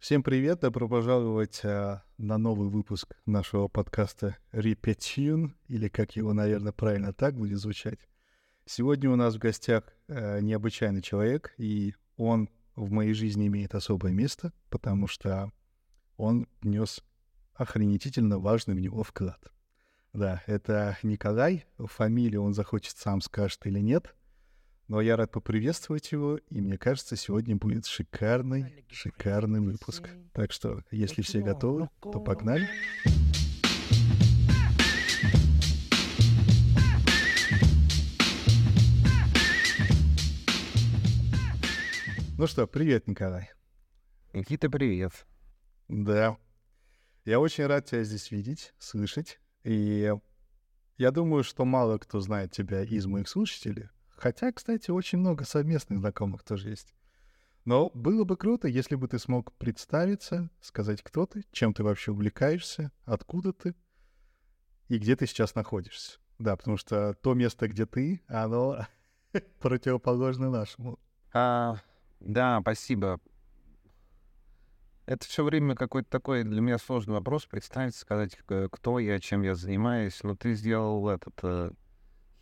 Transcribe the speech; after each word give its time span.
Всем 0.00 0.22
привет, 0.22 0.60
добро 0.60 0.88
пожаловать 0.88 1.60
а, 1.62 2.02
на 2.16 2.38
новый 2.38 2.70
выпуск 2.70 3.18
нашего 3.26 3.68
подкаста 3.68 4.38
Repetune, 4.50 5.50
или 5.68 5.88
как 5.88 6.16
его, 6.16 6.32
наверное, 6.32 6.72
правильно 6.72 7.12
так 7.12 7.36
будет 7.36 7.58
звучать. 7.58 7.98
Сегодня 8.64 9.10
у 9.10 9.16
нас 9.16 9.34
в 9.34 9.38
гостях 9.38 9.84
а, 10.08 10.38
необычайный 10.40 11.02
человек, 11.02 11.52
и 11.58 11.94
он 12.16 12.48
в 12.76 12.90
моей 12.90 13.12
жизни 13.12 13.48
имеет 13.48 13.74
особое 13.74 14.10
место, 14.10 14.54
потому 14.70 15.06
что 15.06 15.52
он 16.16 16.48
внес 16.62 17.04
охренительно 17.52 18.38
важный 18.38 18.74
в 18.74 18.80
него 18.80 19.02
вклад. 19.02 19.52
Да, 20.14 20.42
это 20.46 20.96
Николай, 21.02 21.66
фамилию 21.76 22.42
он 22.42 22.54
захочет 22.54 22.96
сам 22.96 23.20
скажет 23.20 23.66
или 23.66 23.80
нет, 23.80 24.14
но 24.90 25.00
я 25.00 25.16
рад 25.16 25.30
поприветствовать 25.30 26.10
его, 26.10 26.38
и 26.48 26.60
мне 26.60 26.76
кажется, 26.76 27.14
сегодня 27.14 27.54
будет 27.54 27.86
шикарный, 27.86 28.84
шикарный 28.90 29.60
выпуск. 29.60 30.08
Так 30.32 30.50
что, 30.50 30.82
если 30.90 31.22
все 31.22 31.42
готовы, 31.42 31.88
то 32.00 32.18
погнали. 32.18 32.68
Ну 42.36 42.48
что, 42.48 42.66
привет, 42.66 43.06
Николай. 43.06 43.48
Никита, 44.32 44.68
привет. 44.68 45.24
Да. 45.86 46.36
Я 47.24 47.38
очень 47.38 47.66
рад 47.66 47.84
тебя 47.84 48.02
здесь 48.02 48.32
видеть, 48.32 48.74
слышать. 48.80 49.38
И 49.62 50.12
я 50.98 51.10
думаю, 51.12 51.44
что 51.44 51.64
мало 51.64 51.98
кто 51.98 52.18
знает 52.18 52.50
тебя 52.50 52.82
из 52.82 53.06
моих 53.06 53.28
слушателей, 53.28 53.88
Хотя, 54.20 54.52
кстати, 54.52 54.90
очень 54.90 55.16
много 55.18 55.44
совместных 55.44 56.00
знакомых 56.00 56.42
тоже 56.42 56.68
есть. 56.68 56.94
Но 57.64 57.90
было 57.94 58.24
бы 58.24 58.36
круто, 58.36 58.68
если 58.68 58.94
бы 58.94 59.08
ты 59.08 59.18
смог 59.18 59.54
представиться, 59.54 60.50
сказать, 60.60 61.00
кто 61.02 61.24
ты, 61.24 61.46
чем 61.52 61.72
ты 61.72 61.82
вообще 61.82 62.12
увлекаешься, 62.12 62.92
откуда 63.06 63.54
ты 63.54 63.74
и 64.88 64.98
где 64.98 65.16
ты 65.16 65.26
сейчас 65.26 65.54
находишься. 65.54 66.18
Да, 66.38 66.54
потому 66.54 66.76
что 66.76 67.14
то 67.22 67.32
место, 67.32 67.66
где 67.66 67.86
ты, 67.86 68.22
оно 68.28 68.86
противоположно 69.58 70.50
нашему. 70.50 70.98
А, 71.32 71.76
да, 72.20 72.60
спасибо. 72.60 73.20
Это 75.06 75.26
все 75.26 75.44
время 75.44 75.74
какой-то 75.74 76.10
такой 76.10 76.44
для 76.44 76.60
меня 76.60 76.76
сложный 76.76 77.14
вопрос 77.14 77.46
представить, 77.46 77.96
сказать, 77.96 78.36
кто 78.70 78.98
я, 78.98 79.18
чем 79.18 79.42
я 79.42 79.54
занимаюсь. 79.54 80.22
Но 80.22 80.36
ты 80.36 80.52
сделал 80.52 81.08
этот 81.08 81.38
э, 81.42 81.70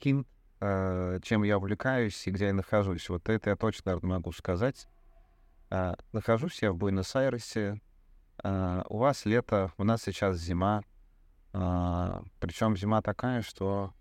хинт, 0.03 0.27
чем 0.61 1.43
я 1.45 1.59
увлекаюсь 1.59 2.27
и 2.27 2.31
где 2.31 2.47
я 2.47 2.53
нахожусь. 2.53 3.09
Вот 3.09 3.29
это 3.29 3.51
я 3.51 3.57
точно, 3.57 3.93
наверное, 3.93 4.17
могу 4.17 4.33
сказать. 4.33 4.89
Э, 5.71 5.95
нахожусь 6.13 6.63
я 6.63 6.73
в 6.73 6.77
Буэнос-Айресе. 6.77 7.81
Э, 8.43 8.83
у 8.89 8.99
вас 8.99 9.25
лето, 9.25 9.73
у 9.77 9.85
нас 9.85 10.03
сейчас 10.03 10.39
зима. 10.39 10.83
Э, 11.53 12.21
причем 12.41 12.77
зима 12.77 13.03
такая, 13.03 13.43
что 13.43 13.93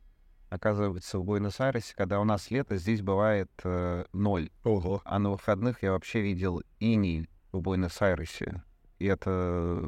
оказывается 0.49 1.19
в 1.19 1.25
Буэнос-Айресе, 1.25 1.93
когда 1.95 2.19
у 2.19 2.23
нас 2.23 2.49
лето, 2.51 2.77
здесь 2.77 3.01
бывает 3.01 3.51
э, 3.63 4.05
ноль. 4.13 4.49
Ого. 4.63 5.01
А 5.03 5.19
на 5.19 5.31
выходных 5.31 5.83
я 5.83 5.91
вообще 5.91 6.21
видел 6.21 6.61
иней 6.79 7.29
в 7.51 7.61
Буэнос-Айресе. 7.61 8.63
И 8.99 9.05
это 9.05 9.83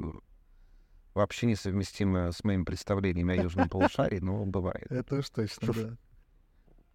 вообще 1.13 1.47
несовместимо 1.47 2.31
с 2.31 2.43
моим 2.43 2.65
представлением 2.65 3.29
о 3.29 3.35
Южном 3.35 3.69
полушарии, 3.69 4.19
но 4.19 4.45
бывает. 4.45 4.91
Это 4.91 5.15
уж 5.15 5.29
точно, 5.29 5.73
да 5.73 5.97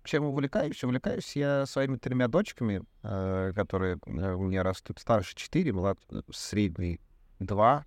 чем 0.05 0.25
увлекаюсь? 0.25 0.83
Увлекаюсь 0.85 1.37
я 1.37 1.67
своими 1.67 1.97
тремя 1.97 2.29
дочками, 2.29 2.83
э, 3.03 3.53
которые 3.55 3.99
э, 4.07 4.33
у 4.35 4.43
меня 4.43 4.63
растут. 4.63 4.99
Старший 4.99 5.37
4, 5.37 5.73
млад... 5.73 5.99
средний 6.33 7.01
2 7.41 7.85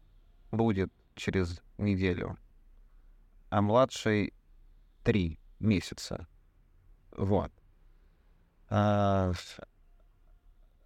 будет 0.52 0.92
через 1.16 1.62
неделю, 1.78 2.38
а 3.50 3.62
младший 3.62 4.34
3 5.04 5.40
месяца. 5.60 6.28
Вот. 7.16 7.52
А, 8.70 9.32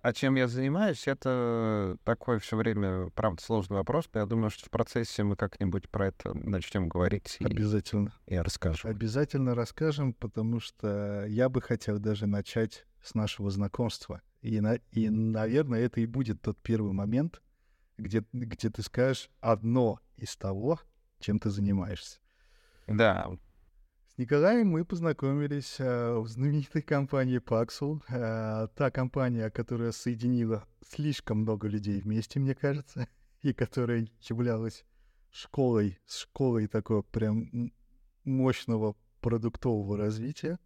а 0.01 0.13
чем 0.13 0.35
я 0.35 0.47
занимаюсь, 0.47 1.07
это 1.07 1.97
такой 2.03 2.39
все 2.39 2.57
время, 2.57 3.09
правда, 3.13 3.41
сложный 3.41 3.78
вопрос. 3.78 4.09
Но 4.13 4.22
я 4.22 4.25
думаю, 4.25 4.50
что 4.50 4.66
в 4.66 4.69
процессе 4.69 5.23
мы 5.23 5.35
как-нибудь 5.35 5.89
про 5.89 6.07
это 6.07 6.34
начнем 6.34 6.89
говорить. 6.89 7.38
Обязательно. 7.39 8.11
И 8.25 8.34
я 8.34 8.44
расскажу. 8.44 8.88
Обязательно 8.88 9.53
расскажем, 9.53 10.13
потому 10.13 10.59
что 10.59 11.25
я 11.28 11.50
бы 11.50 11.61
хотел 11.61 12.00
даже 12.00 12.25
начать 12.25 12.85
с 13.03 13.13
нашего 13.13 13.51
знакомства. 13.51 14.22
И, 14.41 14.59
на, 14.59 14.75
и 14.91 15.09
наверное, 15.09 15.81
это 15.81 16.01
и 16.01 16.07
будет 16.07 16.41
тот 16.41 16.57
первый 16.61 16.94
момент, 16.94 17.41
где, 17.97 18.23
где 18.34 18.69
ты 18.69 18.81
скажешь 18.81 19.29
одно 19.40 20.00
из 20.17 20.35
того, 20.35 20.79
чем 21.19 21.40
ты 21.40 21.51
занимаешься. 21.51 22.19
Да, 22.88 23.29
Николаем 24.22 24.68
мы 24.68 24.86
познакомились 24.86 25.78
э, 25.80 26.14
в 26.14 26.28
знаменитой 26.28 26.84
компании 26.84 27.40
Paxul. 27.40 28.04
Э, 28.08 28.68
та 28.76 28.92
компания, 28.92 29.50
которая 29.50 29.92
соединила 29.92 30.64
слишком 30.88 31.40
много 31.40 31.68
людей 31.68 32.00
вместе, 32.02 32.40
мне 32.40 32.54
кажется, 32.54 33.08
и 33.42 33.52
которая 33.52 34.08
являлась 34.22 34.86
школой, 35.32 35.98
школой 36.06 36.68
такого 36.68 37.02
прям 37.02 37.74
мощного 38.24 38.96
продуктового 39.22 39.98
развития. 39.98 40.59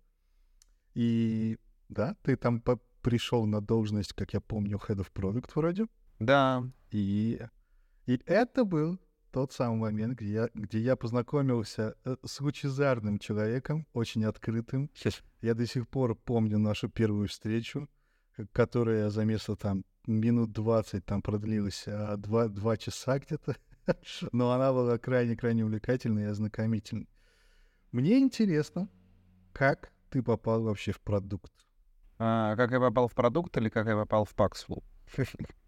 И 0.93 1.57
да, 1.87 2.17
ты 2.23 2.35
там 2.35 2.61
пришел 3.01 3.45
на 3.45 3.61
должность, 3.61 4.11
как 4.11 4.33
я 4.33 4.41
помню, 4.41 4.81
Head 4.85 4.97
of 4.97 5.13
Product 5.13 5.51
вроде. 5.55 5.87
Да. 6.19 6.61
И, 6.91 7.39
и 8.05 8.21
это 8.25 8.65
был 8.65 8.99
тот 9.35 9.51
самый 9.51 9.77
момент, 9.77 10.17
где 10.17 10.31
я, 10.31 10.49
где 10.53 10.79
я 10.79 10.95
познакомился 10.95 11.95
э, 12.05 12.15
с 12.23 12.39
лучезарным 12.39 13.19
человеком, 13.19 13.85
очень 13.91 14.23
открытым. 14.23 14.89
Я 15.41 15.53
до 15.53 15.67
сих 15.67 15.89
пор 15.89 16.15
помню 16.15 16.57
нашу 16.57 16.87
первую 16.87 17.27
встречу, 17.27 17.89
которая 18.53 19.09
за 19.09 19.25
место 19.25 19.57
там 19.57 19.83
минут 20.07 20.53
20 20.53 21.05
там 21.05 21.21
продлилась, 21.21 21.83
а 21.85 22.15
два, 22.15 22.47
два 22.47 22.77
часа 22.77 23.19
где-то. 23.19 23.57
Но 24.31 24.53
она 24.53 24.71
была 24.71 24.97
крайне-крайне 24.97 25.65
увлекательной 25.65 26.23
и 26.23 26.27
ознакомительной. 26.27 27.09
Мне 27.91 28.19
интересно, 28.19 28.87
как 29.51 29.91
ты 30.11 30.23
попал 30.23 30.63
вообще 30.63 30.93
в 30.93 31.01
продукт? 31.01 31.51
А, 32.19 32.55
как 32.55 32.71
я 32.71 32.79
попал 32.79 33.09
в 33.09 33.13
продукт 33.13 33.57
или 33.57 33.67
как 33.67 33.85
я 33.87 33.97
попал 33.97 34.23
в 34.23 34.33
Paxful? 34.33 34.81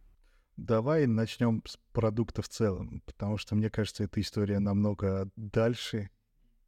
Давай 0.57 1.05
начнем 1.05 1.61
с 1.65 1.77
продукта 1.93 2.41
в 2.41 2.49
целом, 2.49 3.03
потому 3.05 3.37
что 3.37 3.53
мне 3.55 3.69
кажется, 3.69 4.03
эта 4.03 4.19
история 4.19 4.57
намного 4.57 5.29
дальше 5.35 6.09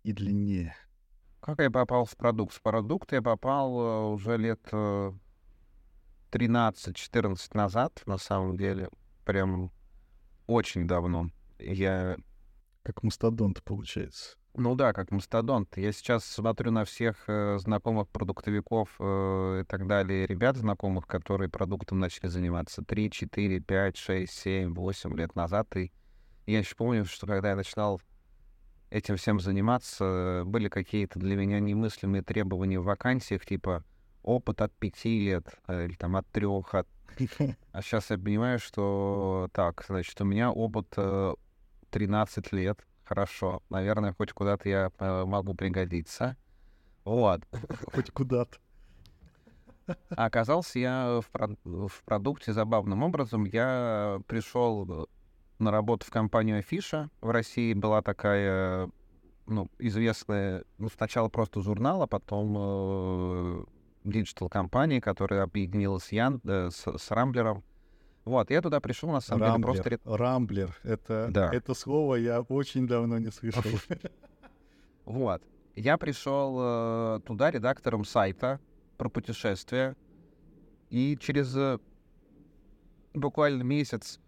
и 0.03 0.13
длиннее. 0.13 0.75
Как 1.39 1.59
я 1.59 1.71
попал 1.71 2.05
в 2.05 2.15
продукт? 2.15 2.53
В 2.53 2.61
продукт 2.61 3.11
я 3.11 3.23
попал 3.23 3.79
э, 3.79 4.13
уже 4.13 4.37
лет 4.37 4.61
13-14 4.71 5.17
э, 6.31 7.57
назад, 7.57 8.03
на 8.05 8.19
самом 8.19 8.57
деле. 8.57 8.89
Прям 9.25 9.71
очень 10.45 10.87
давно. 10.87 11.31
Я... 11.57 12.17
Как 12.83 13.01
мастодонт, 13.03 13.63
получается. 13.63 14.38
Ну 14.55 14.75
да, 14.75 14.93
как 14.93 15.11
мастодонт. 15.11 15.77
Я 15.77 15.91
сейчас 15.91 16.25
смотрю 16.25 16.71
на 16.71 16.83
всех 16.83 17.15
э, 17.27 17.57
знакомых 17.59 18.09
продуктовиков 18.09 18.89
э, 18.99 19.61
и 19.61 19.63
так 19.65 19.87
далее, 19.87 20.25
ребят 20.25 20.57
знакомых, 20.57 21.07
которые 21.07 21.49
продуктом 21.49 21.99
начали 21.99 22.27
заниматься 22.27 22.83
3, 22.83 23.11
4, 23.11 23.59
5, 23.59 23.97
6, 23.97 24.33
7, 24.33 24.73
8 24.73 25.17
лет 25.17 25.35
назад. 25.35 25.75
И 25.77 25.91
я 26.45 26.59
еще 26.59 26.75
помню, 26.75 27.05
что 27.05 27.27
когда 27.27 27.51
я 27.51 27.55
начинал 27.55 28.01
этим 28.89 29.17
всем 29.17 29.39
заниматься, 29.39 30.43
были 30.45 30.67
какие-то 30.67 31.19
для 31.19 31.35
меня 31.35 31.59
немыслимые 31.59 32.23
требования 32.23 32.79
в 32.79 32.85
вакансиях, 32.85 33.45
типа 33.45 33.83
опыт 34.23 34.61
от 34.61 34.73
пяти 34.73 35.19
лет 35.25 35.45
э, 35.67 35.85
или 35.85 35.93
там 35.93 36.15
от 36.15 36.27
трех. 36.27 36.73
От... 36.73 36.87
А 37.71 37.81
сейчас 37.81 38.09
я 38.09 38.17
понимаю, 38.17 38.59
что 38.59 39.47
так, 39.53 39.85
значит, 39.87 40.19
у 40.21 40.25
меня 40.25 40.51
опыт 40.51 40.87
э, 40.97 41.33
13 41.91 42.51
лет 42.51 42.85
хорошо. 43.09 43.63
Наверное, 43.69 44.13
хоть 44.13 44.31
куда-то 44.31 44.69
я 44.69 44.91
э, 44.99 45.25
могу 45.25 45.55
пригодиться. 45.55 46.37
Вот. 47.03 47.41
Хоть 47.93 48.11
куда-то. 48.11 48.57
А 50.15 50.25
оказался 50.25 50.77
я 50.77 51.19
в, 51.19 51.31
про- 51.31 51.57
в 51.65 52.03
продукте 52.05 52.53
забавным 52.53 53.01
образом. 53.01 53.45
Я 53.45 54.21
пришел 54.27 55.09
на 55.57 55.71
работу 55.71 56.05
в 56.05 56.11
компанию 56.11 56.59
Афиша. 56.59 57.09
В 57.21 57.31
России 57.31 57.73
была 57.73 58.03
такая, 58.03 58.91
ну, 59.47 59.67
известная, 59.79 60.63
ну, 60.77 60.89
сначала 60.89 61.29
просто 61.29 61.61
журнал, 61.61 62.03
а 62.03 62.07
потом 62.07 62.55
э, 62.59 63.63
digital-компания, 64.03 65.01
которая 65.01 65.41
объединилась 65.41 66.03
с, 66.03 66.11
Ян, 66.11 66.39
э, 66.43 66.69
с, 66.69 66.85
с 66.85 67.09
Рамблером. 67.09 67.63
Вот, 68.29 68.51
я 68.51 68.61
туда 68.61 68.79
пришел, 68.79 69.09
на 69.09 69.21
самом 69.21 69.41
Рамблер, 69.41 69.83
деле, 69.83 69.97
просто... 69.97 70.17
Рамблер, 70.23 70.77
это, 70.83 71.29
да. 71.31 71.49
это 71.51 71.73
слово 71.73 72.13
я 72.13 72.41
очень 72.41 72.87
давно 72.87 73.17
не 73.17 73.31
слышал. 73.31 73.63
Вот. 75.05 75.41
Я 75.75 75.97
пришел 75.97 76.57
э, 76.59 77.21
туда 77.25 77.49
редактором 77.49 78.05
сайта 78.05 78.59
про 78.97 79.09
путешествия, 79.09 79.95
и 80.91 81.17
через 81.19 81.55
э, 81.55 81.79
буквально 83.15 83.63
месяц 83.63 84.19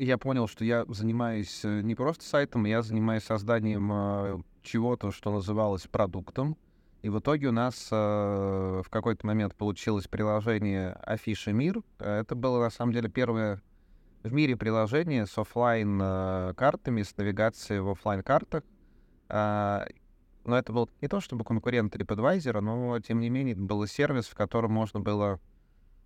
я 0.00 0.18
понял, 0.18 0.48
что 0.48 0.64
я 0.64 0.84
занимаюсь 0.88 1.64
э, 1.64 1.82
не 1.82 1.94
просто 1.94 2.24
сайтом, 2.24 2.64
я 2.64 2.82
занимаюсь 2.82 3.22
созданием 3.22 4.44
чего-то, 4.62 5.12
что 5.12 5.30
называлось 5.30 5.86
продуктом. 5.86 6.56
И 7.02 7.08
в 7.08 7.18
итоге 7.18 7.48
у 7.48 7.52
нас 7.52 7.88
э, 7.90 8.82
в 8.84 8.88
какой-то 8.88 9.26
момент 9.26 9.54
получилось 9.54 10.06
приложение 10.08 10.92
Афиша 10.92 11.52
Мир. 11.52 11.82
Это 11.98 12.34
было 12.34 12.62
на 12.62 12.70
самом 12.70 12.92
деле 12.92 13.08
первое 13.08 13.60
в 14.22 14.32
мире 14.32 14.56
приложение 14.56 15.26
с 15.26 15.36
офлайн 15.36 16.00
э, 16.00 16.54
картами, 16.56 17.02
с 17.02 17.16
навигацией 17.16 17.80
в 17.80 17.90
офлайн 17.90 18.22
картах. 18.22 18.62
Э, 19.28 19.84
но 20.44 20.56
это 20.56 20.72
был 20.72 20.88
не 21.00 21.08
то 21.08 21.20
чтобы 21.20 21.44
конкурент 21.44 21.94
TripAdvisor, 21.94 22.60
но 22.60 22.98
тем 23.00 23.20
не 23.20 23.30
менее 23.30 23.54
это 23.54 23.62
был 23.62 23.86
сервис, 23.86 24.26
в 24.26 24.34
котором 24.34 24.72
можно 24.72 25.00
было 25.00 25.40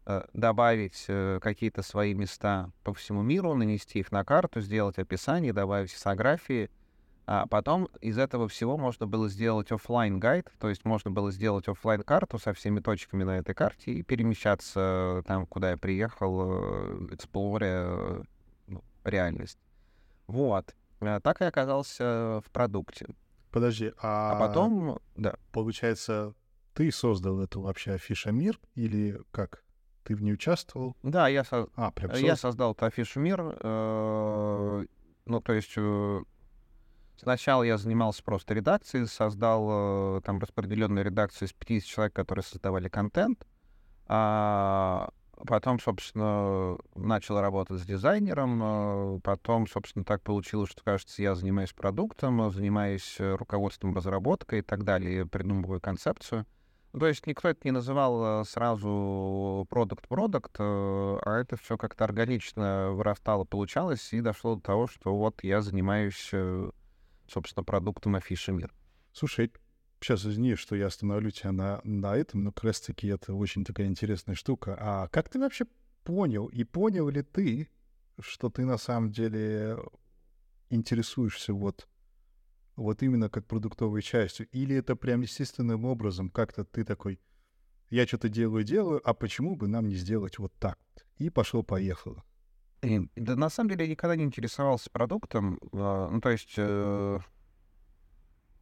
Э, 0.09 0.23
добавить 0.33 1.05
э, 1.09 1.41
какие-то 1.43 1.83
свои 1.83 2.15
места 2.15 2.71
по 2.85 2.95
всему 2.95 3.23
миру, 3.23 3.55
нанести 3.55 3.99
их 3.99 4.13
на 4.13 4.25
карту, 4.25 4.61
сделать 4.61 4.99
описание, 4.99 5.53
добавить 5.53 5.93
фотографии. 5.93 6.71
А 7.27 7.47
потом 7.47 7.89
из 8.01 8.19
этого 8.19 8.47
всего 8.49 8.77
можно 8.77 9.07
было 9.07 9.29
сделать 9.29 9.73
офлайн 9.73 10.21
гайд, 10.21 10.53
то 10.61 10.69
есть 10.69 10.85
можно 10.85 11.11
было 11.11 11.33
сделать 11.33 11.67
офлайн 11.67 12.03
карту 12.03 12.39
со 12.39 12.53
всеми 12.53 12.79
точками 12.79 13.25
на 13.25 13.39
этой 13.39 13.53
карте 13.55 13.93
и 13.93 14.03
перемещаться 14.03 15.25
там, 15.27 15.45
куда 15.47 15.71
я 15.71 15.77
приехал, 15.77 17.09
эксплоря 17.13 18.23
ну, 18.69 18.85
реальность. 19.03 19.59
Вот. 20.29 20.75
Так 21.01 21.41
и 21.41 21.45
оказался 21.45 22.41
в 22.47 22.51
продукте. 22.53 23.07
Подожди, 23.51 23.93
а... 24.01 24.33
А 24.33 24.39
потом, 24.39 25.01
да. 25.17 25.35
Получается, 25.51 26.35
ты 26.75 26.93
создал 26.93 27.41
эту 27.41 27.63
вообще 27.63 27.93
афиша 27.93 28.31
мир 28.31 28.61
или 28.75 29.21
как? 29.33 29.65
Ты 30.05 30.15
в 30.15 30.23
ней 30.23 30.35
участвовал? 30.35 30.95
Да, 31.03 31.27
я, 31.27 31.43
со... 31.43 31.67
а, 31.75 31.91
прям 31.91 32.11
создал? 32.11 32.29
я 32.29 32.37
создал 32.37 32.73
эту 32.73 32.85
афишу 32.85 33.19
«Мир». 33.19 33.57
Э, 33.61 34.85
ну, 35.25 35.41
то 35.41 35.53
есть 35.53 35.73
э, 35.77 36.23
сначала 37.17 37.63
я 37.63 37.79
занимался 37.79 38.23
просто 38.23 38.55
редакцией, 38.55 39.07
создал 39.07 40.19
э, 40.19 40.21
там 40.23 40.39
распределенную 40.39 41.05
редакцию 41.05 41.49
из 41.49 41.53
50 41.53 41.89
человек, 41.89 42.15
которые 42.15 42.43
создавали 42.43 42.89
контент. 42.89 43.47
А 44.09 45.11
потом, 45.47 45.81
собственно, 45.81 46.79
начал 46.95 47.41
работать 47.41 47.81
с 47.81 47.85
дизайнером. 47.85 49.21
Потом, 49.23 49.67
собственно, 49.67 50.05
так 50.05 50.23
получилось, 50.23 50.71
что, 50.71 50.83
кажется, 50.85 51.23
я 51.23 51.35
занимаюсь 51.35 51.73
продуктом, 51.73 52.51
занимаюсь 52.51 53.17
руководством 53.19 53.95
разработкой 53.95 54.61
и 54.61 54.63
так 54.63 54.85
далее, 54.85 55.27
придумываю 55.27 55.81
концепцию. 55.81 56.47
То 56.99 57.07
есть 57.07 57.27
никто 57.27 57.49
это 57.51 57.61
не 57.65 57.73
называл 57.73 58.41
э, 58.41 58.45
сразу 58.45 59.67
продукт-продукт, 59.69 60.57
э, 60.59 60.63
а 60.63 61.39
это 61.39 61.59
все 61.59 61.77
как-то 61.77 62.05
органично 62.05 62.93
вырастало, 62.93 63.45
получалось, 63.45 64.15
и 64.15 64.23
дошло 64.23 64.55
до 64.55 64.63
того, 64.63 64.87
что 64.87 65.15
вот 65.15 65.45
я 65.45 65.61
занимаюсь, 65.61 66.31
э, 66.33 66.71
собственно, 67.29 67.65
продуктом 67.65 68.15
афиши 68.15 68.53
мир. 68.53 68.73
Слушай, 69.13 69.53
сейчас 70.01 70.25
извини, 70.25 70.55
что 70.55 70.77
я 70.77 70.87
остановлю 70.87 71.31
тебя 71.31 71.53
на, 71.53 71.81
на 71.85 72.17
этом, 72.17 72.45
но 72.45 72.53
как 72.53 72.65
раз-таки 72.65 73.09
это 73.09 73.35
очень 73.35 73.65
такая 73.65 73.87
интересная 73.87 74.35
штука. 74.35 74.77
А 74.79 75.09
как 75.09 75.29
ты 75.29 75.39
вообще 75.39 75.67
понял, 76.05 76.47
и 76.47 76.65
понял 76.65 77.09
ли 77.09 77.23
ты, 77.23 77.69
что 78.21 78.49
ты 78.51 78.65
на 78.65 78.79
самом 78.79 79.11
деле 79.11 79.79
интересуешься 80.71 81.53
вот 81.53 81.89
вот 82.77 83.03
именно 83.03 83.29
как 83.31 83.47
продуктовой 83.47 84.03
частью? 84.03 84.49
Или 84.49 84.77
это 84.77 84.97
прям 84.97 85.23
естественным 85.23 85.85
образом 85.85 86.31
как-то 86.31 86.65
ты 86.65 86.85
такой, 86.85 87.19
я 87.91 88.07
что-то 88.07 88.29
делаю, 88.29 88.65
делаю, 88.65 89.01
а 89.09 89.15
почему 89.15 89.57
бы 89.57 89.67
нам 89.67 89.89
не 89.89 89.95
сделать 89.95 90.39
вот 90.39 90.53
так 90.59 90.79
вот? 92.05 92.27
И 92.83 92.99
пошел-поехал. 92.99 93.11
Да 93.17 93.37
на 93.37 93.49
самом 93.49 93.71
деле 93.71 93.85
я 93.85 93.91
никогда 93.91 94.17
не 94.17 94.25
интересовался 94.25 94.91
продуктом. 94.91 95.59
А, 95.73 96.09
ну, 96.11 96.21
то 96.21 96.31
есть 96.31 96.55
э, 96.57 97.19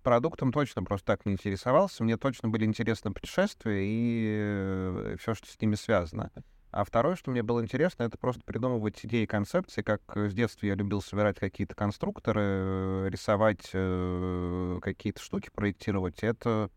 продуктом 0.03 0.53
точно 0.53 0.83
просто 0.83 1.07
так 1.07 1.27
не 1.27 1.33
интересовался. 1.33 2.05
Мне 2.05 2.17
точно 2.17 2.49
были 2.49 2.65
интересны 2.65 3.13
путешествия 3.13 3.83
и 3.85 4.37
э, 4.39 5.17
все, 5.21 5.35
что 5.35 5.47
с 5.49 5.61
ними 5.61 5.75
связано. 5.75 6.31
А 6.71 6.85
второе, 6.85 7.15
что 7.15 7.31
мне 7.31 7.45
было 7.45 7.63
интересно, 7.63 8.03
это 8.03 8.19
просто 8.19 8.43
придумывать 8.45 8.99
идеи 9.05 9.23
и 9.23 9.27
концепции, 9.27 9.83
как 9.83 10.01
с 10.17 10.35
детства 10.35 10.67
я 10.67 10.75
любил 10.75 11.01
собирать 11.01 11.39
какие-то 11.39 11.77
конструкторы, 11.77 12.41
э, 12.43 13.09
рисовать 13.11 13.71
э, 13.73 14.79
какие-то 14.83 15.21
штуки, 15.21 15.51
проектировать. 15.55 16.25
Это 16.25 16.71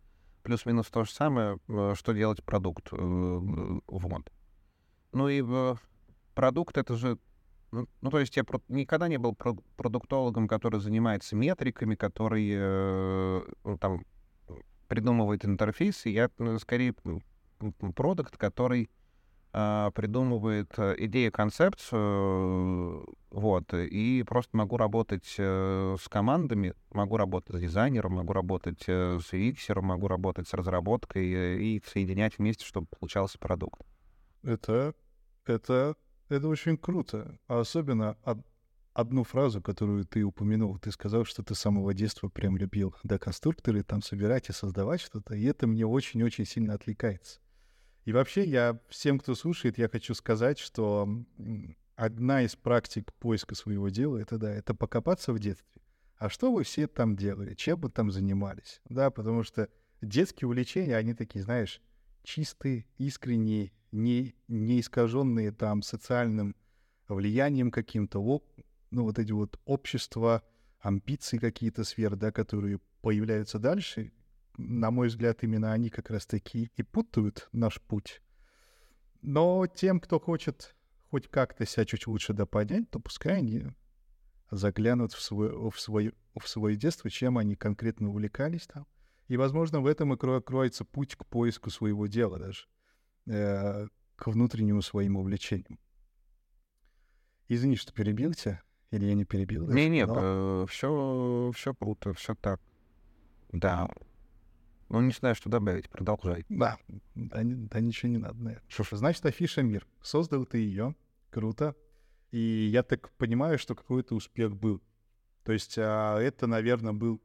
плюс-минус 0.44 0.88
то 0.88 1.04
же 1.04 1.12
самое, 1.12 1.58
э, 1.68 1.94
что 1.98 2.14
делать 2.14 2.44
продукт. 2.44 2.90
Э, 2.92 2.98
вот. 3.88 4.32
Ну 5.14 5.30
и 5.30 5.44
э, 5.44 5.76
продукт— 6.38 6.78
это 6.84 6.96
же 6.96 7.18
ну, 7.72 7.88
ну, 8.02 8.10
то 8.12 8.20
есть 8.20 8.38
я 8.38 8.44
про- 8.44 8.62
никогда 8.70 9.10
не 9.10 9.18
был 9.18 9.36
про- 9.36 9.58
продуктологом, 9.76 10.48
который 10.48 10.80
занимается 10.80 11.36
метриками, 11.36 11.96
который 11.96 12.50
э, 12.54 13.42
ну, 13.66 13.78
там 13.78 14.06
придумывает 14.88 15.44
интерфейсы. 15.44 16.10
Я 16.10 16.30
ну, 16.38 16.60
скорее 16.60 16.94
продукт, 17.96 18.38
который 18.38 18.90
а, 19.52 19.92
придумывает 19.92 20.72
э, 20.78 20.96
идею, 21.00 21.32
концепцию, 21.32 23.06
вот, 23.32 23.74
и 23.74 24.24
просто 24.28 24.56
могу 24.56 24.78
работать 24.78 25.36
э, 25.38 25.96
с 26.00 26.08
командами, 26.08 26.74
могу 26.92 27.18
работать 27.18 27.56
с 27.56 27.60
дизайнером, 27.60 28.14
могу 28.14 28.34
работать 28.34 28.84
э, 28.88 29.20
с 29.20 29.34
UX, 29.34 29.82
могу 29.82 30.08
работать 30.08 30.48
с 30.48 30.54
разработкой 30.54 31.26
и 31.26 31.82
соединять 31.86 32.38
вместе, 32.38 32.66
чтобы 32.66 32.88
получался 32.88 33.40
продукт. 33.40 33.82
Это, 34.44 34.94
это, 35.46 35.96
это 36.30 36.48
очень 36.48 36.78
круто. 36.78 37.38
А 37.48 37.60
особенно 37.60 38.18
од, 38.24 38.40
одну 38.94 39.24
фразу, 39.24 39.62
которую 39.62 40.06
ты 40.06 40.24
упомянул. 40.24 40.80
Ты 40.80 40.92
сказал, 40.92 41.24
что 41.24 41.44
ты 41.44 41.54
с 41.54 41.60
самого 41.60 41.94
детства 41.94 42.30
прям 42.30 42.58
любил 42.58 42.96
да, 43.04 43.20
конструкторы, 43.20 43.84
там 43.84 44.02
собирать 44.02 44.50
и 44.50 44.54
создавать 44.54 45.02
что-то, 45.02 45.36
и 45.36 45.44
это 45.44 45.68
мне 45.68 45.86
очень-очень 45.86 46.46
сильно 46.46 46.74
отвлекается. 46.74 47.40
И 48.06 48.12
вообще 48.12 48.44
я 48.44 48.80
всем, 48.90 49.20
кто 49.20 49.36
слушает, 49.36 49.78
я 49.78 49.88
хочу 49.88 50.14
сказать, 50.16 50.58
что 50.58 51.08
одна 51.96 52.42
из 52.42 52.56
практик 52.56 53.14
поиска 53.14 53.54
своего 53.54 53.90
дела— 53.90 54.18
это, 54.20 54.38
да, 54.38 54.52
это 54.52 54.74
покопаться 54.74 55.34
в 55.34 55.40
детстве. 55.40 55.82
А 56.18 56.30
что 56.30 56.52
вы 56.52 56.64
все 56.64 56.88
там 56.88 57.16
делали? 57.16 57.54
Чем 57.54 57.80
вы 57.80 57.90
там 57.90 58.10
занимались? 58.10 58.82
Да, 58.86 59.12
потому 59.12 59.44
что 59.44 59.70
детские 60.02 60.48
увлечения, 60.48 60.96
они 60.96 61.14
такие, 61.14 61.44
знаешь, 61.44 61.82
чистые, 62.24 62.88
искренние, 62.98 63.72
не, 63.92 64.36
не 64.48 64.80
искаженные 64.80 65.52
там 65.52 65.82
социальным 65.82 66.56
влиянием 67.08 67.72
каким-то, 67.72 68.20
ну, 68.92 69.04
вот 69.04 69.20
эти 69.20 69.32
вот 69.32 69.60
общества, 69.66 70.44
амбиции 70.80 71.38
какие-то 71.38 71.84
сфер, 71.84 72.16
да, 72.16 72.32
которые 72.32 72.80
появляются 73.02 73.60
дальше, 73.60 74.12
на 74.58 74.92
мой 74.92 75.08
взгляд, 75.08 75.44
именно 75.44 75.72
они 75.72 75.90
как 75.90 76.10
раз-таки 76.10 76.72
и 76.76 76.84
путают 76.84 77.48
наш 77.52 77.82
путь. 77.82 78.22
Но 79.22 79.68
тем, 79.68 80.00
кто 80.00 80.20
хочет 80.20 80.76
хоть 81.10 81.28
как-то 81.28 81.66
себя 81.66 81.86
чуть 81.86 82.08
лучше 82.08 82.34
допонять, 82.34 82.90
то 82.90 83.00
пускай 83.00 83.38
они 83.38 83.66
заглянут 84.52 85.14
в 85.14 85.22
свое, 85.22 85.70
в, 85.70 85.80
свое, 85.80 86.14
в 86.36 86.48
свое 86.48 86.76
детство, 86.76 87.10
чем 87.10 87.38
они 87.38 87.56
конкретно 87.56 88.10
увлекались 88.10 88.68
там. 88.68 88.88
И, 89.28 89.38
возможно, 89.38 89.82
в 89.82 89.88
этом 89.88 90.14
и 90.14 90.18
кроется 90.18 90.86
путь 90.86 91.16
к 91.16 91.26
поиску 91.26 91.70
своего 91.70 92.08
дела 92.08 92.40
даже, 92.40 92.68
э, 93.28 93.88
к 94.16 94.28
внутреннему 94.28 94.82
своим 94.82 95.18
увлечениям. 95.18 95.80
Извини, 97.48 97.76
что 97.76 97.94
перебил 97.94 98.34
тебя, 98.34 98.62
или 98.92 99.06
я 99.06 99.14
не 99.14 99.26
перебил? 99.26 99.70
Не-не, 99.70 100.06
но... 100.06 100.66
все, 100.68 101.52
все 101.56 101.74
круто, 101.74 102.14
все 102.14 102.36
так. 102.36 102.60
Да, 103.52 103.90
ну, 104.90 105.02
не 105.02 105.12
знаю, 105.12 105.36
что 105.36 105.50
добавить. 105.50 105.90
Продолжай. 105.90 106.46
Да, 106.50 106.78
да, 107.16 107.42
да 107.44 107.80
ничего 107.80 108.10
не 108.10 108.18
надо, 108.18 108.38
наверное. 108.38 108.64
Что 108.70 108.84
ж, 108.84 108.90
значит, 108.94 109.26
афиша 109.26 109.62
«Мир». 109.62 109.86
Создал 110.02 110.46
ты 110.46 110.60
ее. 110.60 110.96
Круто. 111.30 111.76
И 112.32 112.70
я 112.72 112.84
так 112.84 113.12
понимаю, 113.14 113.60
что 113.60 113.76
какой-то 113.76 114.16
успех 114.16 114.56
был. 114.56 114.82
То 115.44 115.52
есть 115.52 115.78
а, 115.78 116.20
это, 116.20 116.48
наверное, 116.48 116.94
был 116.94 117.22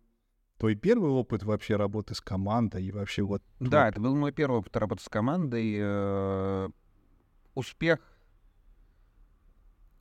твой 0.62 0.76
первый 0.76 1.10
опыт 1.10 1.42
вообще 1.42 1.74
работы 1.74 2.14
с 2.14 2.20
командой 2.20 2.84
и 2.84 2.92
вообще 2.92 3.22
вот... 3.22 3.42
Да, 3.58 3.88
это 3.88 4.00
был 4.00 4.14
мой 4.14 4.30
первый 4.30 4.60
опыт 4.60 4.76
работы 4.76 5.02
с 5.02 5.08
командой. 5.08 5.74
Э, 5.76 6.68
успех 7.56 7.98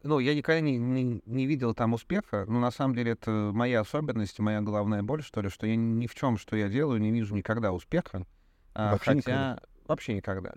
ну, 0.03 0.19
я 0.19 0.35
никогда 0.35 0.59
не, 0.59 0.77
не, 0.77 1.23
не 1.25 1.47
видел 1.47 1.73
там 1.73 1.93
успеха, 1.93 2.45
но 2.47 2.59
на 2.59 2.69
самом 2.69 2.93
деле 2.93 3.13
это 3.13 3.49
моя 3.51 3.79
особенность, 3.79 4.37
моя 4.37 4.61
главная 4.61 5.01
боль, 5.01 5.23
что 5.23 5.41
ли, 5.41 5.49
что 5.49 5.65
я 5.65 5.75
ни 5.75 6.05
в 6.05 6.13
чем, 6.13 6.37
что 6.37 6.55
я 6.55 6.69
делаю, 6.69 7.01
не 7.01 7.09
вижу 7.09 7.33
никогда 7.33 7.71
успеха. 7.71 8.27
А, 8.75 8.91
вообще 8.91 9.15
хотя... 9.15 9.17
Никогда? 9.17 9.59
Вообще 9.87 10.13
никогда. 10.13 10.53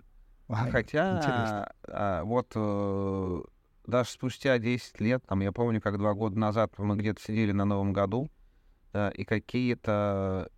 А, 0.49 0.69
хотя 0.69 1.73
а, 1.87 2.23
вот 2.23 2.51
э, 2.53 3.41
даже 3.87 4.09
спустя 4.11 4.59
10 4.59 5.01
лет, 5.01 5.23
там, 5.25 5.39
я 5.41 5.51
помню, 5.51 5.81
как 5.81 5.97
два 5.97 6.13
года 6.13 6.37
назад 6.37 6.73
мы 6.77 6.95
где-то 6.95 7.19
сидели 7.23 7.51
на 7.51 7.65
Новом 7.65 7.91
году, 7.91 8.29
да, 8.95 9.09
и 9.09 9.25
какие-то 9.25 10.49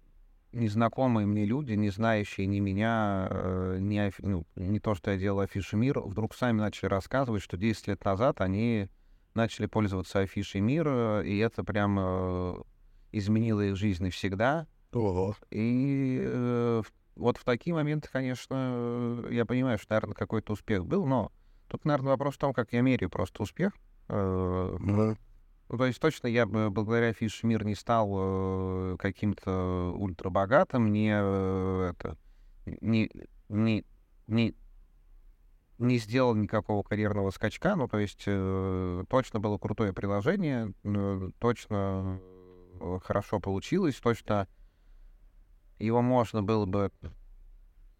незнакомые 0.51 1.25
мне 1.25 1.43
люди, 1.43 1.73
не 1.73 1.89
знающие 1.89 2.45
ни 2.45 2.59
меня, 2.59 3.27
э, 3.31 3.77
ни, 3.79 4.11
ну, 4.19 4.45
не 4.55 4.79
то, 4.79 4.93
что 4.93 5.09
я 5.09 5.17
делал 5.17 5.39
афиши 5.39 5.75
мир, 5.75 5.99
вдруг 5.99 6.35
сами 6.35 6.59
начали 6.59 6.87
рассказывать, 6.87 7.41
что 7.41 7.57
10 7.57 7.87
лет 7.87 8.05
назад 8.05 8.39
они 8.41 8.89
начали 9.33 9.65
пользоваться 9.65 10.19
афишей 10.19 10.61
мира, 10.61 11.23
и 11.23 11.35
это 11.39 11.63
прям 11.63 11.97
э, 11.99 12.55
изменило 13.11 13.61
их 13.61 13.75
жизнь 13.75 14.03
навсегда. 14.03 14.67
Ого. 14.93 15.35
И 15.49 16.21
э, 16.23 16.83
вот 17.15 17.37
в 17.37 17.43
такие 17.43 17.73
моменты, 17.73 18.07
конечно, 18.11 19.25
я 19.31 19.47
понимаю, 19.47 19.79
что, 19.79 19.93
наверное, 19.95 20.13
какой-то 20.13 20.53
успех 20.53 20.85
был, 20.85 21.07
но 21.07 21.31
тут, 21.67 21.85
наверное, 21.85 22.11
вопрос 22.11 22.35
в 22.35 22.37
том, 22.37 22.53
как 22.53 22.71
я 22.71 22.81
меряю 22.81 23.09
просто 23.09 23.41
успех. 23.41 23.73
Э, 24.09 24.77
Ну, 24.79 25.17
ну, 25.69 25.77
то 25.77 25.85
есть 25.85 25.99
точно 25.99 26.27
я 26.27 26.45
бы 26.45 26.69
благодаря 26.69 27.13
Фиш 27.13 27.43
Мир 27.43 27.65
не 27.65 27.75
стал 27.75 28.09
э, 28.13 28.97
каким-то 28.99 29.93
ультрабогатым, 29.97 30.91
не 30.91 31.11
э, 31.13 31.91
это 31.91 32.17
не, 32.81 33.11
не, 33.49 33.85
не, 34.27 34.55
не 35.77 35.97
сделал 35.97 36.35
никакого 36.35 36.83
карьерного 36.83 37.31
скачка. 37.31 37.75
Ну, 37.75 37.87
то 37.87 37.99
есть 37.99 38.23
э, 38.25 39.03
точно 39.09 39.39
было 39.39 39.57
крутое 39.57 39.93
приложение, 39.93 40.73
э, 40.83 41.29
точно 41.39 42.19
э, 42.79 42.99
хорошо 43.03 43.39
получилось, 43.39 43.95
точно 43.95 44.47
его 45.79 46.01
можно 46.01 46.41
было 46.41 46.65
бы 46.65 46.91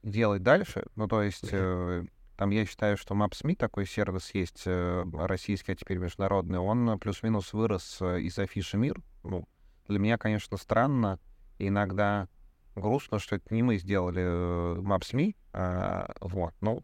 делать 0.04 0.44
дальше. 0.44 0.86
Ну, 0.96 1.08
то 1.08 1.22
есть 1.22 1.50
э, 1.52 2.06
там 2.38 2.52
я 2.52 2.66
считаю, 2.66 2.98
что 2.98 3.16
Maps.me 3.16 3.56
такой 3.56 3.88
сервис 3.88 4.34
есть, 4.34 4.64
э, 4.66 5.04
российский, 5.14 5.72
а 5.72 5.76
теперь 5.76 5.98
международный, 5.98 6.60
он 6.60 6.88
э, 6.88 6.98
плюс-минус 6.98 7.52
вырос 7.52 7.98
э, 8.00 8.22
из 8.22 8.38
афиши 8.38 8.78
мир. 8.78 9.02
Ну, 9.24 9.48
для 9.88 9.98
меня, 9.98 10.20
конечно, 10.20 10.56
странно 10.58 11.20
иногда 11.58 12.30
грустно, 12.76 13.18
что 13.18 13.38
это 13.38 13.54
не 13.54 13.64
мы 13.64 13.78
сделали 13.78 14.80
Maps.me, 14.80 15.36
а, 15.52 16.14
вот, 16.22 16.54
ну, 16.62 16.84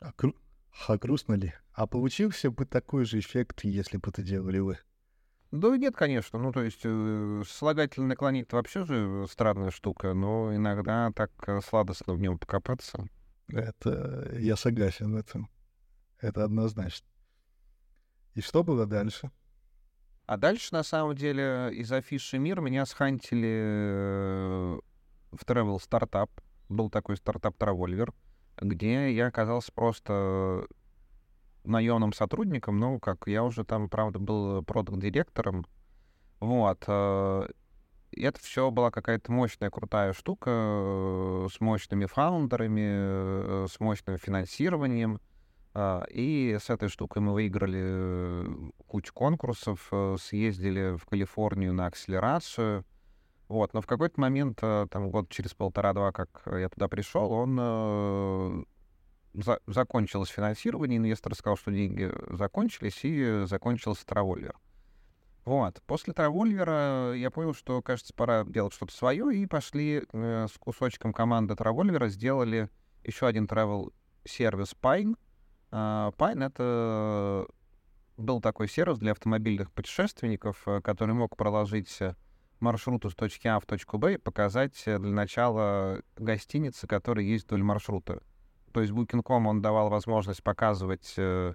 а, 0.00 0.12
гру- 0.18 0.36
а 0.86 0.98
грустно 0.98 1.34
ли? 1.34 1.54
А 1.72 1.86
получился 1.86 2.50
бы 2.50 2.66
такой 2.66 3.06
же 3.06 3.18
эффект, 3.18 3.64
если 3.64 3.96
бы 3.96 4.10
это 4.10 4.22
делали 4.22 4.58
вы? 4.58 4.78
да 5.52 5.74
нет, 5.78 5.96
конечно, 5.96 6.38
ну, 6.38 6.52
то 6.52 6.62
есть 6.62 6.80
э, 6.84 7.42
слагательный 7.48 8.08
наклонить 8.08 8.52
вообще 8.52 8.84
же 8.84 9.24
странная 9.26 9.70
штука, 9.70 10.12
но 10.12 10.54
иногда 10.54 11.10
так 11.16 11.30
сладостно 11.64 12.12
в 12.12 12.20
нем 12.20 12.38
покопаться. 12.38 13.08
Это 13.48 14.30
я 14.38 14.56
согласен 14.56 15.12
в 15.12 15.16
этом. 15.16 15.48
Это 16.20 16.44
однозначно. 16.44 17.06
И 18.34 18.40
что 18.40 18.64
было 18.64 18.86
дальше? 18.86 19.30
А 20.26 20.36
дальше, 20.36 20.68
на 20.72 20.82
самом 20.82 21.14
деле, 21.14 21.70
из 21.72 21.92
афиши 21.92 22.38
мир 22.38 22.60
меня 22.60 22.84
схантили 22.84 23.48
э, 23.48 24.80
в 25.30 25.44
travel 25.44 25.80
стартап. 25.80 26.30
Был 26.68 26.90
такой 26.90 27.16
стартап 27.16 27.56
Travolver, 27.56 28.12
где 28.60 29.14
я 29.14 29.28
оказался 29.28 29.70
просто 29.72 30.66
наемным 31.62 32.12
сотрудником, 32.12 32.78
ну, 32.78 32.98
как 32.98 33.26
я 33.26 33.44
уже 33.44 33.64
там, 33.64 33.88
правда, 33.88 34.18
был 34.18 34.62
продакт-директором. 34.64 35.64
Вот. 36.40 36.84
Это 38.22 38.40
все 38.40 38.70
была 38.70 38.90
какая-то 38.90 39.30
мощная, 39.32 39.70
крутая 39.70 40.12
штука 40.12 40.50
э, 40.50 41.48
с 41.52 41.60
мощными 41.60 42.06
фаундерами, 42.06 42.82
э, 42.84 43.66
с 43.70 43.78
мощным 43.80 44.18
финансированием. 44.18 45.20
А, 45.74 46.04
И 46.10 46.56
с 46.60 46.70
этой 46.70 46.88
штукой 46.88 47.22
мы 47.22 47.32
выиграли 47.34 47.80
э, 47.82 48.46
кучу 48.86 49.12
конкурсов, 49.12 49.90
съездили 50.18 50.96
в 50.96 51.04
Калифорнию 51.06 51.72
на 51.72 51.86
акселерацию. 51.86 52.84
Вот, 53.48 53.74
но 53.74 53.80
в 53.80 53.86
какой-то 53.86 54.20
момент, 54.20 54.58
там 54.58 55.10
год 55.10 55.28
через 55.28 55.54
полтора-два, 55.54 56.10
как 56.10 56.42
я 56.46 56.68
туда 56.68 56.88
пришел, 56.88 57.30
он 57.30 58.66
за- 59.34 59.60
закончилось 59.68 60.30
финансирование, 60.30 60.98
инвестор 60.98 61.32
сказал, 61.34 61.56
что 61.56 61.70
деньги 61.70 62.10
закончились, 62.30 62.98
и 63.04 63.44
закончился 63.46 64.04
травольвер. 64.04 64.56
Вот. 65.46 65.80
После 65.86 66.12
Травольвера 66.12 67.14
я 67.14 67.30
понял, 67.30 67.54
что, 67.54 67.80
кажется, 67.80 68.12
пора 68.12 68.42
делать 68.44 68.74
что-то 68.74 68.92
свое, 68.92 69.32
и 69.32 69.46
пошли 69.46 70.02
э, 70.12 70.46
с 70.52 70.58
кусочком 70.58 71.12
команды 71.12 71.54
Травольвера, 71.54 72.08
сделали 72.08 72.68
еще 73.04 73.28
один 73.28 73.46
travel 73.46 73.92
сервис 74.24 74.74
Pine. 74.82 75.16
А, 75.70 76.10
Pine— 76.18 76.46
это 76.46 77.46
был 78.16 78.40
такой 78.40 78.68
сервис 78.68 78.98
для 78.98 79.12
автомобильных 79.12 79.70
путешественников, 79.70 80.66
э, 80.66 80.80
который 80.80 81.14
мог 81.14 81.36
проложить 81.36 81.96
э, 82.00 82.16
маршруту 82.58 83.08
с 83.08 83.14
точки 83.14 83.46
А 83.46 83.60
в 83.60 83.66
точку 83.66 83.98
Б 83.98 84.14
и 84.14 84.18
показать 84.18 84.82
э, 84.86 84.98
для 84.98 85.12
начала 85.12 86.02
гостиницы, 86.16 86.88
которые 86.88 87.30
есть 87.30 87.46
вдоль 87.46 87.62
маршрута. 87.62 88.20
То 88.72 88.80
есть 88.80 88.92
Booking.com, 88.92 89.46
он 89.46 89.62
давал 89.62 89.90
возможность 89.90 90.42
показывать 90.42 91.14
э, 91.16 91.54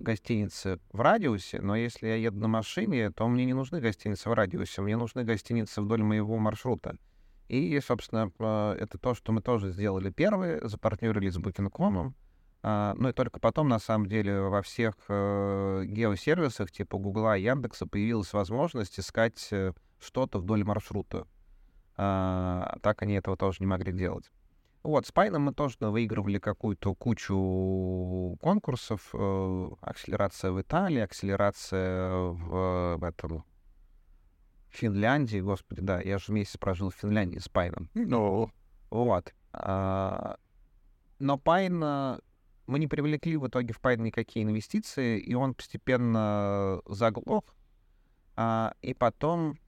гостиницы 0.00 0.80
в 0.92 1.00
радиусе, 1.00 1.60
но 1.60 1.76
если 1.76 2.08
я 2.08 2.16
еду 2.16 2.40
на 2.40 2.48
машине, 2.48 3.10
то 3.10 3.26
мне 3.28 3.44
не 3.44 3.54
нужны 3.54 3.80
гостиницы 3.80 4.28
в 4.28 4.32
радиусе, 4.32 4.82
мне 4.82 4.96
нужны 4.96 5.24
гостиницы 5.24 5.80
вдоль 5.82 6.02
моего 6.02 6.36
маршрута. 6.38 6.96
И, 7.48 7.78
собственно, 7.80 8.30
э, 8.38 8.76
это 8.80 8.98
то, 8.98 9.14
что 9.14 9.32
мы 9.32 9.40
тоже 9.40 9.70
сделали 9.70 10.10
первые, 10.10 10.66
запартнерились 10.66 11.34
с 11.34 11.38
Booking.com. 11.38 12.14
А, 12.62 12.94
Ну 12.98 13.08
и 13.08 13.12
только 13.12 13.38
потом, 13.38 13.68
на 13.68 13.78
самом 13.78 14.06
деле, 14.06 14.40
во 14.40 14.62
всех 14.62 14.94
э, 15.08 15.84
геосервисах 15.86 16.72
типа 16.72 16.98
Гугла 16.98 17.36
и 17.36 17.42
Яндекса 17.42 17.86
появилась 17.86 18.32
возможность 18.32 18.98
искать 18.98 19.48
э, 19.52 19.72
что-то 20.00 20.40
вдоль 20.40 20.64
маршрута. 20.64 21.26
А, 21.96 22.76
так 22.82 23.02
они 23.02 23.14
этого 23.14 23.36
тоже 23.36 23.58
не 23.60 23.66
могли 23.66 23.92
делать. 23.92 24.30
Вот, 24.86 25.04
с 25.04 25.10
Пайном 25.10 25.42
мы 25.42 25.52
тоже 25.52 25.76
выигрывали 25.80 26.38
какую-то 26.38 26.94
кучу 26.94 28.36
конкурсов. 28.40 29.10
э, 29.12 29.68
Акселерация 29.80 30.52
в 30.52 30.60
Италии, 30.60 31.00
акселерация 31.00 32.12
в, 32.12 32.96
в 32.96 33.02
этом 33.04 33.44
Финляндии. 34.68 35.40
Господи, 35.40 35.80
да, 35.80 36.00
я 36.00 36.18
же 36.18 36.32
месяц 36.32 36.56
прожил 36.56 36.90
в 36.90 36.94
Финляндии 36.94 37.38
с 37.38 37.48
Пайном. 37.48 37.90
Ну, 37.94 38.50
Вот. 38.90 39.34
А, 39.52 40.36
Но 41.18 41.36
Пайн... 41.36 41.82
а, 41.82 42.20
Мы 42.68 42.78
не 42.78 42.86
привлекли 42.86 43.36
в 43.36 43.48
итоге 43.48 43.72
в 43.74 43.80
Пайн 43.80 44.02
никакие 44.04 44.44
инвестиции, 44.44 45.18
и 45.18 45.34
он 45.34 45.54
постепенно 45.54 46.80
заглох. 46.86 47.42
А, 48.36 48.74
И 48.82 48.94
потом... 48.94 49.58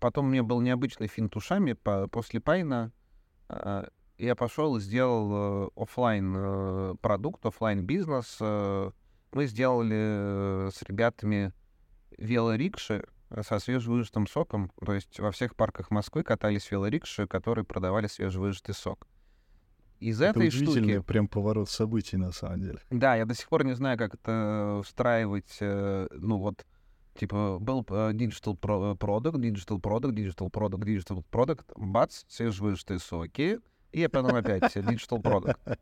Потом 0.00 0.26
у 0.26 0.30
меня 0.30 0.42
был 0.42 0.60
необычный 0.60 1.06
финт 1.06 1.36
ушами. 1.36 1.74
по- 1.74 2.08
После 2.08 2.40
Пайна 2.40 2.90
я 4.18 4.34
пошел 4.36 4.76
и 4.76 4.80
сделал 4.80 5.72
офлайн 5.76 6.96
продукт, 6.98 7.44
офлайн 7.46 7.84
бизнес. 7.84 8.40
Мы 9.34 9.46
сделали 9.46 9.96
э, 9.96 10.70
с 10.72 10.80
ребятами 10.82 11.52
велорикши 12.18 13.04
э, 13.30 13.42
со 13.42 13.58
свежевыжатым 13.58 14.28
соком. 14.28 14.70
То 14.84 14.94
есть 14.94 15.18
во 15.18 15.32
всех 15.32 15.56
парках 15.56 15.90
Москвы 15.90 16.22
катались 16.22 16.70
велорикши, 16.70 17.26
которые 17.26 17.64
продавали 17.64 18.06
свежевыжатый 18.06 18.76
сок. 18.76 19.08
Из 19.98 20.20
это 20.20 20.38
этой 20.38 20.48
удивительный 20.48 20.94
штуки... 20.94 21.06
прям 21.06 21.26
поворот 21.26 21.68
событий 21.68 22.16
на 22.16 22.30
самом 22.30 22.60
деле. 22.60 22.78
Да, 22.90 23.16
я 23.16 23.26
до 23.26 23.34
сих 23.34 23.48
пор 23.48 23.64
не 23.64 23.74
знаю, 23.74 23.98
как 23.98 24.14
это 24.14 24.82
встраивать. 24.84 25.56
э, 25.58 26.06
Ну 26.12 26.38
вот, 26.38 26.64
типа, 27.14 27.58
был 27.60 27.84
э, 27.88 28.12
digital 28.12 28.58
pro- 28.58 28.96
product, 28.96 29.36
digital 29.36 29.80
product, 29.80 30.12
digital 30.12 30.50
product, 30.50 30.84
digital 30.84 31.24
product, 31.30 31.64
бац, 31.76 32.24
свежевыжатые 32.28 32.98
соки, 32.98 33.60
и 33.92 34.08
потом 34.08 34.34
опять 34.34 34.62
digital 34.76 35.22
product. 35.22 35.78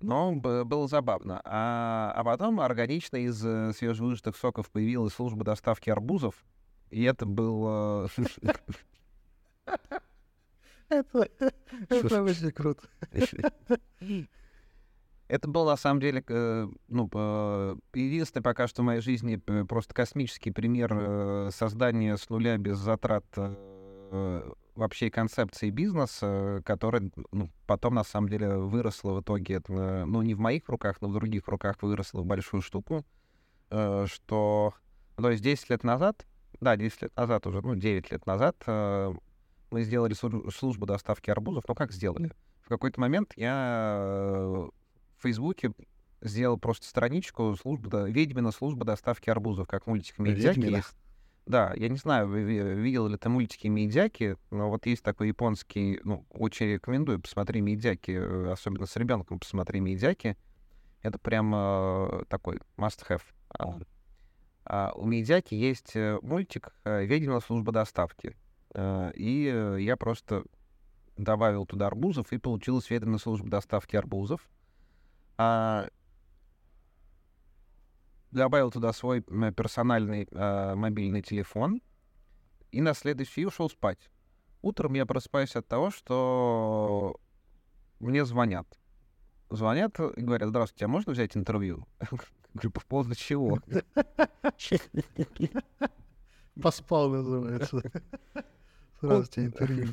Но 0.00 0.32
было 0.34 0.88
забавно. 0.88 1.40
А, 1.44 2.12
а 2.14 2.24
потом 2.24 2.60
органично 2.60 3.16
из 3.16 3.44
э, 3.44 3.72
свежевыжатых 3.72 4.36
соков 4.36 4.70
появилась 4.70 5.14
служба 5.14 5.44
доставки 5.44 5.90
арбузов, 5.90 6.44
и 6.90 7.02
это 7.02 7.26
было... 7.26 8.08
Это 10.88 12.22
очень 12.22 12.52
круто. 12.52 12.86
Это 15.28 15.48
был, 15.48 15.66
на 15.66 15.76
самом 15.76 16.00
деле, 16.00 16.22
э, 16.28 16.68
ну, 16.88 17.10
э, 17.12 17.76
единственный 17.94 18.42
пока 18.42 18.68
что 18.68 18.82
в 18.82 18.84
моей 18.84 19.00
жизни 19.00 19.42
э, 19.46 19.64
просто 19.64 19.92
космический 19.92 20.52
пример 20.52 21.50
создания 21.50 22.16
с 22.16 22.28
нуля 22.30 22.56
без 22.58 22.78
затрат 22.78 23.24
вообще 24.76 25.10
концепции 25.10 25.70
бизнеса, 25.70 26.62
который 26.64 27.10
ну, 27.32 27.48
потом, 27.66 27.94
на 27.94 28.04
самом 28.04 28.28
деле, 28.28 28.56
выросла 28.56 29.14
в 29.14 29.20
итоге, 29.22 29.60
ну, 29.68 30.22
не 30.22 30.34
в 30.34 30.38
моих 30.38 30.68
руках, 30.68 30.98
но 31.00 31.08
в 31.08 31.14
других 31.14 31.48
руках 31.48 31.82
выросла 31.82 32.20
в 32.20 32.26
большую 32.26 32.60
штуку, 32.60 33.04
что, 33.68 34.74
то 35.16 35.30
есть 35.30 35.42
10 35.42 35.70
лет 35.70 35.82
назад, 35.82 36.24
да, 36.60 36.76
10 36.76 37.02
лет 37.02 37.16
назад 37.16 37.46
уже, 37.46 37.62
ну, 37.62 37.74
9 37.74 38.12
лет 38.12 38.26
назад 38.26 38.56
мы 38.66 39.82
сделали 39.82 40.14
слу- 40.14 40.50
службу 40.52 40.86
доставки 40.86 41.30
арбузов, 41.30 41.64
ну, 41.66 41.74
как 41.74 41.90
сделали? 41.90 42.30
В 42.60 42.68
какой-то 42.68 43.00
момент 43.00 43.32
я 43.36 44.68
в 45.18 45.22
Фейсбуке 45.22 45.72
сделал 46.20 46.58
просто 46.58 46.86
страничку 46.86 47.56
службы, 47.60 47.88
да, 47.90 48.08
ведьмина 48.08 48.50
служба 48.50 48.84
доставки 48.84 49.30
арбузов, 49.30 49.68
как 49.68 49.86
мультик 49.86 50.18
есть. 50.18 50.94
Да, 51.46 51.72
я 51.76 51.88
не 51.88 51.96
знаю, 51.96 52.28
видел 52.28 53.06
ли 53.06 53.16
ты 53.16 53.28
мультики 53.28 53.68
Медяки, 53.68 54.36
но 54.50 54.68
вот 54.68 54.84
есть 54.86 55.04
такой 55.04 55.28
японский, 55.28 56.00
ну, 56.02 56.26
очень 56.30 56.66
рекомендую, 56.66 57.20
посмотри 57.20 57.60
Медяки, 57.60 58.10
э, 58.10 58.50
особенно 58.50 58.86
с 58.86 58.96
ребенком 58.96 59.38
посмотри 59.38 59.78
Медяки. 59.78 60.36
Это 61.02 61.18
прям 61.20 61.52
э, 61.54 62.24
такой 62.28 62.58
must-have. 62.76 63.22
А, 63.50 63.78
а 64.64 64.92
у 64.96 65.06
Медяки 65.06 65.54
есть 65.54 65.94
э, 65.94 66.18
мультик 66.20 66.74
«Ведьмина 66.84 67.38
служба 67.40 67.70
доставки». 67.70 68.36
И 68.74 69.76
я 69.78 69.96
просто 69.96 70.44
добавил 71.16 71.64
туда 71.64 71.86
арбузов, 71.86 72.32
и 72.32 72.38
получилась 72.38 72.90
ведомая 72.90 73.18
служба 73.18 73.48
доставки 73.48 73.96
арбузов. 73.96 74.46
А, 75.38 75.88
добавил 78.30 78.70
туда 78.70 78.92
свой 78.92 79.22
персональный 79.22 80.28
а, 80.32 80.74
мобильный 80.74 81.22
телефон, 81.22 81.82
и 82.72 82.80
на 82.80 82.94
следующий 82.94 83.46
ушел 83.46 83.70
спать. 83.70 84.10
Утром 84.62 84.94
я 84.94 85.06
просыпаюсь 85.06 85.56
от 85.56 85.66
того, 85.66 85.90
что 85.90 87.16
мне 88.00 88.24
звонят. 88.24 88.66
Звонят 89.50 89.98
и 90.00 90.20
говорят, 90.20 90.48
здравствуйте, 90.48 90.86
а 90.86 90.88
можно 90.88 91.12
взять 91.12 91.36
интервью? 91.36 91.86
Говорю, 92.54 92.70
по 92.70 92.80
поводу 92.80 93.14
чего? 93.14 93.60
Поспал, 96.60 97.10
называется. 97.10 97.82
Здравствуйте, 99.00 99.46
интервью. 99.46 99.88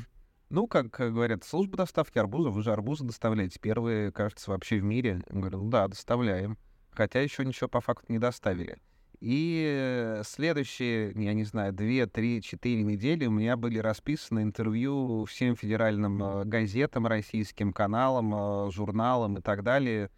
Ну, 0.54 0.68
как 0.68 0.90
говорят, 0.90 1.42
служба 1.42 1.78
доставки 1.78 2.16
арбузов, 2.16 2.54
вы 2.54 2.62
же 2.62 2.70
арбузы 2.70 3.04
доставляете. 3.04 3.58
Первые, 3.58 4.12
кажется, 4.12 4.52
вообще 4.52 4.78
в 4.78 4.84
мире. 4.84 5.20
Говорю, 5.28 5.64
ну 5.64 5.68
да, 5.68 5.88
доставляем. 5.88 6.58
Хотя 6.92 7.20
еще 7.22 7.44
ничего 7.44 7.66
по 7.68 7.80
факту 7.80 8.12
не 8.12 8.20
доставили. 8.20 8.78
И 9.18 10.20
следующие, 10.22 11.10
я 11.16 11.34
не 11.34 11.42
знаю, 11.42 11.72
две, 11.72 12.06
три, 12.06 12.40
четыре 12.40 12.84
недели 12.84 13.26
у 13.26 13.32
меня 13.32 13.56
были 13.56 13.78
расписаны 13.78 14.42
интервью 14.44 15.24
всем 15.24 15.56
федеральным 15.56 16.22
э, 16.22 16.44
газетам, 16.44 17.08
российским 17.08 17.72
каналам, 17.72 18.32
э, 18.32 18.70
журналам 18.70 19.38
и 19.38 19.40
так 19.40 19.64
далее. 19.64 20.08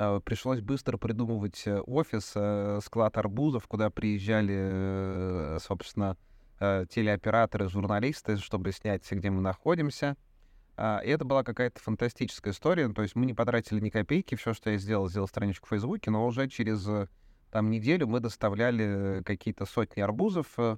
Э, 0.00 0.20
пришлось 0.24 0.62
быстро 0.62 0.96
придумывать 0.96 1.62
офис, 1.86 2.34
склад 2.84 3.16
арбузов, 3.18 3.68
куда 3.68 3.90
приезжали, 3.90 5.60
собственно, 5.60 6.16
э, 6.60 6.86
телеоператоры, 6.88 7.68
журналисты, 7.68 8.36
чтобы 8.36 8.72
снять, 8.72 9.10
где 9.10 9.30
мы 9.30 9.40
находимся. 9.40 10.16
Э, 10.76 10.98
и 11.04 11.08
это 11.08 11.24
была 11.24 11.42
какая-то 11.42 11.80
фантастическая 11.80 12.52
история. 12.52 12.88
То 12.92 13.02
есть 13.02 13.14
мы 13.14 13.26
не 13.26 13.34
потратили 13.34 13.80
ни 13.80 13.90
копейки. 13.90 14.34
Все, 14.34 14.54
что 14.54 14.70
я 14.70 14.78
сделал, 14.78 15.08
сделал 15.08 15.28
страничку 15.28 15.66
в 15.66 15.70
Фейсбуке, 15.70 16.10
но 16.10 16.26
уже 16.26 16.48
через 16.48 16.86
э, 16.88 17.08
там 17.50 17.70
неделю 17.70 18.06
мы 18.06 18.20
доставляли 18.20 19.22
какие-то 19.24 19.66
сотни 19.66 20.00
арбузов. 20.00 20.46
Э, 20.58 20.76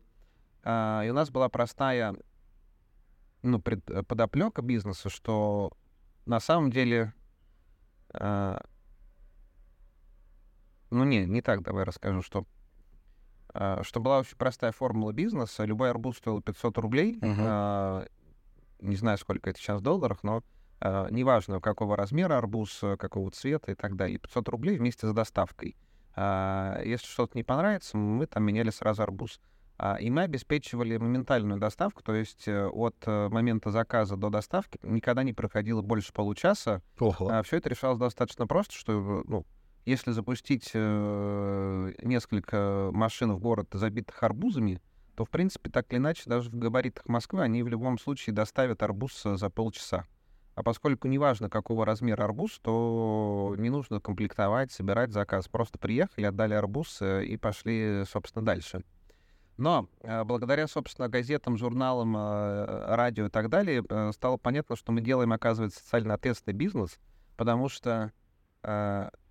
и 1.04 1.10
у 1.10 1.14
нас 1.14 1.30
была 1.30 1.48
простая 1.48 2.16
ну, 3.42 3.60
пред, 3.60 3.88
э, 3.90 4.02
подоплека 4.02 4.62
бизнеса, 4.62 5.08
что 5.08 5.72
на 6.26 6.40
самом 6.40 6.70
деле... 6.70 7.12
Э, 8.14 8.58
ну, 10.90 11.04
не, 11.04 11.26
не 11.26 11.42
так, 11.42 11.62
давай 11.62 11.84
расскажу, 11.84 12.22
что 12.22 12.40
а, 12.40 12.57
что 13.52 14.00
была 14.00 14.18
очень 14.18 14.36
простая 14.36 14.72
формула 14.72 15.12
бизнеса. 15.12 15.64
Любой 15.64 15.90
арбуз 15.90 16.18
стоил 16.18 16.42
500 16.42 16.78
рублей. 16.78 17.18
Uh-huh. 17.20 18.08
Не 18.80 18.96
знаю, 18.96 19.18
сколько 19.18 19.50
это 19.50 19.58
сейчас 19.58 19.80
в 19.80 19.82
долларах, 19.82 20.22
но 20.22 20.42
а, 20.80 21.08
неважно, 21.10 21.60
какого 21.60 21.96
размера 21.96 22.38
арбуз, 22.38 22.80
какого 22.98 23.30
цвета 23.30 23.72
и 23.72 23.74
так 23.74 23.96
далее. 23.96 24.18
500 24.18 24.48
рублей 24.48 24.78
вместе 24.78 25.08
с 25.08 25.12
доставкой. 25.12 25.76
Если 26.16 27.06
что-то 27.06 27.36
не 27.36 27.44
понравится, 27.44 27.96
мы 27.96 28.26
там 28.26 28.44
меняли 28.44 28.70
сразу 28.70 29.02
арбуз. 29.02 29.40
И 30.00 30.10
мы 30.10 30.22
обеспечивали 30.22 30.96
моментальную 30.96 31.60
доставку, 31.60 32.02
то 32.02 32.12
есть 32.12 32.48
э, 32.48 32.66
от 32.66 32.96
э, 33.06 33.28
момента 33.28 33.70
заказа 33.70 34.16
до 34.16 34.28
доставки 34.28 34.76
никогда 34.82 35.22
не 35.22 35.32
проходило 35.32 35.82
больше 35.82 36.12
получаса. 36.12 36.82
Uh-huh. 36.98 37.44
Все 37.44 37.58
это 37.58 37.68
решалось 37.68 38.00
достаточно 38.00 38.48
просто, 38.48 38.74
что 38.74 39.22
ну, 39.28 39.46
если 39.88 40.12
запустить 40.12 40.70
э, 40.74 41.92
несколько 42.02 42.90
машин 42.92 43.32
в 43.32 43.40
город, 43.40 43.68
забитых 43.72 44.22
арбузами, 44.22 44.82
то, 45.16 45.24
в 45.24 45.30
принципе, 45.30 45.70
так 45.70 45.90
или 45.90 45.98
иначе, 45.98 46.24
даже 46.26 46.50
в 46.50 46.54
габаритах 46.54 47.08
Москвы 47.08 47.42
они 47.42 47.62
в 47.62 47.68
любом 47.68 47.98
случае 47.98 48.34
доставят 48.34 48.82
арбуз 48.82 49.24
э, 49.24 49.36
за 49.36 49.48
полчаса. 49.50 50.04
А 50.54 50.62
поскольку 50.62 51.08
неважно, 51.08 51.48
какого 51.48 51.86
размера 51.86 52.24
арбуз, 52.24 52.58
то 52.60 53.54
не 53.58 53.70
нужно 53.70 54.00
комплектовать, 54.00 54.72
собирать 54.72 55.12
заказ. 55.12 55.48
Просто 55.48 55.78
приехали, 55.78 56.26
отдали 56.26 56.54
арбуз 56.54 57.00
э, 57.00 57.24
и 57.24 57.36
пошли, 57.36 58.04
собственно, 58.06 58.44
дальше. 58.44 58.84
Но 59.56 59.88
э, 60.02 60.22
благодаря, 60.24 60.68
собственно, 60.68 61.08
газетам, 61.08 61.56
журналам, 61.56 62.14
радио 62.14 63.26
и 63.26 63.30
так 63.30 63.48
далее, 63.48 63.82
стало 64.12 64.36
понятно, 64.36 64.76
что 64.76 64.92
мы 64.92 65.00
делаем, 65.00 65.32
оказывается, 65.32 65.80
социально 65.80 66.14
ответственный 66.14 66.54
бизнес, 66.54 66.98
потому 67.36 67.68
что 67.68 68.12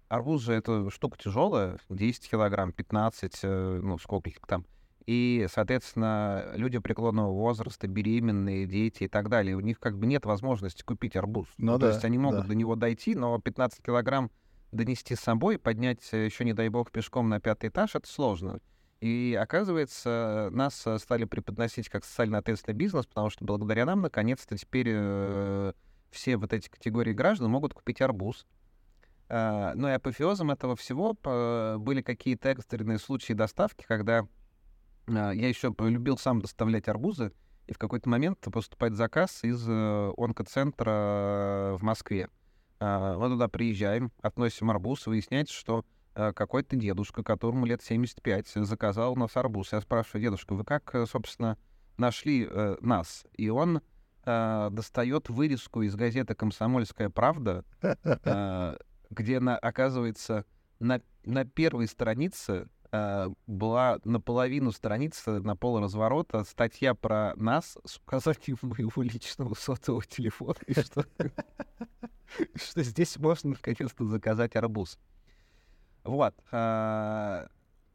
арбуз 0.10 0.42
же 0.44 0.54
это 0.54 0.90
штука 0.90 1.18
тяжелая, 1.18 1.78
10 1.90 2.30
килограмм, 2.30 2.72
15, 2.72 3.40
э, 3.44 3.80
ну, 3.84 3.98
сколько 3.98 4.30
их 4.30 4.38
там. 4.48 4.66
И, 5.06 5.48
соответственно, 5.50 6.52
люди 6.56 6.80
преклонного 6.80 7.32
возраста, 7.32 7.88
беременные, 7.88 8.66
дети 8.66 9.06
и 9.06 9.08
так 9.08 9.30
далее, 9.30 9.56
у 9.56 9.62
них 9.62 9.80
как 9.80 9.98
бы 9.98 10.06
нет 10.06 10.26
возможности 10.26 10.84
купить 10.84 11.16
арбуз. 11.16 11.48
Ну, 11.58 11.74
ну, 11.74 11.78
да, 11.78 11.88
то 11.88 11.94
есть 11.94 12.04
они 12.04 12.18
могут 12.18 12.42
да. 12.42 12.48
до 12.48 12.56
него 12.56 12.76
дойти, 12.76 13.16
но 13.16 13.40
15 13.40 13.82
килограмм 13.82 14.32
донести 14.74 15.16
с 15.16 15.22
собой, 15.22 15.58
поднять 15.58 16.02
э, 16.12 16.26
еще, 16.26 16.44
не 16.44 16.54
дай 16.54 16.68
бог, 16.70 16.92
пешком 16.92 17.30
на 17.30 17.40
пятый 17.40 17.70
этаж, 17.70 17.96
это 17.96 18.08
сложно. 18.08 18.60
И 19.00 19.38
оказывается, 19.40 20.50
нас 20.52 20.86
э, 20.86 20.98
стали 20.98 21.26
преподносить 21.26 21.88
как 21.88 22.04
социально 22.04 22.40
ответственный 22.40 22.76
бизнес, 22.76 23.06
потому 23.06 23.30
что 23.30 23.46
благодаря 23.46 23.86
нам, 23.86 24.02
наконец-то, 24.02 24.58
теперь 24.58 24.88
э, 24.90 25.74
все 26.12 26.38
вот 26.38 26.52
эти 26.52 26.68
категории 26.68 27.14
граждан 27.14 27.50
могут 27.50 27.74
купить 27.74 28.02
арбуз. 28.02 28.46
А, 29.30 29.74
но 29.76 29.90
и 29.90 29.94
апофеозом 29.94 30.52
этого 30.52 30.76
всего 30.76 31.14
были 31.80 32.02
какие-то 32.02 32.50
экстренные 32.50 32.98
случаи 32.98 33.34
доставки, 33.34 33.86
когда 33.88 34.28
а, 35.08 35.32
я 35.32 35.48
еще 35.48 35.74
любил 35.80 36.18
сам 36.18 36.42
доставлять 36.42 36.88
арбузы, 36.88 37.32
и 37.68 37.74
в 37.74 37.78
какой-то 37.78 38.08
момент 38.10 38.40
поступает 38.40 38.96
заказ 38.96 39.44
из 39.44 39.68
э, 39.68 40.14
онкоцентра 40.18 41.76
в 41.78 41.80
Москве. 41.82 42.30
Мы 42.80 43.28
туда 43.28 43.50
приезжаем, 43.50 44.12
относим 44.22 44.70
арбуз, 44.70 45.06
выясняется, 45.08 45.54
что 45.54 45.84
какой-то 46.14 46.76
дедушка, 46.76 47.24
которому 47.24 47.66
лет 47.66 47.82
75, 47.84 48.48
заказал 48.48 49.14
у 49.14 49.16
нас 49.16 49.36
арбуз. 49.36 49.72
Я 49.72 49.82
спрашиваю, 49.82 50.22
дедушка, 50.22 50.54
вы 50.54 50.64
как, 50.64 50.96
э, 50.96 51.06
собственно, 51.06 51.58
нашли 51.98 52.48
э, 52.50 52.78
нас? 52.82 53.26
И 53.34 53.50
он 53.50 53.82
э, 54.26 54.70
достает 54.72 55.30
вырезку 55.30 55.84
из 55.84 55.96
газеты 55.96 56.34
«Комсомольская 56.36 57.10
правда», 57.10 57.64
э, 57.82 58.78
где, 59.10 59.40
на, 59.40 59.58
оказывается, 59.58 60.46
на, 60.80 61.02
на 61.24 61.46
первой 61.46 61.88
странице 61.88 62.68
э, 62.92 63.30
была 63.48 64.00
наполовину 64.04 64.72
страницы 64.72 65.40
на 65.40 65.56
полуразворота 65.56 66.44
статья 66.44 66.94
про 66.94 67.34
нас 67.36 67.78
с 67.86 67.98
указанием 67.98 68.58
моего 68.62 69.02
личного 69.02 69.54
сотового 69.56 70.04
телефона, 70.04 70.58
и 70.66 70.74
что, 70.74 71.06
что 72.56 72.84
здесь 72.84 73.18
можно 73.18 73.52
наконец-то 73.52 74.06
заказать 74.06 74.56
арбуз. 74.56 74.98
Вот. 76.04 76.36
Э, 76.52 77.48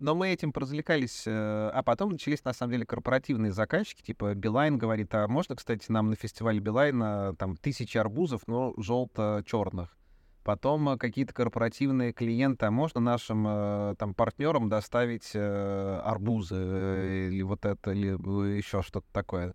но 0.03 0.17
мы 0.17 0.31
этим 0.31 0.51
развлекались, 0.53 1.29
э, 1.29 1.31
а 1.73 1.81
потом 1.85 2.11
начались, 2.11 2.45
на 2.45 2.53
самом 2.53 2.73
деле, 2.73 2.85
корпоративные 2.85 3.53
заказчики, 3.53 4.03
типа 4.03 4.35
Билайн 4.35 4.77
говорит, 4.77 5.15
а 5.15 5.29
можно, 5.29 5.55
кстати, 5.55 5.93
нам 5.93 6.11
на 6.11 6.17
фестивале 6.17 6.59
Билайна 6.59 7.37
там 7.39 7.57
тысячи 7.57 7.97
арбузов, 7.97 8.49
но 8.49 8.75
желто-черных. 8.77 9.97
Потом 10.45 10.89
э, 10.91 10.99
какие-то 10.99 11.33
корпоративные 11.33 12.13
клиенты, 12.13 12.67
а 12.67 12.71
можно 12.71 13.01
нашим 13.01 13.47
э, 13.47 13.95
там 13.99 14.15
партнерам 14.15 14.69
доставить 14.69 15.31
э, 15.35 16.01
арбузы 16.05 17.29
или 17.31 17.43
вот 17.43 17.65
это, 17.65 17.93
или 17.93 18.57
еще 18.57 18.83
что-то 18.83 19.07
такое. 19.13 19.55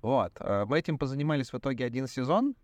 Вот. 0.00 0.32
Мы 0.40 0.78
этим 0.78 0.96
позанимались 0.96 1.52
в 1.52 1.58
итоге 1.58 1.84
один 1.84 2.06
сезон. 2.06 2.54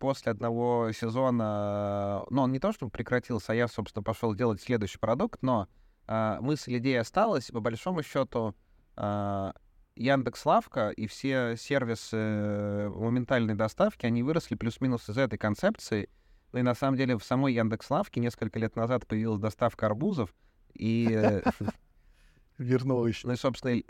После 0.00 0.32
одного 0.32 0.90
сезона, 0.92 2.24
ну, 2.28 2.42
он 2.42 2.52
не 2.52 2.58
то, 2.58 2.72
что 2.72 2.88
прекратился, 2.88 3.52
а 3.52 3.54
я, 3.54 3.68
собственно, 3.68 4.02
пошел 4.02 4.34
делать 4.34 4.60
следующий 4.60 4.98
продукт, 4.98 5.42
но 5.42 5.68
мысль, 6.08 6.78
идея 6.78 7.02
осталась. 7.02 7.52
По 7.52 7.60
большому 7.60 8.02
счету, 8.02 8.56
Яндекс 8.96 10.44
Лавка 10.44 10.90
и 10.90 11.06
все 11.06 11.56
сервисы 11.56 12.90
моментальной 12.96 13.54
доставки, 13.54 14.06
они 14.06 14.24
выросли 14.24 14.56
плюс-минус 14.56 15.08
из 15.08 15.16
этой 15.16 15.38
концепции— 15.38 16.10
и 16.56 16.62
на 16.62 16.74
самом 16.74 16.96
деле 16.96 17.16
в 17.16 17.24
самой 17.24 17.54
Яндекс.Лавке 17.54 18.20
несколько 18.20 18.58
лет 18.58 18.76
назад 18.76 19.06
появилась 19.06 19.40
доставка 19.40 19.86
арбузов, 19.86 20.34
и... 20.74 21.08
Э, 21.10 21.42
вернулась. 22.58 23.22
Ну 23.24 23.32
и, 23.32 23.36
собственно, 23.36 23.82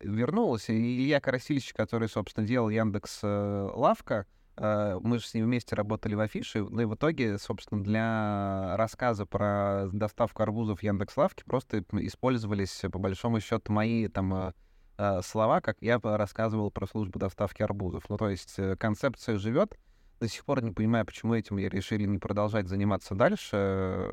вернулась. 0.00 0.68
И 0.68 0.72
Илья 0.72 1.20
Карасильевич, 1.20 1.72
который, 1.72 2.08
собственно, 2.08 2.46
делал 2.46 2.68
Яндекс 2.68 3.20
Лавка, 3.22 4.26
э, 4.56 4.98
мы 5.02 5.18
же 5.18 5.26
с 5.26 5.34
ним 5.34 5.46
вместе 5.46 5.74
работали 5.74 6.14
в 6.14 6.20
афише, 6.20 6.62
ну 6.62 6.82
и 6.82 6.84
в 6.84 6.94
итоге, 6.94 7.38
собственно, 7.38 7.82
для 7.82 8.76
рассказа 8.76 9.26
про 9.26 9.88
доставку 9.92 10.42
арбузов 10.42 10.80
в 10.80 10.82
Яндекс.Лавке 10.82 11.44
просто 11.44 11.84
использовались, 11.92 12.82
по 12.92 12.98
большому 12.98 13.40
счету, 13.40 13.72
мои 13.72 14.08
там 14.08 14.54
э, 14.98 15.22
слова, 15.22 15.60
как 15.60 15.78
я 15.80 15.98
рассказывал 16.02 16.70
про 16.70 16.86
службу 16.86 17.18
доставки 17.18 17.62
арбузов. 17.62 18.04
Ну, 18.08 18.16
то 18.16 18.28
есть 18.28 18.56
концепция 18.78 19.36
живет, 19.36 19.76
до 20.22 20.28
сих 20.28 20.44
пор 20.44 20.62
не 20.62 20.70
понимаю, 20.70 21.04
почему 21.04 21.34
этим 21.34 21.56
я 21.56 21.68
решили 21.68 22.06
не 22.06 22.18
продолжать 22.18 22.68
заниматься 22.68 23.16
дальше. 23.16 24.08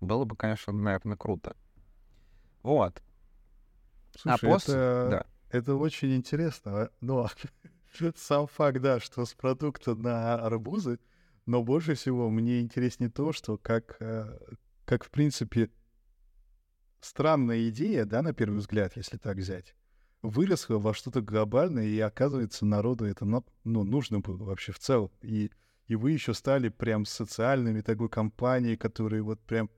Было 0.00 0.24
бы, 0.24 0.34
конечно, 0.34 0.72
наверное, 0.72 1.18
круто. 1.18 1.54
Вот. 2.62 3.02
А 4.24 4.38
Слушай, 4.38 4.48
а 4.48 4.52
после... 4.52 4.74
это, 4.74 5.08
да. 5.10 5.26
это 5.50 5.74
очень 5.74 6.16
интересно. 6.16 6.90
Но 7.02 7.28
сам 8.16 8.46
факт, 8.46 8.80
да, 8.80 8.98
что 8.98 9.26
с 9.26 9.34
продукта 9.34 9.94
на 9.94 10.36
арбузы, 10.36 10.98
но 11.44 11.62
больше 11.62 11.96
всего 11.96 12.30
мне 12.30 12.62
интереснее 12.62 13.10
то, 13.10 13.32
что 13.32 13.58
как, 13.58 13.98
э, 14.00 14.38
как 14.86 15.04
в 15.04 15.10
принципе, 15.10 15.70
странная 17.00 17.68
идея, 17.68 18.06
да, 18.06 18.22
на 18.22 18.32
первый 18.32 18.56
взгляд, 18.56 18.96
если 18.96 19.18
так 19.18 19.36
взять, 19.36 19.76
выросла 20.26 20.78
во 20.78 20.94
что-то 20.94 21.20
глобальное, 21.20 21.86
и 21.86 21.98
оказывается, 22.00 22.66
народу 22.66 23.04
это 23.04 23.24
ну, 23.24 23.44
нужно 23.84 24.20
было 24.20 24.44
вообще 24.44 24.72
в 24.72 24.78
целом. 24.78 25.10
И, 25.22 25.50
и 25.86 25.94
вы 25.94 26.12
еще 26.12 26.34
стали 26.34 26.68
прям 26.68 27.04
социальными 27.04 27.80
такой 27.80 28.08
компанией, 28.08 28.76
которые 28.76 29.22
вот 29.22 29.40
прям 29.40 29.70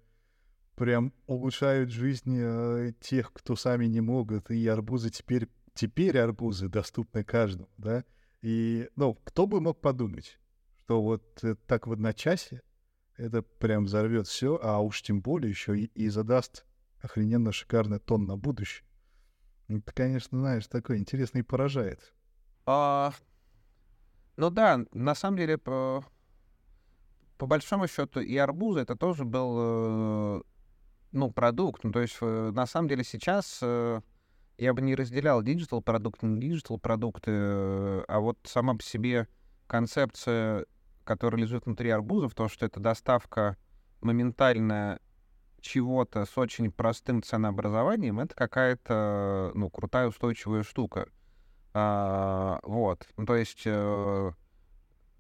прям 0.75 1.13
улучшают 1.27 1.91
жизнь 1.91 2.37
э, 2.39 2.93
тех, 3.01 3.33
кто 3.33 3.57
сами 3.57 3.87
не 3.87 4.01
могут. 4.01 4.51
И 4.51 4.67
арбузы 4.69 5.11
теперь, 5.11 5.49
теперь 5.75 6.17
арбузы 6.19 6.69
доступны 6.69 7.25
каждому, 7.25 7.69
да. 7.77 8.05
И, 8.43 8.89
ну, 8.95 9.15
кто 9.25 9.49
бы 9.49 9.61
мог 9.61 9.81
подумать, 9.81 10.39
что 10.77 11.03
вот 11.03 11.43
э, 11.43 11.57
так 11.67 11.89
в 11.89 11.93
одночасье 11.93 12.63
это 13.17 13.43
прям 13.43 13.85
взорвет 13.87 14.29
все, 14.29 14.59
а 14.63 14.79
уж 14.79 15.03
тем 15.03 15.21
более 15.21 15.51
еще 15.51 15.77
и, 15.77 15.87
и 15.87 16.09
задаст 16.09 16.65
охрененно 17.01 17.51
шикарный 17.51 17.99
тон 17.99 18.27
на 18.27 18.37
будущее. 18.37 18.88
Это, 19.69 19.93
конечно, 19.93 20.39
знаешь, 20.39 20.67
такое 20.67 20.99
интересное 20.99 21.41
и 21.41 21.45
поражает. 21.45 22.15
А, 22.65 23.13
ну 24.37 24.51
да, 24.51 24.81
на 24.93 25.15
самом 25.15 25.37
деле, 25.37 25.59
по, 25.59 26.05
по 27.37 27.47
большому 27.47 27.87
счету, 27.87 28.21
и 28.21 28.37
арбузы 28.37 28.81
это 28.81 28.97
тоже 28.97 29.25
был, 29.25 29.57
э, 29.59 30.43
ну, 31.13 31.31
продукт. 31.31 31.85
Ну, 31.85 31.93
то 31.93 32.01
есть, 32.01 32.17
э, 32.21 32.51
на 32.55 32.67
самом 32.67 32.89
деле, 32.89 33.05
сейчас 33.05 33.59
э, 33.63 34.01
я 34.57 34.73
бы 34.73 34.81
не 34.81 34.95
разделял 34.95 35.43
digital 35.43 35.83
продукты 35.83 36.27
на 36.27 36.41
digital 36.41 36.79
продукты, 36.79 37.31
а 37.33 38.21
вот 38.21 38.39
сама 38.45 38.75
по 38.75 38.83
себе 38.83 39.29
концепция, 39.67 40.65
которая 41.05 41.43
лежит 41.43 41.67
внутри 41.67 41.91
арбузов, 41.91 42.35
то, 42.35 42.49
что 42.49 42.65
это 42.65 42.81
доставка 42.81 43.59
моментальная 44.01 44.99
чего-то 45.61 46.25
с 46.25 46.37
очень 46.39 46.71
простым 46.71 47.23
ценообразованием, 47.23 48.21
это 48.21 48.35
какая-то, 48.35 49.53
ну, 49.55 49.71
крутая 49.71 50.09
устойчивая 50.09 50.63
штука. 50.63 51.09
А, 51.75 52.61
вот. 52.63 53.07
Ну, 53.17 53.27
то 53.27 53.37
есть 53.37 53.63
э, 53.65 54.33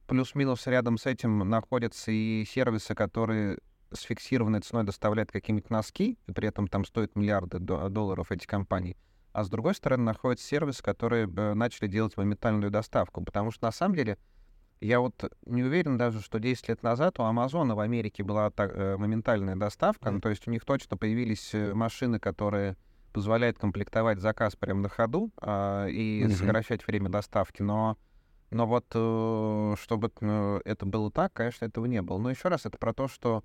плюс-минус 0.06 0.66
рядом 0.66 0.98
с 0.98 1.06
этим 1.06 1.38
находятся 1.48 2.10
и 2.10 2.44
сервисы, 2.44 2.94
которые 2.94 3.58
с 3.92 4.02
фиксированной 4.02 4.60
ценой 4.60 4.84
доставляют 4.84 5.30
какие-нибудь 5.30 5.70
носки, 5.70 6.18
и 6.26 6.32
при 6.32 6.48
этом 6.48 6.68
там 6.68 6.84
стоят 6.84 7.16
миллиарды 7.16 7.58
долларов 7.58 8.30
эти 8.32 8.46
компании. 8.46 8.96
А 9.32 9.44
с 9.44 9.48
другой 9.48 9.74
стороны 9.74 10.04
находятся 10.04 10.46
сервисы, 10.46 10.82
которые 10.82 11.26
начали 11.26 11.86
делать 11.86 12.16
моментальную 12.16 12.70
доставку. 12.70 13.22
Потому 13.22 13.50
что 13.50 13.66
на 13.66 13.72
самом 13.72 13.94
деле 13.94 14.18
я 14.80 15.00
вот 15.00 15.32
не 15.46 15.62
уверен 15.62 15.96
даже, 15.96 16.20
что 16.20 16.38
10 16.38 16.68
лет 16.68 16.82
назад 16.82 17.18
у 17.18 17.24
Амазона 17.24 17.74
в 17.74 17.80
Америке 17.80 18.22
была 18.22 18.50
так, 18.50 18.72
э, 18.74 18.96
моментальная 18.96 19.56
доставка. 19.56 20.08
Мм. 20.08 20.12
Ну, 20.12 20.20
то 20.20 20.28
есть 20.28 20.46
у 20.46 20.50
них 20.50 20.64
точно 20.64 20.96
появились 20.96 21.54
э, 21.54 21.74
машины, 21.74 22.18
которые 22.18 22.76
позволяют 23.12 23.58
комплектовать 23.58 24.20
заказ 24.20 24.56
прямо 24.56 24.82
на 24.82 24.88
ходу 24.88 25.32
э, 25.40 25.90
и 25.90 26.22
mm-hmm. 26.22 26.30
сокращать 26.30 26.86
время 26.86 27.08
доставки. 27.08 27.62
Но, 27.62 27.96
но 28.50 28.66
вот 28.66 28.86
э, 28.94 29.74
чтобы 29.80 30.12
э, 30.20 30.60
это 30.64 30.86
было 30.86 31.10
так, 31.10 31.32
конечно, 31.32 31.64
этого 31.64 31.86
не 31.86 32.02
было. 32.02 32.18
Но 32.18 32.30
еще 32.30 32.48
раз, 32.48 32.66
это 32.66 32.78
про 32.78 32.92
то, 32.92 33.08
что 33.08 33.42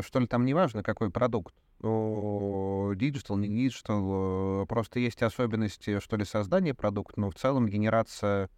что 0.00 0.20
ли 0.20 0.26
там 0.26 0.46
не 0.46 0.54
важно, 0.54 0.82
какой 0.82 1.10
продукт. 1.10 1.54
Digital, 1.80 3.36
не 3.36 3.48
digital, 3.48 4.64
просто 4.66 5.00
есть 5.00 5.22
особенности, 5.22 5.98
что 5.98 6.16
ли, 6.16 6.24
создания 6.24 6.72
продукта, 6.72 7.20
но 7.20 7.30
в 7.30 7.34
целом 7.34 7.68
генерация 7.68 8.48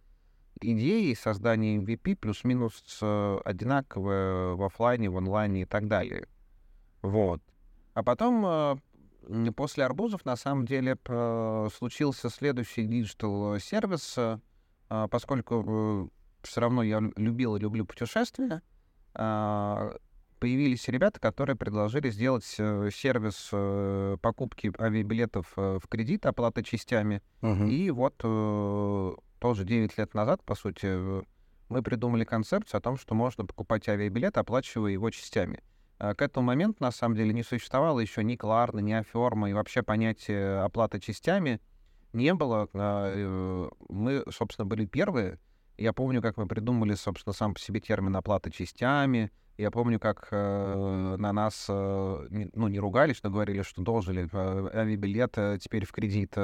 идеи 0.61 1.13
создания 1.13 1.77
MVP 1.77 2.15
плюс-минус 2.15 2.99
э, 3.01 3.37
одинаковые 3.43 4.55
в 4.55 4.63
офлайне, 4.63 5.09
в 5.09 5.17
онлайне 5.17 5.63
и 5.63 5.65
так 5.65 5.87
далее. 5.87 6.27
Вот. 7.01 7.41
А 7.93 8.03
потом, 8.03 8.45
э, 8.45 9.51
после 9.55 9.85
арбузов, 9.85 10.25
на 10.25 10.35
самом 10.35 10.65
деле, 10.65 10.97
случился 11.73 12.29
следующий 12.29 12.85
digital 12.85 13.59
сервис, 13.59 14.15
э, 14.17 14.39
поскольку 15.09 16.11
все 16.41 16.61
равно 16.61 16.83
я 16.83 17.01
любил 17.15 17.55
и 17.55 17.59
люблю 17.59 17.85
путешествия, 17.85 18.61
а, 19.15 19.95
появились 20.39 20.87
ребята, 20.89 21.19
которые 21.19 21.55
предложили 21.55 22.11
сделать 22.11 22.43
сервис 22.43 23.49
покупки 24.21 24.71
авиабилетов 24.79 25.51
в 25.55 25.81
кредит, 25.89 26.27
оплаты 26.27 26.61
частями. 26.61 27.23
Uh-huh. 27.41 27.67
И 27.67 27.89
вот 27.89 28.21
тоже 29.45 29.63
9 29.63 29.95
лет 29.99 30.15
назад, 30.15 30.41
по 30.43 30.55
сути, 30.55 30.87
мы 31.69 31.83
придумали 31.83 32.23
концепцию 32.23 32.79
о 32.79 32.81
том, 32.81 32.97
что 32.97 33.13
можно 33.13 33.45
покупать 33.45 33.87
авиабилет, 33.87 34.39
оплачивая 34.39 34.89
его 34.89 35.11
частями. 35.11 35.61
А 35.99 36.15
к 36.15 36.23
этому 36.23 36.47
моменту, 36.47 36.77
на 36.79 36.89
самом 36.89 37.15
деле, 37.15 37.31
не 37.31 37.43
существовало 37.43 37.99
еще 37.99 38.23
ни 38.23 38.37
Кларна, 38.37 38.79
ни 38.79 38.91
Аферма, 38.91 39.47
и 39.47 39.53
вообще 39.53 39.83
понятия 39.83 40.63
оплаты 40.63 40.99
частями 40.99 41.61
не 42.11 42.33
было. 42.33 42.67
А, 42.73 43.13
э, 43.15 43.69
мы, 43.87 44.23
собственно, 44.31 44.65
были 44.65 44.87
первые. 44.87 45.37
Я 45.77 45.93
помню, 45.93 46.23
как 46.23 46.37
мы 46.37 46.47
придумали, 46.47 46.95
собственно, 46.95 47.33
сам 47.33 47.53
по 47.53 47.59
себе 47.59 47.79
термин 47.79 48.15
оплаты 48.15 48.49
частями. 48.49 49.31
Я 49.59 49.69
помню, 49.69 49.99
как 49.99 50.29
э, 50.31 51.15
на 51.19 51.31
нас, 51.31 51.67
э, 51.69 52.27
ну, 52.31 52.67
не 52.67 52.79
ругались, 52.79 53.21
но 53.21 53.29
говорили, 53.29 53.61
что 53.61 53.83
должен 53.83 54.17
э, 54.17 54.27
авиабилет 54.73 55.33
теперь 55.61 55.85
в 55.85 55.91
кредит. 55.91 56.35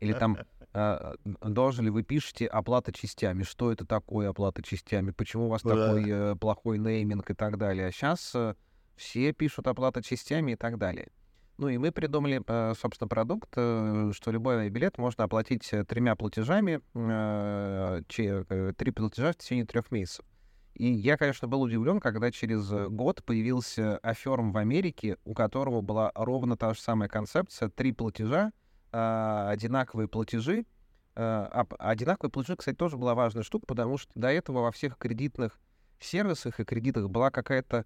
Или 0.00 0.14
там 0.14 0.38
должен 0.72 1.84
ли 1.84 1.90
вы 1.90 2.02
пишете 2.02 2.46
оплата 2.46 2.92
частями? 2.92 3.42
Что 3.42 3.72
это 3.72 3.84
такое 3.84 4.30
оплата 4.30 4.62
частями? 4.62 5.10
Почему 5.10 5.46
у 5.46 5.48
вас 5.48 5.62
да. 5.62 5.70
такой 5.70 6.04
э, 6.06 6.36
плохой 6.36 6.78
нейминг 6.78 7.30
и 7.30 7.34
так 7.34 7.58
далее? 7.58 7.88
А 7.88 7.92
сейчас 7.92 8.32
э, 8.34 8.54
все 8.96 9.32
пишут 9.32 9.66
оплата 9.66 10.02
частями 10.02 10.52
и 10.52 10.56
так 10.56 10.78
далее. 10.78 11.10
Ну 11.58 11.68
и 11.68 11.76
мы 11.76 11.90
придумали, 11.90 12.40
э, 12.46 12.74
собственно, 12.78 13.08
продукт, 13.08 13.50
что 13.52 14.12
любой 14.26 14.68
билет 14.70 14.96
можно 14.96 15.24
оплатить 15.24 15.68
тремя 15.88 16.14
платежами, 16.14 16.80
три 18.06 18.90
платежа 18.92 19.32
в 19.32 19.36
течение 19.36 19.66
трех 19.66 19.90
месяцев. 19.90 20.24
И 20.74 20.86
я, 20.86 21.16
конечно, 21.18 21.48
был 21.48 21.62
удивлен, 21.62 21.98
когда 21.98 22.30
через 22.30 22.70
год 22.70 23.24
появился 23.24 23.98
Аферм 23.98 24.52
в 24.52 24.56
Америке, 24.56 25.18
у 25.24 25.34
которого 25.34 25.80
была 25.80 26.12
ровно 26.14 26.56
та 26.56 26.74
же 26.74 26.80
самая 26.80 27.08
концепция, 27.08 27.68
три 27.68 27.92
платежа, 27.92 28.52
одинаковые 28.92 30.08
платежи. 30.08 30.64
Э, 31.16 31.48
а 31.50 31.66
одинаковые 31.78 32.30
платежи, 32.30 32.56
кстати, 32.56 32.76
тоже 32.76 32.96
была 32.96 33.14
важная 33.14 33.42
штука, 33.42 33.66
потому 33.66 33.98
что 33.98 34.10
до 34.14 34.28
этого 34.28 34.62
во 34.62 34.72
всех 34.72 34.96
кредитных 34.96 35.58
сервисах 35.98 36.60
и 36.60 36.64
кредитах 36.64 37.08
была 37.08 37.30
какая-то 37.30 37.84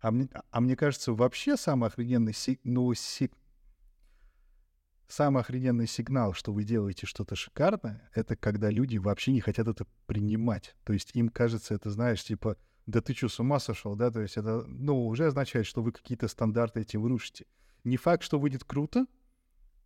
А 0.00 0.10
мне, 0.10 0.28
а 0.50 0.60
мне 0.60 0.76
кажется, 0.76 1.12
вообще 1.12 1.56
самый 1.56 1.88
охрененный, 1.88 2.32
си, 2.32 2.60
ну, 2.62 2.92
си, 2.94 3.30
самый 5.08 5.40
охрененный 5.40 5.86
сигнал, 5.86 6.34
что 6.34 6.52
вы 6.52 6.64
делаете 6.64 7.06
что-то 7.06 7.34
шикарное, 7.34 8.08
это 8.14 8.36
когда 8.36 8.70
люди 8.70 8.98
вообще 8.98 9.32
не 9.32 9.40
хотят 9.40 9.66
это 9.66 9.86
принимать. 10.06 10.76
То 10.84 10.92
есть 10.92 11.10
им 11.14 11.30
кажется, 11.30 11.74
это, 11.74 11.90
знаешь, 11.90 12.22
типа, 12.22 12.56
да 12.86 13.00
ты 13.00 13.14
что, 13.14 13.28
с 13.28 13.40
ума 13.40 13.58
сошел, 13.58 13.96
да? 13.96 14.10
То 14.10 14.20
есть 14.20 14.36
это, 14.36 14.64
ну, 14.66 15.06
уже 15.06 15.26
означает, 15.26 15.66
что 15.66 15.82
вы 15.82 15.92
какие-то 15.92 16.28
стандарты 16.28 16.80
эти 16.80 16.96
вырушите. 16.96 17.46
Не 17.84 17.96
факт, 17.96 18.22
что 18.22 18.38
выйдет 18.38 18.64
круто, 18.64 19.06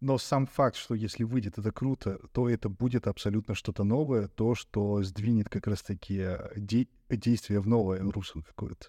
но 0.02 0.18
сам 0.18 0.46
факт, 0.46 0.74
что 0.76 0.94
если 0.94 1.22
выйдет 1.22 1.58
это 1.58 1.70
круто, 1.70 2.18
то 2.32 2.48
это 2.48 2.68
будет 2.68 3.06
абсолютно 3.06 3.54
что-то 3.54 3.84
новое, 3.84 4.26
то, 4.26 4.56
что 4.56 5.00
сдвинет 5.04 5.48
как 5.48 5.68
раз-таки 5.68 6.18
э, 6.18 6.50
де- 6.56 6.88
действия 7.08 7.60
в 7.60 7.68
новое 7.68 8.00
русло 8.02 8.42
какое-то. 8.42 8.88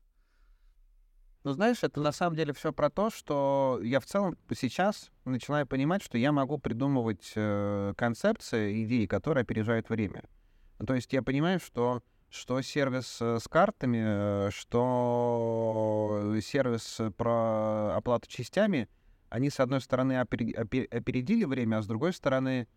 Ну, 1.43 1.51
знаешь, 1.53 1.83
это 1.83 2.01
на 2.01 2.11
самом 2.11 2.35
деле 2.35 2.51
все 2.53 2.73
про 2.73 2.89
то, 2.89 3.11
что 3.11 3.79
я 3.83 3.99
в 3.99 4.05
целом 4.05 4.37
сейчас 4.55 5.11
начинаю 5.23 5.67
понимать, 5.67 6.01
что 6.01 6.17
я 6.17 6.31
могу 6.31 6.57
придумывать 6.57 7.31
э, 7.35 7.93
концепции, 7.95 8.83
идеи, 8.83 9.05
которые 9.05 9.43
опережают 9.43 9.89
время. 9.89 10.23
То 10.85 10.95
есть 10.95 11.13
я 11.13 11.21
понимаю, 11.21 11.59
что 11.59 12.01
что 12.31 12.59
сервис 12.63 13.19
э, 13.21 13.37
с 13.39 13.47
картами, 13.47 14.47
э, 14.47 14.49
что 14.49 16.39
сервис 16.41 16.99
про 17.17 17.95
оплату 17.95 18.27
частями, 18.27 18.89
они, 19.33 19.49
с 19.49 19.59
одной 19.59 19.81
стороны, 19.81 20.19
опередили 20.19 21.43
время, 21.43 21.77
а 21.77 21.81
с 21.81 21.87
другой 21.87 22.13
стороны, 22.13 22.67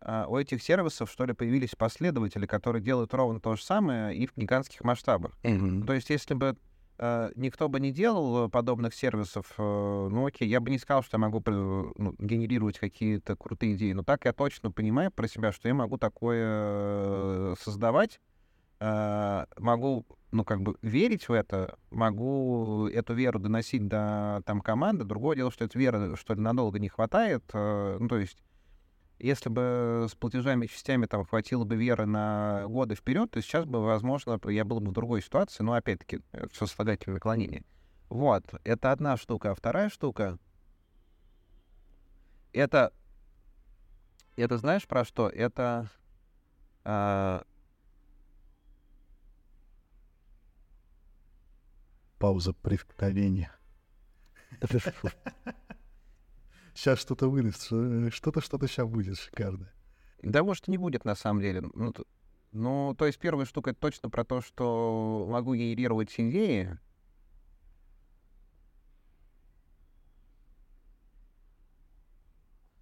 э, 0.00 0.24
у 0.28 0.36
этих 0.36 0.62
сервисов, 0.62 1.10
что 1.10 1.24
ли, 1.24 1.32
появились 1.32 1.74
последователи, 1.74 2.46
которые 2.46 2.80
делают 2.80 3.12
ровно 3.12 3.40
то 3.40 3.56
же 3.56 3.64
самое 3.64 4.16
и 4.16 4.28
в 4.28 4.36
гигантских 4.36 4.84
масштабах. 4.84 5.32
Mm-hmm. 5.42 5.84
То 5.84 5.94
есть, 5.94 6.08
если 6.10 6.34
бы 6.34 6.56
э, 6.98 7.30
никто 7.34 7.68
бы 7.68 7.80
не 7.80 7.90
делал 7.90 8.48
подобных 8.48 8.94
сервисов, 8.94 9.52
э, 9.58 10.08
ну 10.12 10.26
окей, 10.26 10.46
я 10.48 10.60
бы 10.60 10.70
не 10.70 10.78
сказал, 10.78 11.02
что 11.02 11.16
я 11.16 11.18
могу 11.18 11.42
ну, 11.44 12.14
генерировать 12.20 12.78
какие-то 12.78 13.34
крутые 13.34 13.74
идеи, 13.74 13.90
но 13.90 14.04
так 14.04 14.26
я 14.26 14.32
точно 14.32 14.70
понимаю 14.70 15.10
про 15.10 15.26
себя, 15.26 15.50
что 15.50 15.66
я 15.66 15.74
могу 15.74 15.98
такое 15.98 16.44
э, 16.46 17.54
создавать, 17.60 18.20
э, 18.80 19.46
могу, 19.58 20.06
ну 20.32 20.44
как 20.44 20.60
бы 20.62 20.76
верить 20.82 21.28
в 21.28 21.32
это, 21.32 21.78
могу 21.90 22.88
эту 22.88 23.14
веру 23.14 23.38
доносить 23.38 23.86
до 23.86 24.42
там 24.46 24.60
команды. 24.60 25.04
Другое 25.04 25.36
дело, 25.36 25.50
что 25.50 25.64
эта 25.64 25.78
вера, 25.78 26.16
что 26.16 26.34
ли, 26.34 26.40
надолго 26.40 26.78
не 26.78 26.88
хватает, 26.88 27.44
э, 27.52 27.96
ну 27.98 28.08
то 28.08 28.18
есть 28.18 28.42
если 29.18 29.48
бы 29.48 30.06
с 30.10 30.14
платежами 30.14 30.66
и 30.66 30.68
частями 30.68 31.06
там 31.06 31.24
хватило 31.24 31.64
бы 31.64 31.76
веры 31.76 32.06
на 32.06 32.64
годы 32.66 32.94
вперед, 32.94 33.30
то 33.30 33.40
сейчас 33.40 33.64
бы, 33.64 33.82
возможно, 33.82 34.38
я 34.48 34.64
был 34.64 34.80
бы 34.80 34.90
в 34.90 34.92
другой 34.92 35.22
ситуации. 35.22 35.62
Но 35.62 35.72
опять-таки, 35.72 36.20
все 36.52 36.66
слагательное 36.66 37.14
наклонение. 37.14 37.64
Вот, 38.08 38.44
это 38.64 38.92
одна 38.92 39.16
штука. 39.16 39.52
А 39.52 39.54
вторая 39.54 39.88
штука— 39.88 40.38
это... 42.52 42.92
Это 44.36 44.58
знаешь 44.58 44.86
про 44.86 45.04
что? 45.04 45.28
Это... 45.28 45.90
А... 46.84 47.44
Пауза 52.18 52.52
преткновения. 52.52 53.52
сейчас 56.74 56.98
что-то 56.98 57.28
вылезет, 57.28 57.68
э, 57.70 58.10
что-то, 58.10 58.40
что-то 58.40 58.66
сейчас 58.68 58.86
будет 58.86 59.18
шикарное. 59.18 59.72
Да, 60.22 60.42
может, 60.42 60.68
не 60.68 60.78
будет 60.78 61.04
на 61.04 61.14
самом 61.14 61.40
деле. 61.40 61.62
Ну, 61.74 61.92
то, 61.92 62.04
ну, 62.52 62.94
то 62.96 63.06
есть 63.06 63.18
первая 63.18 63.46
штука— 63.46 63.70
это 63.72 63.80
точно 63.80 64.08
про 64.08 64.24
то, 64.24 64.40
что 64.40 65.26
могу 65.30 65.54
генерировать 65.54 66.14
идеи. 66.16 66.78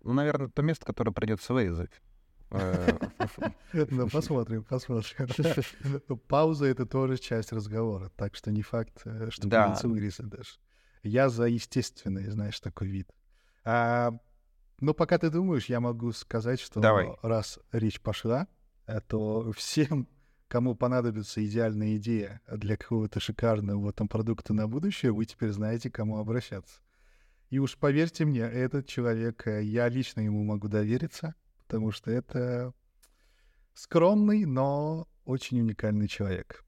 Ну, 0.03 0.13
наверное, 0.13 0.49
то 0.49 0.63
место, 0.63 0.85
которое 0.85 1.13
придется 1.13 1.55
вырезать. 1.55 1.91
Э, 2.55 2.99
ну, 3.91 4.09
посмотрим, 4.09 4.65
посмотрим. 4.65 5.29
Пауза— 6.29 6.67
это 6.67 6.87
тоже 6.87 7.19
часть 7.19 7.53
разговора, 7.53 8.11
так 8.17 8.37
что 8.37 8.53
не 8.53 8.63
факт, 8.63 9.03
э, 9.05 9.29
что 9.31 9.49
придется 9.49 9.89
вырезать 9.89 10.29
даже. 10.29 10.51
Я 11.03 11.29
за 11.29 11.45
естественный, 11.45 12.31
знаешь, 12.31 12.59
такой 12.61 12.89
вид. 12.89 13.11
А, 13.65 14.13
ну, 14.81 14.95
пока 14.95 15.19
ты 15.19 15.31
думаешь, 15.31 15.67
я 15.67 15.81
могу 15.81 16.13
сказать, 16.13 16.61
что 16.61 16.81
раз 17.23 17.59
речь 17.73 18.01
пошла, 18.01 18.47
э, 18.87 19.01
то 19.01 19.53
всем, 19.53 20.09
кому 20.49 20.75
понадобится 20.75 21.45
идеальная 21.45 21.97
идея 21.97 22.41
для 22.51 22.77
какого-то 22.77 23.19
шикарного 23.21 23.93
там 23.93 24.09
продукта 24.09 24.55
на 24.55 24.69
будущее, 24.69 25.13
вы 25.13 25.25
теперь 25.25 25.51
знаете, 25.51 25.91
к 25.91 25.95
кому 25.95 26.19
обращаться. 26.19 26.81
И 27.51 27.59
уж 27.59 27.77
поверьте 27.77 28.25
мне, 28.25 28.41
этот 28.41 28.87
человек, 28.87 29.47
я 29.47 29.89
лично 29.89 30.21
ему 30.21 30.43
могу 30.45 30.69
довериться, 30.69 31.35
потому 31.75 31.91
что 31.91 32.13
это 32.13 32.73
скромный, 33.75 34.45
но 34.45 35.09
очень 35.25 35.59
уникальный 35.59 36.07
человек. 36.07 36.65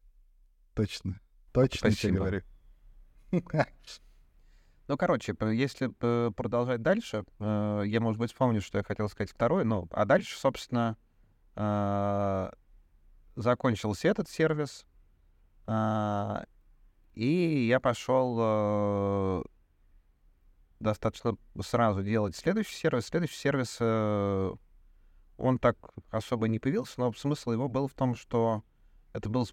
Точно. 0.74 1.20
Точно 1.52 1.78
Спасибо. 1.78 2.00
тебе 2.00 2.18
говорю. 2.18 2.42
Ну, 4.88 4.96
короче, 4.96 5.32
если 5.52 5.86
продолжать 6.30 6.82
дальше, 6.82 7.24
э, 7.38 7.82
я, 7.86 8.00
может 8.00 8.18
быть, 8.18 8.32
вспомню, 8.32 8.60
что 8.60 8.78
я 8.78 8.84
хотел 8.84 9.08
сказать 9.08 9.30
второе, 9.30 9.62
но 9.62 9.86
а 9.92 10.04
дальше, 10.04 10.36
собственно, 10.36 10.96
э, 11.54 12.50
закончился 13.36 14.08
этот 14.08 14.28
сервис, 14.28 14.86
э, 15.68 16.44
и 17.14 17.66
я 17.68 17.78
пошел 17.78 19.44
достаточно 20.80 21.36
сразу 21.60 22.02
делать 22.02 22.34
следующий 22.34 22.74
сервис. 22.74 23.06
Следующий 23.06 23.36
сервис, 23.36 23.78
он 25.36 25.58
так 25.58 25.76
особо 26.10 26.48
не 26.48 26.58
появился, 26.58 27.00
но 27.00 27.12
смысл 27.12 27.52
его 27.52 27.68
был 27.68 27.88
в 27.88 27.94
том, 27.94 28.14
что 28.14 28.62
это 29.12 29.28
был 29.28 29.48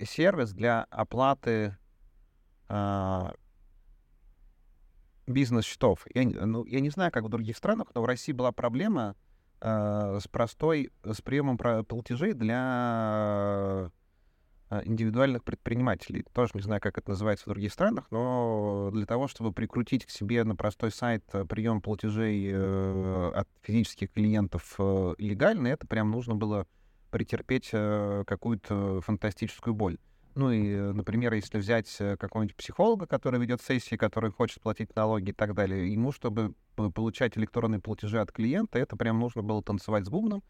сервис 0.00 0.52
для 0.52 0.84
оплаты 0.90 1.76
бизнес-счетов. 5.26 6.06
Я, 6.14 6.24
ну, 6.24 6.64
я 6.64 6.80
не 6.80 6.90
знаю, 6.90 7.10
как 7.12 7.24
в 7.24 7.28
других 7.28 7.56
странах, 7.56 7.88
но 7.94 8.02
в 8.02 8.04
России 8.04 8.32
была 8.32 8.52
проблема 8.52 9.16
э, 9.60 10.18
с 10.20 10.28
простой, 10.28 10.92
с 11.04 11.20
приемом 11.20 11.58
платежей 11.58 12.32
для 12.32 13.88
э, 13.88 13.90
индивидуальных 14.84 15.44
предпринимателей. 15.44 16.24
Тоже 16.32 16.52
не 16.54 16.60
знаю, 16.60 16.80
как 16.80 16.98
это 16.98 17.10
называется 17.10 17.44
в 17.46 17.52
других 17.52 17.72
странах, 17.72 18.06
но 18.10 18.90
для 18.92 19.06
того, 19.06 19.28
чтобы 19.28 19.52
прикрутить 19.52 20.04
к 20.04 20.10
себе 20.10 20.42
на 20.44 20.56
простой 20.56 20.90
сайт 20.90 21.24
э, 21.32 21.44
прием 21.44 21.80
платежей 21.80 22.50
э, 22.52 23.32
от 23.34 23.48
физических 23.62 24.12
клиентов 24.12 24.74
э, 24.78 25.14
легально, 25.18 25.68
это 25.68 25.86
прям 25.86 26.10
нужно 26.10 26.34
было 26.34 26.66
претерпеть 27.10 27.70
какую-то 27.70 29.00
фантастическую 29.00 29.74
боль. 29.74 29.96
Ну 30.34 30.50
и, 30.50 30.76
например, 30.92 31.32
если 31.32 31.56
взять 31.56 31.96
какого-нибудь 31.96 32.56
психолога, 32.56 33.06
который 33.06 33.40
ведет 33.40 33.62
сессии, 33.62 33.94
который 33.94 34.30
хочет 34.30 34.60
платить 34.60 34.94
налоги 34.94 35.30
и 35.30 35.32
так 35.32 35.54
далее, 35.54 35.90
ему, 35.90 36.12
чтобы 36.12 36.52
получать 36.74 37.38
электронные 37.38 37.80
платежи 37.80 38.20
от 38.20 38.32
клиента, 38.32 38.78
это 38.78 38.96
прям 38.96 39.18
нужно 39.18 39.42
было 39.42 39.62
танцевать 39.62 40.04
с 40.04 40.10
бубном. 40.10 40.42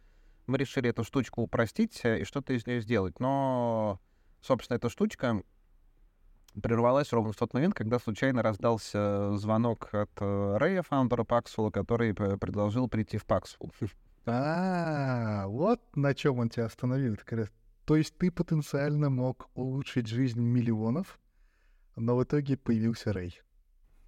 Мы 0.47 0.59
решили 0.59 0.91
эту 0.91 1.05
штучку 1.05 1.43
упростить 1.43 2.01
э, 2.05 2.21
и 2.21 2.25
что-то 2.25 2.53
из 2.53 2.67
нее 2.67 2.81
сделать. 2.81 3.21
Но, 3.21 4.01
собственно, 4.41 4.77
эта 4.77 4.89
штучка 4.89 5.43
прервалась 6.63 7.13
ровно 7.13 7.33
в 7.33 7.37
тот 7.37 7.53
момент, 7.55 7.75
когда 7.75 7.99
случайно 7.99 8.43
раздался 8.43 9.37
звонок 9.37 9.93
от 9.93 10.11
э, 10.21 10.57
Рэя, 10.59 10.83
фаундера 10.83 11.25
Paxful, 11.25 11.71
который 11.71 12.15
предложил 12.15 12.89
прийти 12.89 13.19
в 13.19 13.27
Paxful. 13.27 13.73
А, 14.27 15.47
вот 15.47 15.81
на 15.95 16.15
чем 16.15 16.39
он 16.39 16.49
тебя 16.49 16.67
остановил. 16.67 17.17
То 17.85 17.97
есть 17.97 18.17
ты 18.19 18.33
потенциально 18.33 19.09
мог 19.09 19.49
улучшить 19.55 20.09
жизнь 20.09 20.41
миллионов, 20.41 21.21
но 21.95 22.17
в 22.17 22.25
итоге 22.25 22.57
появился 22.57 23.13
Рэй. 23.13 23.41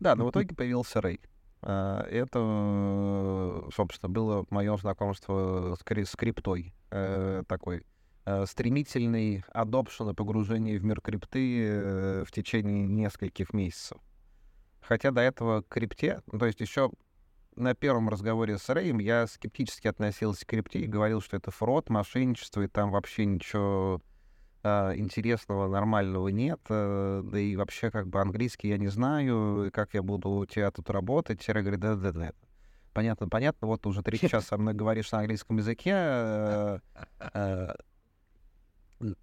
Да, 0.01 0.17
но 0.17 0.27
в 0.27 0.31
итоге 0.31 0.55
появился 0.55 1.01
Рэй. 1.01 1.21
А, 1.63 2.03
это, 2.03 3.71
собственно, 3.75 4.11
было 4.11 4.47
мое 4.51 4.77
знакомство 4.77 5.77
с, 5.79 5.85
кри- 5.85 6.05
криптой. 6.05 6.75
Э, 6.91 7.43
такой 7.47 7.85
э, 8.25 8.47
стремительный 8.47 9.45
адопшн 9.53 10.11
и 10.11 10.15
погружение 10.15 10.79
в 10.79 10.85
мир 10.85 11.01
крипты 11.01 11.65
э, 11.65 12.25
в 12.25 12.31
течение 12.31 12.87
нескольких 12.87 13.53
месяцев. 13.53 13.99
Хотя 14.81 15.11
до 15.11 15.21
этого 15.21 15.63
к 15.63 15.69
крипте, 15.69 16.23
ну, 16.31 16.39
то 16.39 16.47
есть 16.47 16.61
еще 16.61 16.91
на 17.57 17.75
первом 17.75 18.09
разговоре 18.09 18.57
с 18.57 18.69
Рэем 18.69 18.99
я 19.01 19.27
скептически 19.27 19.89
относился 19.89 20.47
к 20.47 20.49
крипте 20.49 20.79
и 20.81 20.87
говорил, 20.87 21.21
что 21.21 21.37
это 21.37 21.51
фрод, 21.51 21.91
мошенничество, 21.91 22.63
и 22.63 22.69
там 22.69 22.91
вообще 22.91 23.27
ничего 23.27 24.01
э, 24.01 24.18
интересного, 24.65 25.69
нормального 25.69 26.29
нет. 26.29 26.61
Э, 26.69 27.23
да 27.25 27.39
и 27.39 27.57
вообще 27.57 27.91
как 27.91 28.09
бы 28.09 28.21
английский 28.21 28.69
я 28.69 28.79
не 28.79 28.89
знаю, 28.89 29.71
как 29.73 29.95
я 29.95 30.03
буду 30.03 30.31
у 30.31 30.47
тебя 30.47 30.71
тут 30.71 30.91
работать. 30.91 31.49
Рэй 31.49 31.63
говорит, 31.63 31.81
да-да-да. 31.81 32.33
Понятно, 32.93 33.29
понятно, 33.29 33.69
вот 33.69 33.87
уже 33.87 34.03
три 34.03 34.19
часа 34.21 34.41
со 34.41 34.59
мной 34.59 34.75
говоришь 34.75 35.13
на 35.13 35.21
английском 35.21 35.59
языке. 35.59 35.93
Э, 35.95 36.79
э, 37.21 37.75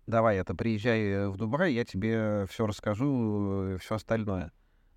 давай 0.08 0.38
это, 0.38 0.56
приезжай 0.56 1.28
в 1.28 1.38
Дубай, 1.38 1.74
я 1.74 1.84
тебе 1.84 2.46
все 2.50 2.66
расскажу, 2.66 3.78
все 3.80 3.96
остальное. 3.96 4.52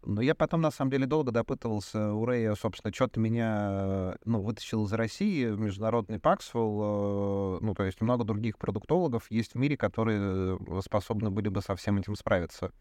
Но 0.05 0.23
я 0.23 0.35
потом, 0.35 0.61
на 0.61 0.71
самом 0.71 0.91
деле, 0.91 1.07
долго 1.07 1.33
допытывался 1.33 2.13
у 2.13 2.25
Рэя, 2.25 2.55
собственно, 2.55 2.95
что-то 2.95 3.19
меня 3.19 4.17
ну, 4.25 4.41
вытащил 4.41 4.85
из 4.85 4.93
России, 4.93 5.47
международный 5.47 6.21
Паксвелл, 6.21 7.59
ну, 7.61 7.75
то 7.75 7.85
есть 7.85 8.01
много 8.01 8.25
других 8.25 8.59
продуктологов 8.59 9.31
есть 9.31 9.55
в 9.55 9.59
мире, 9.59 9.77
которые 9.77 10.59
способны 10.85 11.31
были 11.31 11.49
бы 11.49 11.63
со 11.63 11.75
всем 11.75 11.99
этим 11.99 12.15
справиться. 12.15 12.73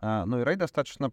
А, 0.00 0.24
ну 0.24 0.40
и 0.40 0.44
Рэй 0.44 0.56
достаточно, 0.56 1.12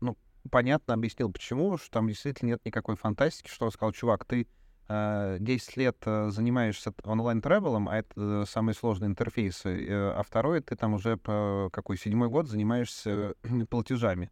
ну, 0.00 0.16
понятно 0.50 0.94
объяснил, 0.94 1.32
почему, 1.32 1.78
что 1.78 1.90
там 1.90 2.06
действительно 2.06 2.50
нет 2.50 2.64
никакой 2.64 2.96
фантастики, 2.96 3.48
что 3.48 3.64
он 3.64 3.72
сказал, 3.72 3.92
чувак, 3.92 4.26
ты 4.26 4.46
10 4.88 4.88
а, 4.88 5.38
лет 5.80 5.96
занимаешься 6.04 6.92
онлайн-тревелом, 7.04 7.88
а 7.88 7.98
это 7.98 8.10
э, 8.16 8.44
самые 8.48 8.74
сложные 8.74 9.08
интерфейсы, 9.08 9.86
э, 9.86 10.10
а 10.10 10.22
второй 10.24 10.60
ты 10.62 10.74
там 10.74 10.94
уже 10.94 11.16
какой 11.16 11.96
седьмой 11.96 12.28
год 12.28 12.48
занимаешься 12.48 13.34
платежами 13.70 14.30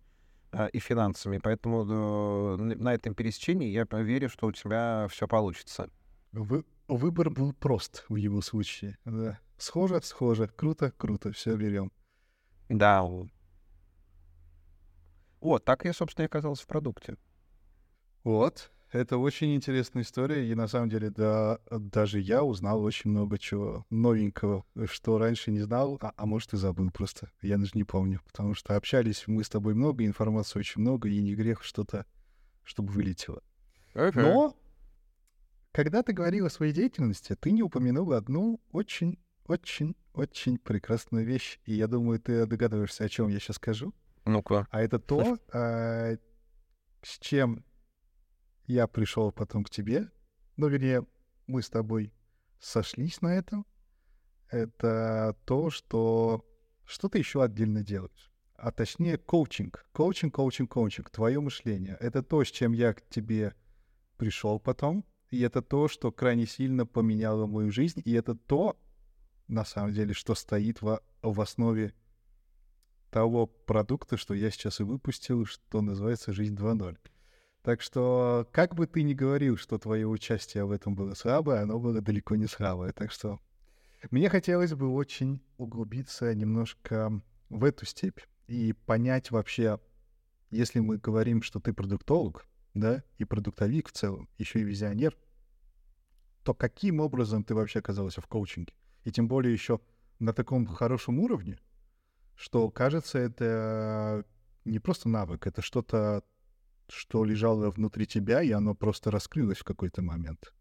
и 0.72 0.78
финансами. 0.78 1.38
Поэтому 1.38 1.84
э, 1.84 2.56
на 2.56 2.94
этом 2.94 3.14
пересечении 3.14 3.68
я 3.70 3.86
верю, 3.90 4.28
что 4.28 4.46
у 4.46 4.52
тебя 4.52 5.06
все 5.10 5.26
получится. 5.28 5.90
Вы, 6.32 6.64
выбор 6.88 7.30
был 7.30 7.52
прост 7.52 8.04
в 8.08 8.16
его 8.16 8.40
случае. 8.40 8.98
Да. 9.04 9.38
Схоже, 9.56 10.00
схоже, 10.02 10.48
круто, 10.48 10.92
круто, 10.96 11.32
все 11.32 11.56
берем. 11.56 11.92
Да. 12.68 13.04
Вот, 15.40 15.64
так 15.64 15.84
я, 15.84 15.92
собственно, 15.92 16.24
и 16.24 16.26
оказался 16.26 16.64
в 16.64 16.66
продукте. 16.66 17.16
Вот, 18.24 18.70
это 18.90 19.18
очень 19.18 19.54
интересная 19.54 20.02
история, 20.02 20.48
и 20.50 20.54
на 20.54 20.66
самом 20.66 20.88
деле, 20.88 21.10
да, 21.10 21.58
даже 21.70 22.20
я 22.20 22.42
узнал 22.42 22.82
очень 22.82 23.10
много 23.10 23.38
чего 23.38 23.86
новенького, 23.90 24.64
что 24.86 25.18
раньше 25.18 25.50
не 25.50 25.60
знал, 25.60 25.98
а, 26.00 26.12
а 26.16 26.26
может 26.26 26.54
и 26.54 26.56
забыл 26.56 26.90
просто. 26.90 27.30
Я 27.42 27.58
даже 27.58 27.72
не 27.74 27.84
помню, 27.84 28.20
потому 28.26 28.54
что 28.54 28.76
общались 28.76 29.24
мы 29.26 29.44
с 29.44 29.48
тобой 29.48 29.74
много, 29.74 30.04
информации 30.04 30.58
очень 30.58 30.80
много, 30.80 31.08
и 31.08 31.20
не 31.20 31.34
грех 31.34 31.62
что-то, 31.62 32.06
чтобы 32.64 32.92
вылетело. 32.92 33.42
Okay. 33.94 34.22
Но, 34.22 34.56
когда 35.72 36.02
ты 36.02 36.12
говорил 36.12 36.46
о 36.46 36.50
своей 36.50 36.72
деятельности, 36.72 37.36
ты 37.38 37.50
не 37.50 37.62
упомянул 37.62 38.12
одну 38.12 38.60
очень, 38.72 39.18
очень, 39.46 39.96
очень 40.14 40.58
прекрасную 40.58 41.26
вещь, 41.26 41.60
и 41.66 41.74
я 41.74 41.88
думаю, 41.88 42.20
ты 42.20 42.46
догадываешься, 42.46 43.04
о 43.04 43.08
чем 43.08 43.28
я 43.28 43.38
сейчас 43.38 43.56
скажу. 43.56 43.92
Ну-ка. 44.24 44.66
А 44.70 44.80
это 44.80 44.98
то, 44.98 45.38
а, 45.52 46.16
с 47.02 47.18
чем 47.18 47.64
я 48.68 48.86
пришел 48.86 49.32
потом 49.32 49.64
к 49.64 49.70
тебе, 49.70 50.10
ну, 50.56 50.68
вернее, 50.68 51.04
мы 51.46 51.62
с 51.62 51.70
тобой 51.70 52.12
сошлись 52.60 53.20
на 53.20 53.34
этом, 53.34 53.66
это 54.50 55.36
то, 55.44 55.70
что 55.70 56.44
что 56.84 57.08
ты 57.08 57.18
еще 57.18 57.42
отдельно 57.42 57.82
делаешь. 57.82 58.32
А 58.54 58.72
точнее, 58.72 59.18
коучинг. 59.18 59.86
Коучинг, 59.92 60.34
коучинг, 60.34 60.72
коучинг. 60.72 61.10
Твое 61.10 61.38
мышление. 61.38 61.96
Это 62.00 62.22
то, 62.22 62.42
с 62.42 62.50
чем 62.50 62.72
я 62.72 62.94
к 62.94 63.06
тебе 63.08 63.54
пришел 64.16 64.58
потом. 64.58 65.04
И 65.30 65.40
это 65.40 65.60
то, 65.60 65.86
что 65.86 66.10
крайне 66.10 66.46
сильно 66.46 66.86
поменяло 66.86 67.46
мою 67.46 67.70
жизнь. 67.70 68.00
И 68.04 68.12
это 68.12 68.34
то, 68.34 68.80
на 69.48 69.64
самом 69.64 69.92
деле, 69.92 70.14
что 70.14 70.34
стоит 70.34 70.80
в, 70.80 71.00
в 71.22 71.40
основе 71.40 71.94
того 73.10 73.46
продукта, 73.46 74.16
что 74.16 74.34
я 74.34 74.50
сейчас 74.50 74.80
и 74.80 74.82
выпустил, 74.82 75.44
что 75.44 75.82
называется 75.82 76.32
«Жизнь 76.32 76.54
2.0». 76.54 76.96
Так 77.68 77.82
что, 77.82 78.48
как 78.50 78.74
бы 78.74 78.86
ты 78.86 79.02
ни 79.02 79.12
говорил, 79.12 79.58
что 79.58 79.76
твое 79.76 80.06
участие 80.08 80.64
в 80.64 80.70
этом 80.70 80.94
было 80.94 81.12
слабое, 81.12 81.60
оно 81.60 81.78
было 81.78 82.00
далеко 82.00 82.34
не 82.34 82.46
слабое. 82.46 82.92
Так 82.94 83.12
что 83.12 83.40
мне 84.10 84.30
хотелось 84.30 84.72
бы 84.72 84.88
очень 84.88 85.42
углубиться 85.58 86.34
немножко 86.34 87.20
в 87.50 87.64
эту 87.64 87.84
степь 87.84 88.20
и 88.46 88.72
понять 88.72 89.30
вообще, 89.30 89.78
если 90.50 90.80
мы 90.80 90.96
говорим, 90.96 91.42
что 91.42 91.60
ты 91.60 91.74
продуктолог, 91.74 92.46
да, 92.72 93.04
и 93.18 93.26
продуктовик 93.26 93.88
в 93.88 93.92
целом, 93.92 94.30
еще 94.38 94.60
и 94.60 94.64
визионер, 94.64 95.14
то 96.44 96.54
каким 96.54 97.00
образом 97.00 97.44
ты 97.44 97.54
вообще 97.54 97.80
оказался 97.80 98.22
в 98.22 98.26
коучинге? 98.28 98.72
И 99.04 99.12
тем 99.12 99.28
более 99.28 99.52
еще 99.52 99.78
на 100.20 100.32
таком 100.32 100.64
хорошем 100.64 101.18
уровне, 101.18 101.58
что 102.34 102.70
кажется, 102.70 103.18
это 103.18 104.24
не 104.64 104.78
просто 104.78 105.10
навык, 105.10 105.46
это 105.46 105.60
что-то 105.60 106.24
что 106.90 107.24
лежало 107.24 107.70
внутри 107.70 108.06
тебя, 108.06 108.42
и 108.42 108.50
оно 108.50 108.74
просто 108.74 109.10
раскрылось 109.10 109.58
в 109.58 109.64
какой-то 109.64 110.02
момент. 110.02 110.52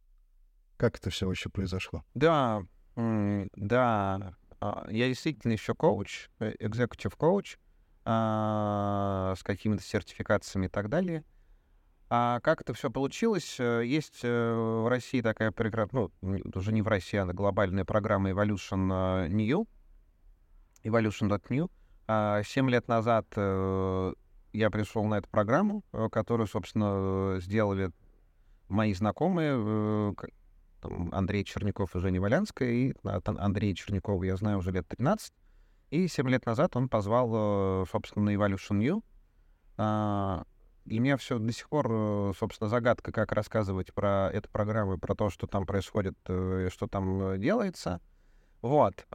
Как 0.77 0.97
это 0.97 1.09
все 1.09 1.27
вообще 1.27 1.49
произошло? 1.49 2.03
Да, 2.13 2.63
да. 2.95 4.35
А, 4.59 4.87
я 4.89 5.07
действительно 5.07 5.53
еще 5.53 5.75
коуч, 5.75 6.29
экзекутив 6.39 7.15
коуч 7.15 7.57
а, 8.05 9.33
с 9.37 9.43
какими-то 9.43 9.83
сертификациями 9.83 10.67
и 10.67 10.69
так 10.69 10.89
далее. 10.89 11.23
А 12.09 12.39
как 12.39 12.61
это 12.61 12.73
все 12.73 12.89
получилось? 12.89 13.57
Э, 13.59 13.83
есть 13.85 14.21
э, 14.23 14.53
в 14.53 14.87
России 14.87 15.19
такая 15.21 15.51
прекрасная, 15.51 16.09
ну, 16.21 16.41
уже 16.55 16.71
не 16.71 16.81
в 16.81 16.87
России, 16.87 17.17
а 17.17 17.25
глобальная 17.25 17.83
программа 17.83 18.29
Evolution 18.29 19.27
New, 19.27 19.67
Evolution.new. 20.83 21.69
А, 22.07 22.41
семь 22.43 22.69
лет 22.69 22.87
назад 22.87 23.27
э, 23.35 24.13
я 24.57 24.71
пришел 24.71 25.03
на 25.05 25.19
эту 25.19 25.29
программу, 25.29 25.83
э, 25.93 26.09
которую, 26.11 26.47
собственно, 26.47 27.39
сделали 27.39 27.91
мои 28.67 28.93
знакомые, 28.93 29.53
э, 29.55 30.13
Андрей 31.11 31.43
Черняков 31.43 31.95
и 31.95 31.99
Женя 31.99 32.19
Валянская, 32.21 32.69
и 32.69 32.93
Андрей 33.03 33.75
Чернякова 33.75 34.23
я 34.23 34.35
знаю 34.35 34.59
уже 34.59 34.71
лет 34.71 34.87
13. 34.87 35.33
И 35.89 36.07
7 36.07 36.27
лет 36.29 36.45
назад 36.45 36.75
он 36.75 36.89
позвал, 36.89 37.83
э, 37.83 37.85
собственно, 37.91 38.25
на 38.25 38.35
Evolution 38.35 38.77
New. 38.77 39.03
А, 39.77 40.43
для 40.85 40.99
меня 40.99 41.17
все 41.17 41.37
до 41.37 41.51
сих 41.51 41.69
пор, 41.69 42.33
собственно, 42.35 42.69
загадка, 42.69 43.11
как 43.11 43.31
рассказывать 43.33 43.93
про 43.93 44.31
эту 44.31 44.49
программу, 44.49 44.97
про 44.97 45.13
то, 45.13 45.29
что 45.29 45.45
там 45.45 45.65
происходит, 45.65 46.15
что 46.23 46.87
там 46.89 47.39
делается. 47.39 48.01
Вот. 48.61 49.05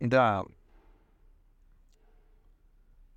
Да. 0.00 0.44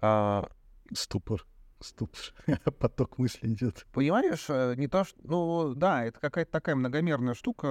А, 0.02 0.48
Ступор. 0.94 1.46
Ступор. 1.80 2.20
Поток 2.80 3.18
мысли 3.18 3.48
идет. 3.48 3.88
Понимаешь, 3.92 4.46
э, 4.50 4.76
не 4.78 4.88
то, 4.88 5.04
что... 5.04 5.18
Ну, 5.24 5.74
да, 5.74 6.06
это 6.06 6.20
какая-то 6.20 6.52
такая 6.52 6.76
многомерная 6.76 7.34
штука. 7.34 7.68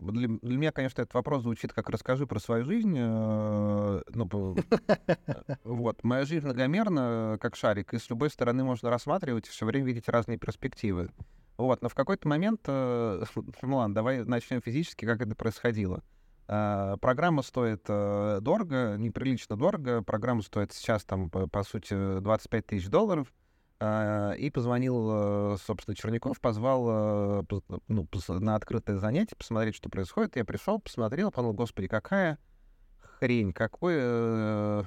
Для, 0.00 0.28
для 0.28 0.58
меня, 0.58 0.72
конечно, 0.72 1.02
этот 1.02 1.14
вопрос 1.14 1.42
звучит 1.42 1.72
как 1.72 1.88
«расскажи 1.88 2.26
про 2.26 2.38
свою 2.38 2.64
жизнь». 2.64 2.94
Э, 2.98 4.02
ну, 4.08 4.28
вот. 5.64 6.04
Моя 6.04 6.24
жизнь 6.24 6.44
многомерна, 6.44 7.38
как 7.40 7.56
шарик, 7.56 7.94
и 7.94 7.98
с 7.98 8.10
любой 8.10 8.30
стороны 8.30 8.64
можно 8.64 8.90
рассматривать 8.90 9.46
и 9.46 9.50
все 9.50 9.64
время 9.64 9.86
видеть 9.86 10.08
разные 10.08 10.38
перспективы. 10.38 11.10
Вот, 11.56 11.82
но 11.82 11.88
в 11.88 11.94
какой-то 11.94 12.28
момент... 12.28 12.60
Э, 12.66 13.24
ну 13.62 13.76
ладно, 13.76 13.94
давай 13.94 14.24
начнем 14.24 14.60
физически, 14.60 15.06
как 15.06 15.22
это 15.22 15.34
происходило. 15.34 16.02
А, 16.50 16.96
программа 16.96 17.42
стоит 17.42 17.84
э, 17.88 18.38
дорого, 18.40 18.96
неприлично 18.96 19.56
дорого. 19.56 20.02
Программа 20.02 20.40
стоит 20.40 20.72
сейчас, 20.72 21.04
там, 21.04 21.28
по, 21.28 21.46
по 21.46 21.62
сути, 21.62 22.20
25 22.20 22.66
тысяч 22.66 22.88
долларов. 22.88 23.32
И 23.80 24.50
позвонил, 24.52 25.54
э, 25.54 25.56
собственно, 25.64 25.94
Черняков, 25.94 26.40
позвал 26.40 27.42
э, 27.42 27.42
ну, 27.86 28.08
на 28.28 28.56
открытое 28.56 28.96
занятие 28.96 29.36
посмотреть, 29.36 29.76
что 29.76 29.90
происходит. 29.90 30.36
Я 30.36 30.44
пришел, 30.44 30.80
посмотрел, 30.80 31.30
подумал, 31.30 31.52
господи, 31.52 31.86
какая 31.86 32.38
хрень, 32.98 33.52
какой 33.52 34.84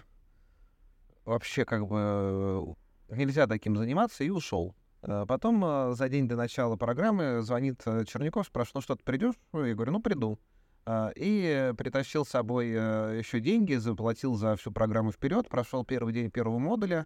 вообще 1.24 1.64
как 1.64 1.88
бы 1.88 2.76
нельзя 3.10 3.46
таким 3.46 3.78
заниматься, 3.78 4.24
и 4.24 4.30
ушел. 4.30 4.76
Потом 5.02 5.94
за 5.94 6.10
день 6.10 6.28
до 6.28 6.36
начала 6.36 6.76
программы 6.76 7.42
звонит 7.42 7.82
Черняков, 8.08 8.48
спрашивает, 8.48 8.76
ну 8.76 8.82
что, 8.82 8.96
ты 8.96 9.04
придешь? 9.04 9.36
Я 9.54 9.74
говорю, 9.74 9.94
ну 9.94 10.02
приду. 10.02 10.40
А, 10.86 11.12
и 11.16 11.74
притащил 11.78 12.26
с 12.26 12.30
собой 12.30 12.72
э, 12.72 13.20
еще 13.20 13.40
деньги, 13.40 13.76
заплатил 13.76 14.36
за 14.36 14.56
всю 14.56 14.72
программу 14.72 15.12
вперед, 15.12 15.48
прошел 15.48 15.86
первый 15.86 16.14
день 16.14 16.32
первого 16.32 16.58
модуля, 16.58 17.06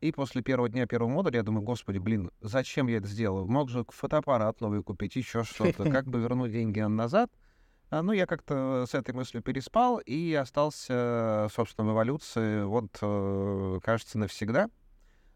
и 0.00 0.12
после 0.12 0.42
первого 0.42 0.68
дня 0.68 0.86
первого 0.86 1.10
модуля 1.10 1.38
я 1.38 1.42
думаю, 1.42 1.64
господи, 1.64 1.98
блин, 1.98 2.30
зачем 2.40 2.86
я 2.86 2.98
это 2.98 3.08
сделал? 3.08 3.46
Мог 3.46 3.68
же 3.68 3.84
фотоаппарат 3.88 4.60
новый 4.60 4.82
купить, 4.82 5.16
еще 5.16 5.42
что-то, 5.42 5.84
как 5.90 6.06
бы 6.06 6.20
вернуть 6.20 6.52
деньги 6.52 6.80
назад. 6.80 7.30
А, 7.90 8.02
ну, 8.02 8.12
я 8.12 8.26
как-то 8.26 8.84
с 8.88 8.94
этой 8.94 9.14
мыслью 9.14 9.42
переспал 9.42 9.98
и 9.98 10.32
остался, 10.34 11.48
собственно, 11.52 11.88
в 11.88 11.92
эволюции, 11.92 12.62
вот, 12.64 12.96
э, 13.00 13.80
кажется, 13.82 14.18
навсегда. 14.18 14.68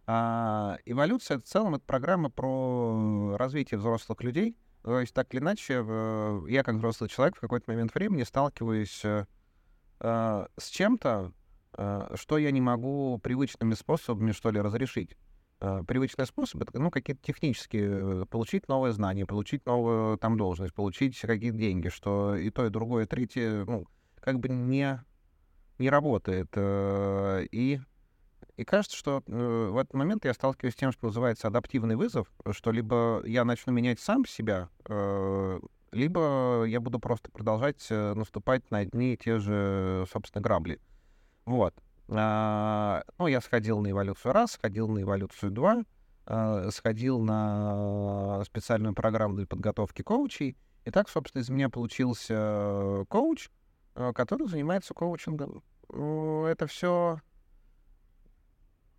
А, 0.07 0.78
эволюция— 0.84 1.38
в 1.41 1.43
целом 1.43 1.76
это 1.76 1.84
программа 1.84 2.30
про 2.30 3.36
развитие 3.36 3.78
взрослых 3.78 4.22
людей. 4.22 4.57
То 4.82 5.00
есть, 5.00 5.12
так 5.14 5.32
или 5.34 5.40
иначе, 5.40 5.74
я 6.48 6.62
как 6.62 6.76
взрослый 6.76 7.10
человек 7.10 7.36
в 7.36 7.40
какой-то 7.40 7.70
момент 7.70 7.94
времени 7.94 8.22
сталкиваюсь 8.22 9.04
э, 9.04 9.26
э, 10.00 10.46
с 10.56 10.68
чем-то, 10.68 11.32
что 12.14 12.38
я 12.38 12.50
не 12.50 12.60
могу 12.60 13.18
привычными 13.22 13.74
способами, 13.74 14.32
что 14.32 14.50
ли, 14.50 14.60
разрешить. 14.60 15.16
Э, 15.60 15.82
привычный 15.86 16.26
способ— 16.26 16.62
это, 16.62 16.78
ну, 16.78 16.90
какие-то 16.90 17.22
технические, 17.22 18.22
э, 18.22 18.26
получить 18.26 18.66
новое 18.68 18.92
знание, 18.92 19.26
получить 19.26 19.66
новую 19.66 20.16
там 20.16 20.38
должность, 20.38 20.72
получить 20.72 21.18
какие-то 21.20 21.58
деньги, 21.58 21.88
что 21.88 22.34
и 22.34 22.50
то, 22.50 22.66
и 22.66 22.70
другое, 22.70 23.04
и 23.04 23.06
третье, 23.06 23.64
ну, 23.66 23.86
как 24.20 24.40
бы 24.40 24.48
не, 24.48 25.02
не 25.78 25.90
работает. 25.90 26.48
Э, 26.54 27.44
и, 27.50 27.80
и 28.61 28.64
кажется, 28.64 28.96
что 28.96 29.22
в 29.26 29.78
этот 29.78 29.94
момент 29.94 30.24
я 30.24 30.34
сталкиваюсь 30.34 30.74
с 30.74 30.76
тем, 30.76 30.92
что 30.92 31.06
называется 31.06 31.48
адаптивный 31.48 31.96
вызов, 31.96 32.30
что 32.52 32.72
либо 32.72 33.22
я 33.24 33.44
начну 33.44 33.72
менять 33.72 34.00
сам 34.00 34.26
себя, 34.26 34.68
либо 35.92 36.64
я 36.66 36.80
буду 36.80 36.98
просто 36.98 37.30
продолжать 37.30 37.86
наступать 37.90 38.70
на 38.70 38.78
одни 38.78 39.14
и 39.14 39.16
те 39.16 39.38
же, 39.38 40.04
собственно, 40.11 40.42
грабли. 40.42 40.78
Вот. 41.46 41.74
А, 42.12 43.02
ну, 43.18 43.26
я 43.28 43.40
сходил 43.40 43.80
на 43.80 43.90
эволюцию 43.90 44.32
раз, 44.32 44.52
сходил 44.52 44.88
на 44.88 45.02
эволюцию 45.02 45.52
два, 45.52 45.84
а, 46.26 46.68
сходил 46.70 47.20
на 47.20 48.42
специальную 48.44 48.94
программу 48.94 49.36
для 49.36 49.46
подготовки 49.46 50.02
коучей. 50.02 50.56
И 50.84 50.90
так, 50.90 51.08
собственно, 51.08 51.42
из 51.42 51.50
меня 51.50 51.68
получился 51.68 53.04
коуч, 53.08 53.48
а, 53.94 54.12
который 54.12 54.48
занимается 54.48 54.92
коучингом. 54.92 55.62
Это 55.88 56.66
все 56.66 57.20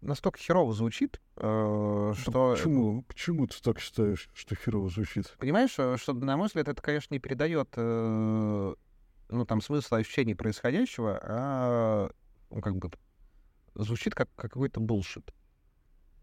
настолько 0.02 0.40
херово 0.40 0.74
звучит, 0.74 1.22
э, 1.38 2.14
что... 2.18 2.52
Почему? 2.52 3.04
Почему 3.04 3.48
ты 3.48 3.56
так 3.62 3.80
считаешь, 3.80 4.30
что 4.34 4.56
херово 4.56 4.90
звучит? 4.90 5.36
Понимаешь, 5.40 5.72
что, 5.72 6.14
на 6.14 6.38
мой 6.38 6.48
взгляд, 6.48 6.68
это, 6.68 6.82
конечно, 6.82 7.14
не 7.14 7.20
передает 7.20 7.70
э, 7.76 8.76
ну, 9.30 9.46
там, 9.46 9.62
смысла 9.62 10.00
ощущений 10.00 10.36
происходящего, 10.36 11.20
а 11.24 12.12
ну, 12.50 12.62
как 12.62 12.76
бы 12.76 12.92
звучит 13.76 14.14
как, 14.14 14.30
как 14.36 14.52
какой-то 14.52 14.80
булшит. 14.80 15.34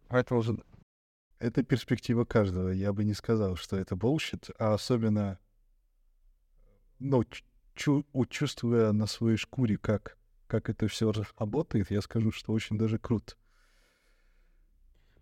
Поэтому... 0.09 0.43
Это 1.39 1.63
перспектива 1.63 2.25
каждого. 2.25 2.71
Я 2.71 2.93
бы 2.93 3.05
не 3.05 3.15
сказал, 3.15 3.55
что 3.55 3.77
это 3.77 3.95
булшит, 3.95 4.51
а 4.59 4.75
особенно, 4.75 5.39
ну, 6.99 7.25
чу 7.75 8.05
чувствуя 8.29 8.91
на 8.93 9.07
своей 9.07 9.37
шкуре, 9.37 9.79
как, 9.79 10.19
как 10.49 10.69
это 10.69 10.89
все 10.89 11.13
работает, 11.39 11.93
я 11.93 12.03
скажу, 12.03 12.33
что 12.33 12.53
очень 12.53 12.77
даже 12.77 12.99
круто. 12.99 13.35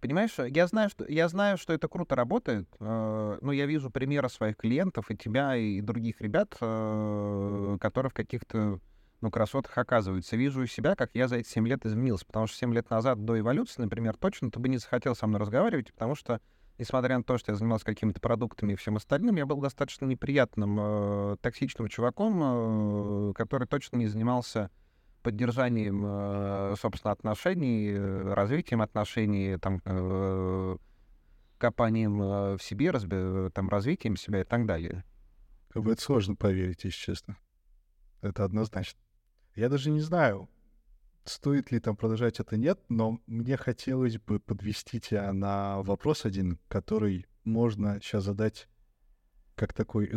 Понимаешь, 0.07 0.37
я 0.39 0.69
знаю, 0.69 0.89
что, 0.89 1.05
я 1.09 1.27
знаю, 1.27 1.59
что 1.59 1.73
это 1.73 1.89
круто 1.89 2.15
работает, 2.15 2.69
э, 2.79 3.39
но 3.41 3.51
я 3.51 3.67
вижу 3.67 3.91
примеры 3.91 4.29
своих 4.29 4.57
клиентов 4.57 5.11
и 5.11 5.17
тебя, 5.17 5.57
и 5.57 5.81
других 5.81 6.21
ребят, 6.21 6.57
э, 6.61 7.77
которые 7.81 8.11
в 8.11 8.15
каких-то 8.15 8.79
ну, 9.21 9.31
красотах 9.33 9.77
оказываются. 9.77 10.37
Вижу 10.37 10.63
у 10.63 10.67
себя, 10.67 10.95
как 10.95 11.11
я 11.15 11.27
за 11.27 11.39
эти 11.39 11.49
7 11.49 11.67
лет 11.67 11.85
изменился. 11.85 12.25
Потому 12.25 12.47
что 12.47 12.57
7 12.57 12.73
лет 12.73 12.89
назад, 12.89 13.25
до 13.25 13.37
эволюции, 13.37 13.83
например, 13.83 14.17
точно 14.17 14.53
ты 14.53 14.61
бы 14.61 14.69
не 14.69 14.79
захотел 14.79 15.17
со 15.17 15.27
мной 15.27 15.41
разговаривать, 15.41 15.93
потому 15.93 16.15
что, 16.15 16.41
несмотря 16.79 17.19
на 17.19 17.25
то, 17.25 17.37
что 17.37 17.51
я 17.51 17.57
занимался 17.57 17.85
какими-то 17.85 18.21
продуктами 18.21 18.75
и 18.75 18.77
всем 18.77 18.95
остальным, 18.95 19.35
я 19.35 19.45
был 19.45 19.61
достаточно 19.61 20.05
неприятным, 20.05 20.77
э, 20.79 21.37
токсичным 21.41 21.89
чуваком, 21.89 23.31
э, 23.31 23.33
который 23.33 23.67
точно 23.67 23.97
не 23.97 24.07
занимался 24.07 24.71
поддержанием, 25.27 26.05
э, 26.07 26.77
собственно, 26.81 27.11
отношений, 27.11 27.91
э, 27.91 28.33
развитием 28.33 28.81
отношений, 28.81 29.59
там, 29.59 29.83
э, 29.85 30.77
копанием 31.59 32.19
в 32.57 32.59
себе, 32.61 32.93
там, 33.51 33.69
развитием 33.69 34.17
себя 34.17 34.43
и 34.43 34.45
так 34.45 34.67
далее. 34.67 35.05
В 35.75 35.89
это 35.89 36.01
сложно 36.01 36.37
поверить, 36.37 36.85
если 36.85 36.97
честно. 36.97 37.37
Это 38.21 38.45
однозначно. 38.45 39.01
Я 39.57 39.69
даже 39.69 39.91
не 39.91 40.01
знаю, 40.01 40.49
стоит 41.25 41.73
ли 41.73 41.81
там 41.81 41.97
продолжать 41.97 42.39
это 42.39 42.57
нет, 42.57 42.79
но 42.89 43.19
мне 43.27 43.57
хотелось 43.57 44.19
бы 44.19 44.39
подвести 44.39 45.01
тебя 45.01 45.33
на 45.33 45.83
вопрос 45.83 46.25
один, 46.25 46.61
который 46.69 47.27
можно 47.43 48.01
сейчас 48.01 48.23
задать 48.23 48.69
как 49.57 49.73
такой 49.73 50.09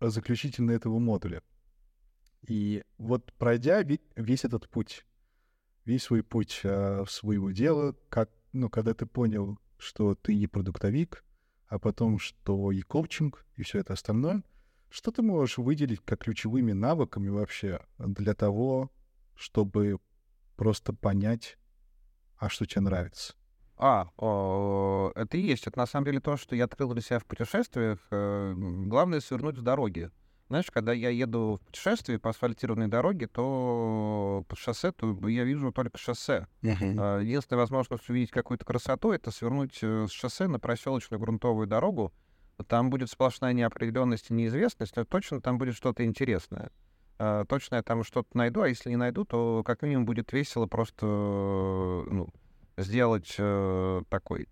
заключительный 0.00 0.76
этого 0.76 1.00
модуля. 1.00 1.42
И 2.46 2.82
вот 2.98 3.32
пройдя 3.34 3.82
весь 3.82 4.44
этот 4.44 4.68
путь, 4.68 5.06
весь 5.84 6.04
свой 6.04 6.22
путь 6.22 6.60
э, 6.64 7.04
своего 7.08 7.50
дела, 7.50 7.94
как, 8.08 8.30
ну, 8.52 8.68
когда 8.68 8.94
ты 8.94 9.06
понял, 9.06 9.58
что 9.78 10.14
ты 10.14 10.34
не 10.34 10.46
продуктовик, 10.46 11.24
а 11.68 11.78
потом, 11.78 12.18
что 12.18 12.72
и 12.72 12.82
коучинг, 12.82 13.46
и 13.56 13.62
все 13.62 13.78
это 13.78 13.92
остальное, 13.92 14.42
что 14.90 15.10
ты 15.10 15.22
можешь 15.22 15.58
выделить 15.58 16.00
как 16.04 16.20
ключевыми 16.20 16.72
навыками 16.72 17.28
вообще 17.28 17.80
для 17.98 18.34
того, 18.34 18.90
чтобы 19.34 19.98
просто 20.56 20.92
понять, 20.92 21.56
а 22.36 22.48
что 22.48 22.66
тебе 22.66 22.82
нравится? 22.82 23.34
А, 23.76 24.10
о, 24.16 25.10
это 25.14 25.36
и 25.36 25.40
есть. 25.40 25.66
Это 25.66 25.78
на 25.78 25.86
самом 25.86 26.04
деле 26.04 26.20
то, 26.20 26.36
что 26.36 26.54
я 26.54 26.64
открыл 26.64 26.92
для 26.92 27.02
себя 27.02 27.18
в 27.18 27.24
путешествиях. 27.24 27.98
Э, 28.10 28.54
главное— 28.56 29.20
свернуть 29.20 29.56
с 29.56 29.60
дороги. 29.62 30.10
Знаешь, 30.48 30.70
когда 30.70 30.92
я 30.92 31.08
еду 31.08 31.58
в 31.62 31.66
путешествие 31.66 32.18
по 32.18 32.30
асфальтированной 32.30 32.88
дороге, 32.88 33.26
то 33.26 34.44
по 34.48 34.56
шоссе 34.56 34.92
то 34.92 35.16
я 35.28 35.44
вижу 35.44 35.72
только 35.72 35.96
шоссе. 35.96 36.46
Uh-huh. 36.62 37.24
Единственная 37.24 37.60
возможность 37.60 38.08
увидеть 38.10 38.30
какую-то 38.30 38.64
красоту— 38.64 39.12
это 39.12 39.30
свернуть 39.30 39.78
э, 39.82 40.06
с 40.06 40.10
шоссе 40.10 40.48
на 40.48 40.58
проселочную 40.60 41.20
грунтовую 41.20 41.66
дорогу, 41.66 42.12
там 42.66 42.90
будет 42.90 43.10
сплошная 43.10 43.54
неопределенность 43.54 44.30
и 44.30 44.34
неизвестность, 44.34 44.94
но 44.94 45.04
точно 45.04 45.40
там 45.40 45.58
будет 45.58 45.74
что-то 45.74 46.04
интересное. 46.04 46.70
Uh, 47.18 47.46
точно 47.46 47.76
я 47.76 47.82
там 47.82 48.04
что-то 48.04 48.36
найду, 48.36 48.62
а 48.62 48.68
если 48.68 48.90
не 48.90 48.96
найду, 48.96 49.24
то 49.24 49.62
как 49.64 49.82
минимум 49.82 50.04
будет 50.06 50.32
весело 50.32 50.66
просто 50.66 51.06
ну, 51.06 52.28
сделать 52.76 53.36
uh, 53.38 54.04
такой 54.08 54.48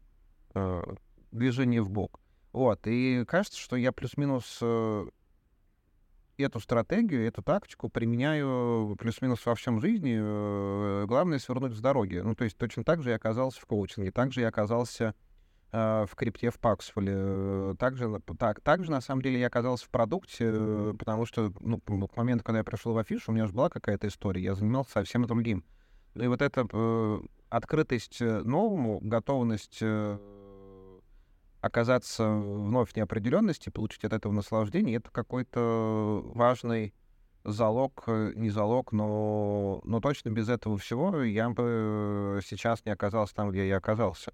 движение 1.33 1.83
в 1.83 1.91
бок. 1.91 2.21
Вот, 2.53 2.81
и 2.87 3.25
кажется, 3.27 3.59
что 3.59 3.77
я 3.77 3.93
плюс-минус 3.93 4.59
э, 4.61 5.07
эту 6.43 6.61
стратегию, 6.61 7.27
эту 7.27 7.43
тактику 7.43 7.89
применяю 7.89 8.97
плюс-минус 8.99 9.45
во 9.47 9.55
всем 9.55 9.81
жизни. 9.81 10.19
Э, 10.21 11.05
главное 11.07 11.39
свернуть 11.39 11.75
с 11.75 11.81
дороги. 11.81 12.17
Ну, 12.17 12.35
то 12.35 12.45
есть 12.45 12.57
точно 12.57 12.85
так 12.85 13.03
же 13.03 13.11
я 13.11 13.17
оказался 13.17 13.61
в 13.61 13.67
коучинге, 13.67 14.11
так 14.11 14.33
же 14.33 14.41
я 14.41 14.49
оказался 14.49 15.15
Э, 15.73 16.05
в 16.09 16.17
крипте 16.17 16.51
в 16.51 16.59
Паксфоле. 16.59 17.77
Также, 17.79 18.21
так, 18.39 18.61
также, 18.61 18.91
на 18.91 19.01
самом 19.01 19.23
деле, 19.23 19.39
я 19.39 19.47
оказался 19.47 19.87
в 19.87 19.91
продукте, 19.91 20.51
э, 20.53 20.95
потому 20.99 21.27
что 21.27 21.53
ну, 21.61 21.79
к 21.79 22.17
моменту, 22.17 22.43
когда 22.43 22.59
я 22.59 22.65
пришел 22.65 22.93
в 22.93 22.99
афишу, 22.99 23.31
у 23.31 23.35
меня 23.35 23.45
уже 23.45 23.53
была 23.53 23.69
какая-то 23.69 24.09
история, 24.09 24.43
я 24.43 24.55
занимался 24.55 24.93
совсем 24.93 25.25
другим. 25.27 25.65
И 26.17 26.27
вот 26.27 26.43
эта 26.43 26.67
э, 26.73 27.21
открытость 27.51 28.21
новому, 28.21 28.99
готовность 29.01 29.79
э, 29.81 30.19
оказаться 31.61 32.29
вновь 32.29 32.93
в 32.93 32.97
неопределенности, 32.97 33.71
получить 33.71 34.05
от 34.05 34.13
этого 34.13 34.33
наслаждение, 34.33 34.97
это 34.97 35.11
какой-то 35.11 36.23
важный 36.35 36.95
залог, 37.45 38.05
не 38.07 38.51
залог, 38.51 38.93
но, 38.93 39.81
но 39.85 40.01
точно 40.01 40.31
без 40.31 40.49
этого 40.49 40.79
всего 40.79 41.23
я 41.23 41.51
бы 41.51 42.41
сейчас 42.45 42.85
не 42.85 42.93
оказался 42.93 43.35
там, 43.35 43.51
где 43.51 43.69
я 43.69 43.79
оказался. 43.79 44.33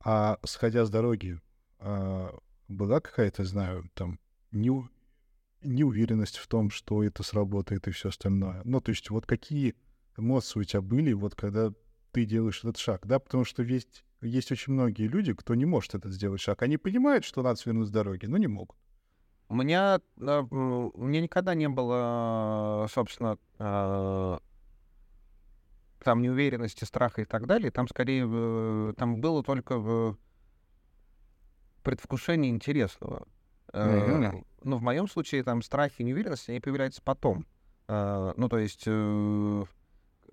А 0.00 0.38
сходя 0.44 0.84
с 0.84 0.90
дороги, 0.90 1.40
а, 1.80 2.36
была 2.68 3.00
какая-то, 3.00 3.44
знаю, 3.44 3.90
там, 3.94 4.18
не, 4.52 4.70
неуверенность 5.62 6.36
в 6.36 6.46
том, 6.46 6.70
что 6.70 7.02
это 7.02 7.22
сработает 7.22 7.88
и 7.88 7.90
все 7.90 8.10
остальное? 8.10 8.60
Ну, 8.64 8.80
то 8.80 8.90
есть 8.90 9.10
вот 9.10 9.26
какие 9.26 9.74
эмоции 10.16 10.60
у 10.60 10.64
тебя 10.64 10.80
были, 10.80 11.12
вот 11.12 11.34
когда 11.34 11.72
ты 12.12 12.24
делаешь 12.24 12.60
этот 12.60 12.76
шаг, 12.78 13.06
да? 13.06 13.18
Потому 13.18 13.44
что 13.44 13.62
есть, 13.62 14.04
есть 14.20 14.50
очень 14.52 14.72
многие 14.72 15.06
люди, 15.06 15.32
кто 15.32 15.54
не 15.54 15.64
может 15.64 15.94
этот 15.94 16.12
сделать 16.12 16.40
шаг. 16.40 16.62
Они 16.62 16.76
понимают, 16.76 17.24
что 17.24 17.42
надо 17.42 17.58
свернуть 17.58 17.88
с 17.88 17.90
дороги, 17.90 18.26
но 18.26 18.36
не 18.36 18.46
могут. 18.46 18.76
У 19.48 19.54
меня, 19.54 20.00
у 20.18 21.04
меня 21.04 21.22
никогда 21.22 21.54
не 21.54 21.68
было, 21.68 22.86
собственно, 22.92 23.38
а, 23.58 24.40
там 26.00 26.22
неуверенности, 26.22 26.84
страха 26.84 27.22
и 27.22 27.24
так 27.24 27.46
далее, 27.46 27.70
там 27.70 27.88
скорее 27.88 28.28
э, 28.30 28.92
там 28.96 29.20
было 29.20 29.42
только 29.42 29.78
в 29.78 30.18
предвкушение 31.82 32.50
интересного. 32.50 33.26
Mm-hmm. 33.72 34.46
Ну, 34.64 34.76
в 34.76 34.82
моем 34.82 35.08
случае 35.08 35.42
там 35.42 35.62
страхи 35.62 35.96
и 35.98 36.04
неуверенность, 36.04 36.48
они 36.48 36.60
появляются 36.60 37.02
потом. 37.02 37.46
Э, 37.88 38.32
ну, 38.36 38.48
то 38.48 38.58
есть 38.58 38.84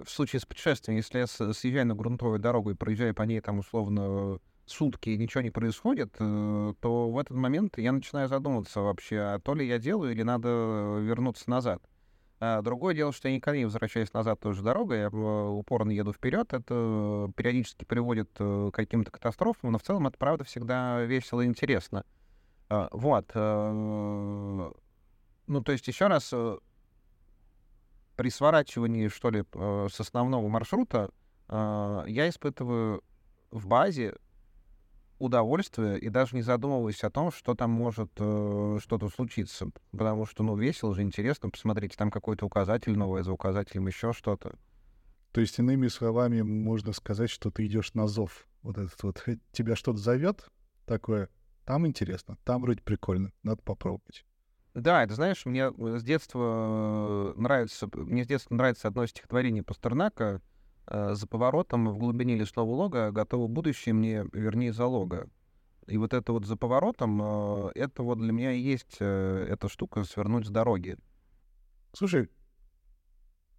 в 0.03 0.09
случае 0.09 0.39
с 0.39 0.45
путешествием, 0.45 0.97
если 0.97 1.19
я 1.19 1.27
съезжаю 1.27 1.87
на 1.87 1.95
грунтовую 1.95 2.39
дорогу 2.39 2.71
и 2.71 2.75
проезжаю 2.75 3.13
по 3.13 3.23
ней 3.23 3.41
там 3.41 3.59
условно 3.59 4.39
сутки 4.65 5.09
ничего 5.09 5.41
не 5.41 5.51
происходит, 5.51 6.15
э, 6.19 6.73
то 6.79 7.09
в 7.09 7.17
этот 7.19 7.37
момент 7.37 7.77
я 7.77 7.91
начинаю 7.91 8.27
задумываться 8.27 8.81
вообще, 8.81 9.19
а 9.19 9.39
то 9.39 9.53
ли 9.53 9.67
я 9.67 9.77
делаю 9.77 10.11
или 10.11 10.23
надо 10.23 10.49
вернуться 11.01 11.49
назад. 11.49 11.81
А 12.39 12.61
другое 12.61 12.93
дело, 12.93 13.13
что 13.13 13.29
я 13.29 13.35
никогда 13.35 13.57
не 13.57 13.65
возвращаюсь 13.65 14.11
назад 14.11 14.39
той 14.39 14.53
же 14.53 14.61
дорогой, 14.61 14.99
я 14.99 15.09
упорно 15.09 15.91
еду 15.91 16.11
вперед. 16.11 16.51
Это 16.53 17.31
периодически 17.35 17.85
приводит 17.85 18.29
к 18.37 18.71
каким-то 18.71 19.09
катастрофам, 19.09 19.71
но 19.71 19.77
в 19.77 19.83
целом 19.83 20.07
это, 20.07 20.17
правда, 20.17 20.43
всегда 20.43 21.01
весело 21.03 21.41
и 21.41 21.45
интересно. 21.45 22.03
А, 22.67 22.89
вот. 22.91 23.31
Ну, 25.47 25.61
то 25.63 25.71
есть, 25.71 25.87
еще 25.87 26.07
раз, 26.07 26.33
при 28.15 28.29
сворачивании, 28.29 29.07
что 29.07 29.29
ли, 29.29 29.43
с 29.53 29.99
основного 29.99 30.47
маршрута 30.47 31.09
я 31.49 32.29
испытываю 32.29 33.03
в 33.51 33.67
базе 33.67 34.15
удовольствие 35.19 35.99
и 35.99 36.09
даже 36.09 36.35
не 36.35 36.41
задумываясь 36.41 37.03
о 37.03 37.09
том, 37.09 37.31
что 37.31 37.55
там 37.55 37.71
может 37.71 38.11
э, 38.17 38.79
что-то 38.81 39.07
случиться. 39.09 39.67
Потому 39.91 40.25
что, 40.25 40.43
ну, 40.43 40.57
весело 40.57 40.93
же, 40.93 41.03
интересно. 41.03 41.49
Посмотрите, 41.49 41.95
там 41.97 42.11
какой-то 42.11 42.45
указатель 42.45 42.97
новый, 42.97 43.23
за 43.23 43.31
указателем 43.31 43.87
еще 43.87 44.11
что-то. 44.11 44.55
То 45.31 45.41
есть, 45.41 45.57
иными 45.57 45.87
словами, 45.87 46.41
можно 46.41 46.91
сказать, 46.91 47.29
что 47.29 47.49
ты 47.49 47.65
идешь 47.65 47.93
на 47.93 48.07
зов. 48.07 48.47
Вот 48.61 48.77
этот 48.77 49.01
вот. 49.03 49.23
Тебя 49.51 49.75
что-то 49.75 49.99
зовет 49.99 50.49
такое, 50.85 51.29
там 51.65 51.87
интересно, 51.87 52.37
там 52.43 52.61
вроде 52.61 52.81
прикольно, 52.81 53.31
надо 53.43 53.61
попробовать. 53.61 54.25
Да, 54.75 55.03
это 55.03 55.15
знаешь, 55.15 55.45
мне 55.45 55.71
с 55.71 56.03
детства 56.03 57.33
э, 57.35 57.39
нравится, 57.39 57.89
мне 57.93 58.23
с 58.23 58.27
детства 58.27 58.53
нравится 58.53 58.87
одно 58.87 59.07
стихотворение 59.07 59.63
Пастернака— 59.63 60.41
Э, 60.87 61.15
за 61.15 61.27
поворотом 61.27 61.89
в 61.89 61.97
глубине 61.97 62.35
лесного 62.35 62.69
лога 62.69 63.11
готово 63.11 63.47
будущее 63.47 63.93
мне, 63.93 64.25
вернее, 64.33 64.71
залога. 64.71 65.29
И 65.87 65.97
вот 65.97 66.13
это 66.13 66.31
вот 66.31 66.45
за 66.45 66.57
поворотом, 66.57 67.21
э, 67.21 67.71
это 67.75 68.03
вот 68.03 68.19
для 68.19 68.31
меня 68.31 68.51
и 68.51 68.59
есть 68.59 68.97
э, 68.99 69.47
эта 69.49 69.67
штука 69.67 70.03
свернуть 70.03 70.45
с 70.45 70.49
дороги. 70.49 70.97
Слушай, 71.93 72.29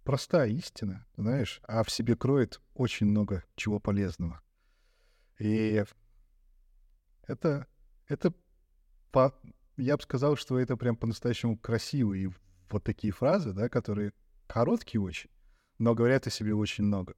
простая 0.03 0.49
истина, 0.49 1.05
знаешь, 1.17 1.59
а 1.63 1.83
в 1.83 1.91
себе 1.91 2.15
кроет 2.15 2.61
очень 2.75 3.07
много 3.07 3.43
чего 3.55 3.79
полезного. 3.79 4.41
И 5.37 5.83
это, 7.23 7.67
это 8.07 8.33
по, 9.11 9.35
я 9.77 9.95
бы 9.95 10.03
сказал, 10.03 10.35
что 10.35 10.59
это 10.59 10.75
прям 10.75 10.95
по-настоящему 10.95 11.57
красивые 11.57 12.33
вот 12.69 12.83
такие 12.83 13.13
фразы, 13.13 13.53
да, 13.53 13.69
которые 13.69 14.13
короткие 14.47 15.01
очень, 15.01 15.29
но 15.77 15.93
говорят 15.93 16.27
о 16.27 16.31
себе 16.31 16.53
очень 16.53 16.83
много. 16.83 17.15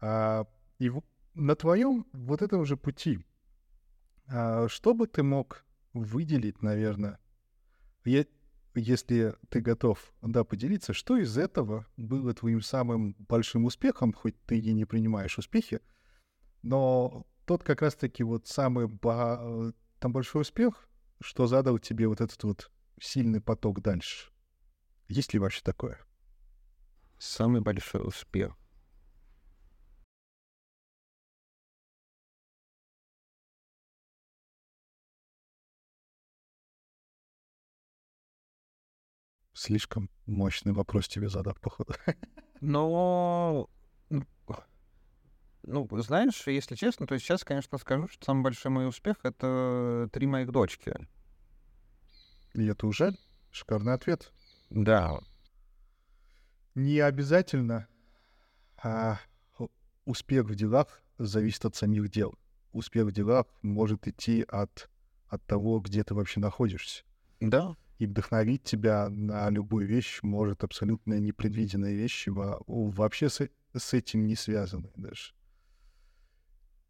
А, 0.00 0.46
и 0.78 0.88
в, 0.88 1.02
на 1.34 1.54
твоем 1.54 2.06
вот 2.12 2.42
этом 2.42 2.64
же 2.64 2.76
пути, 2.76 3.20
а, 4.26 4.68
что 4.68 4.94
бы 4.94 5.06
ты 5.06 5.22
мог 5.22 5.64
выделить, 5.92 6.62
наверное, 6.62 7.18
е, 8.04 8.26
если 8.74 9.34
ты 9.48 9.60
готов, 9.60 10.12
да, 10.22 10.44
поделиться, 10.44 10.92
что 10.92 11.16
из 11.16 11.36
этого 11.38 11.86
было 11.96 12.34
твоим 12.34 12.60
самым 12.60 13.14
большим 13.18 13.64
успехом, 13.64 14.12
хоть 14.12 14.40
ты 14.44 14.58
и 14.58 14.72
не 14.72 14.84
принимаешь 14.84 15.38
успехи, 15.38 15.80
но 16.62 17.26
тот 17.46 17.62
как 17.62 17.82
раз-таки 17.82 18.22
вот 18.22 18.46
самый 18.46 18.86
ба- 18.86 19.72
там 19.98 20.12
большой 20.12 20.42
успех, 20.42 20.88
что 21.20 21.46
задал 21.46 21.78
тебе 21.78 22.08
вот 22.08 22.20
этот 22.20 22.42
вот 22.44 22.70
сильный 23.00 23.40
поток 23.40 23.80
дальше. 23.80 24.30
Есть 25.08 25.32
ли 25.32 25.38
вообще 25.38 25.62
такое? 25.62 25.98
Самый 27.18 27.60
большой 27.60 28.06
успех. 28.06 28.56
Слишком 39.52 40.10
мощный 40.26 40.72
вопрос 40.72 41.08
тебе 41.08 41.30
задал, 41.30 41.54
походу. 41.54 41.94
Но, 42.60 43.70
ну, 45.66 45.88
знаешь, 46.00 46.46
если 46.46 46.74
честно, 46.74 47.06
то 47.06 47.18
сейчас, 47.18 47.44
конечно, 47.44 47.78
скажу, 47.78 48.08
что 48.08 48.24
самый 48.24 48.42
большой 48.42 48.70
мой 48.70 48.88
успех— 48.88 49.16
это 49.22 50.08
три 50.12 50.26
моих 50.26 50.50
дочки. 50.50 50.94
И 52.54 52.64
это 52.66 52.86
уже 52.86 53.14
шикарный 53.50 53.92
ответ. 53.92 54.32
Да, 54.70 55.20
не 56.76 57.00
обязательно 57.00 57.88
а 58.82 59.18
успех 60.04 60.44
в 60.44 60.54
делах 60.54 61.02
зависит 61.18 61.64
от 61.64 61.74
самих 61.74 62.10
дел. 62.10 62.38
Успех 62.72 63.06
в 63.06 63.12
делах 63.12 63.46
может 63.62 64.06
идти 64.06 64.44
от, 64.46 64.88
от 65.28 65.42
того, 65.46 65.80
где 65.80 66.04
ты 66.04 66.14
вообще 66.14 66.40
находишься. 66.40 67.02
Да. 67.40 67.74
И 67.98 68.06
вдохновить 68.06 68.62
тебя 68.62 69.08
на 69.08 69.48
любую 69.48 69.86
вещь 69.86 70.20
может 70.22 70.62
абсолютно 70.62 71.18
непредвиденные 71.18 71.96
вещи, 71.96 72.28
вообще 72.28 73.30
с, 73.30 73.48
с 73.74 73.94
этим 73.94 74.26
не 74.26 74.36
связанные 74.36 74.92
даже. 74.96 75.32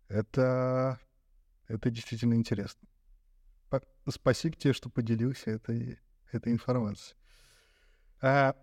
Это, 0.09 1.01
это 1.69 1.91
действительно 1.91 2.35
интересно. 2.35 2.89
Спасибо 4.09 4.57
тебе, 4.57 4.73
что 4.73 4.89
поделился 4.89 5.51
этой, 5.51 5.99
этой 6.31 6.53
информацией. 6.53 7.17
А, 8.21 8.57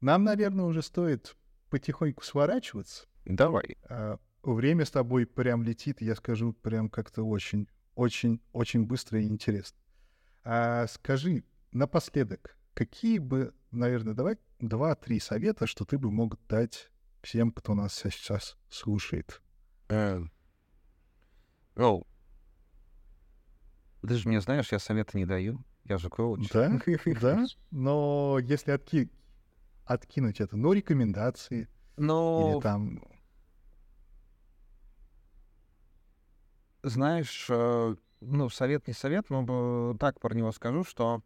нам, 0.00 0.24
наверное, 0.24 0.64
уже 0.64 0.82
стоит 0.82 1.36
потихоньку 1.70 2.22
сворачиваться. 2.22 3.06
Давай. 3.24 3.76
А, 3.88 4.18
время 4.42 4.84
с 4.84 4.90
тобой 4.90 5.26
прям 5.26 5.62
летит, 5.62 6.00
я 6.00 6.14
скажу, 6.14 6.52
прям 6.52 6.88
как-то 6.88 7.24
очень, 7.24 7.68
очень, 7.94 8.40
очень 8.52 8.86
быстро 8.86 9.20
и 9.20 9.26
интересно. 9.26 9.78
А 10.44 10.86
скажи 10.86 11.44
напоследок, 11.72 12.56
какие 12.74 13.18
бы, 13.18 13.54
наверное, 13.70 14.14
давай 14.14 14.38
два-три 14.58 15.20
совета, 15.20 15.66
что 15.66 15.84
ты 15.84 15.98
бы 15.98 16.10
мог 16.10 16.38
дать 16.48 16.90
всем, 17.22 17.52
кто 17.52 17.74
нас 17.74 17.94
сейчас 17.94 18.56
слушает? 18.68 19.42
Э, 19.88 20.22
ну, 21.76 22.06
ты 24.02 24.14
же 24.14 24.28
мне 24.28 24.40
знаешь, 24.40 24.72
я 24.72 24.78
советы 24.78 25.18
не 25.18 25.26
даю. 25.26 25.62
Я 25.84 25.98
же 25.98 26.08
коуч. 26.08 26.48
Да, 26.50 26.80
да. 27.20 27.44
Но 27.70 28.38
если 28.40 28.72
отки 28.72 29.10
откинуть 29.84 30.40
это? 30.40 30.56
Ну, 30.56 30.72
рекомендации. 30.72 31.68
Ну, 31.96 32.54
Или 32.54 32.60
там... 32.60 33.02
Знаешь, 36.82 37.46
э, 37.50 37.96
ну, 38.20 38.48
совет 38.48 38.86
не 38.86 38.94
совет, 38.94 39.28
но 39.28 39.94
так 39.98 40.18
про 40.18 40.34
него 40.34 40.50
скажу, 40.52 40.82
что 40.82 41.22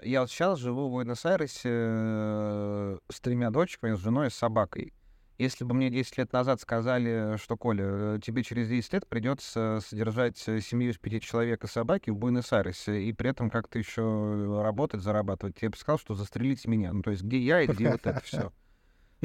я 0.00 0.20
вот 0.20 0.30
сейчас 0.30 0.60
живу 0.60 0.88
в 0.88 0.92
Буэнос-Айресе 0.92 1.70
э, 1.72 2.98
с 3.08 3.20
тремя 3.20 3.50
дочками, 3.50 3.96
с 3.96 3.98
женой 3.98 4.28
и 4.28 4.30
с 4.30 4.34
собакой. 4.34 4.92
Если 5.38 5.64
бы 5.64 5.74
мне 5.74 5.90
10 5.90 6.16
лет 6.18 6.32
назад 6.32 6.60
сказали, 6.60 7.36
что, 7.36 7.56
Коля, 7.56 8.18
тебе 8.20 8.42
через 8.42 8.68
10 8.68 8.92
лет 8.94 9.06
придется 9.06 9.80
содержать 9.86 10.38
семью 10.38 10.92
из 10.92 10.98
пяти 10.98 11.20
человек 11.20 11.64
и 11.64 11.66
собаки 11.66 12.10
в 12.10 12.16
Буэнос-Айресе, 12.16 13.02
и 13.02 13.12
при 13.12 13.30
этом 13.30 13.50
как-то 13.50 13.78
еще 13.78 14.62
работать, 14.62 15.02
зарабатывать, 15.02 15.60
я 15.60 15.70
бы 15.70 15.76
сказал, 15.76 15.98
что 15.98 16.14
застрелите 16.14 16.68
меня. 16.70 16.92
Ну, 16.92 17.02
то 17.02 17.10
есть 17.10 17.22
где 17.22 17.38
я 17.38 17.60
и 17.60 17.66
где 17.66 17.90
вот 17.90 18.06
это 18.06 18.20
все. 18.20 18.52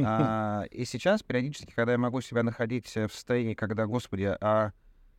А, 0.03 0.63
и 0.71 0.85
сейчас 0.85 1.21
периодически, 1.21 1.73
когда 1.75 1.91
я 1.91 1.97
могу 1.97 2.21
себя 2.21 2.43
находить 2.43 2.87
в 2.87 3.09
состоянии, 3.09 3.55
когда, 3.55 3.85
господи, 3.85 4.35
а 4.39 4.71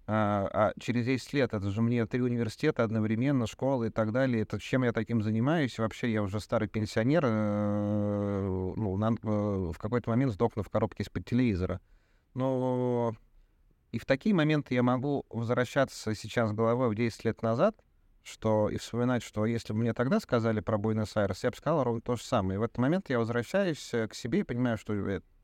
а, 0.07 0.49
а 0.53 0.73
через 0.81 1.05
10 1.07 1.33
лет, 1.33 1.55
это 1.55 1.71
же 1.71 1.81
мне 1.81 2.07
три 2.07 2.21
университета 2.21 2.83
одновременно, 2.83 3.47
школы 3.47 3.87
и 3.87 3.91
так 3.91 4.13
далее, 4.13 4.43
это 4.43 4.59
чем 4.59 4.83
я 4.83 4.93
таким 4.93 5.23
занимаюсь? 5.23 5.79
Вообще 5.79 6.13
я 6.13 6.23
уже 6.23 6.41
старый 6.41 6.69
пенсионер, 6.69 7.25
э, 7.25 8.73
ну, 8.77 8.97
на, 8.97 9.11
э, 9.11 9.73
в 9.73 9.79
какой-то 9.79 10.11
момент 10.11 10.33
сдохну 10.33 10.63
в 10.63 10.71
коробке 10.71 11.05
из-под 11.05 11.25
телевизора. 11.25 11.81
Но 12.35 13.15
и 13.93 13.99
в 13.99 14.05
такие 14.07 14.35
моменты 14.35 14.75
я 14.75 14.83
могу 14.83 15.25
возвращаться 15.31 16.15
сейчас 16.15 16.53
головой 16.53 16.89
в 16.89 16.95
10 16.95 17.25
лет 17.25 17.43
назад, 17.43 17.77
что 18.25 18.71
и 18.71 18.79
вспоминать, 18.79 19.23
что 19.23 19.47
если 19.47 19.73
бы 19.73 19.81
мне 19.81 19.93
тогда 19.93 20.19
сказали 20.19 20.61
про 20.61 20.79
Буэнос-Айрес, 20.79 21.45
я 21.45 21.51
бы 21.51 21.57
сказал 21.57 21.85
ровно 21.85 22.01
то 22.01 22.17
же 22.17 22.23
самое. 22.23 22.57
И 22.57 22.59
в 22.59 22.63
этот 22.63 22.79
момент 22.79 23.09
я 23.11 23.19
возвращаюсь 23.19 23.93
э, 23.95 24.09
к 24.09 24.15
себе 24.15 24.41
и 24.41 24.45
понимаю, 24.45 24.79
что, 24.79 24.95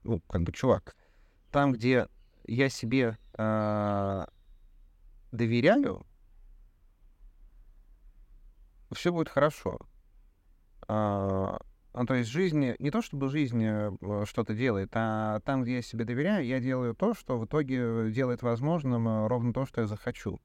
ну, 0.02 0.20
как 0.28 0.42
бы, 0.42 0.52
чувак, 0.52 0.96
там, 1.52 1.72
где 1.72 2.08
я 2.46 2.68
себе 2.68 3.18
э, 3.36 4.24
доверяю, 5.32 6.06
все 8.92 9.12
будет 9.12 9.28
хорошо. 9.28 9.78
А, 10.86 11.58
ну, 11.94 12.06
то 12.06 12.14
есть 12.14 12.30
жизнь, 12.30 12.74
не 12.78 12.90
то 12.90 13.02
чтобы 13.02 13.28
жизнь 13.28 13.62
э, 13.62 13.90
что-то 14.24 14.54
делает, 14.54 14.90
а 14.94 15.40
там, 15.40 15.62
где 15.62 15.76
я 15.76 15.82
себе 15.82 16.04
доверяю, 16.04 16.46
я 16.46 16.60
делаю 16.60 16.94
то, 16.94 17.14
что 17.14 17.38
в 17.38 17.44
итоге 17.44 18.10
делает 18.10 18.42
возможным 18.42 19.08
э, 19.08 19.26
ровно 19.26 19.52
то, 19.52 19.66
что 19.66 19.82
я 19.82 19.86
захочу. 19.86 20.40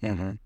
Uh-huh. 0.00 0.38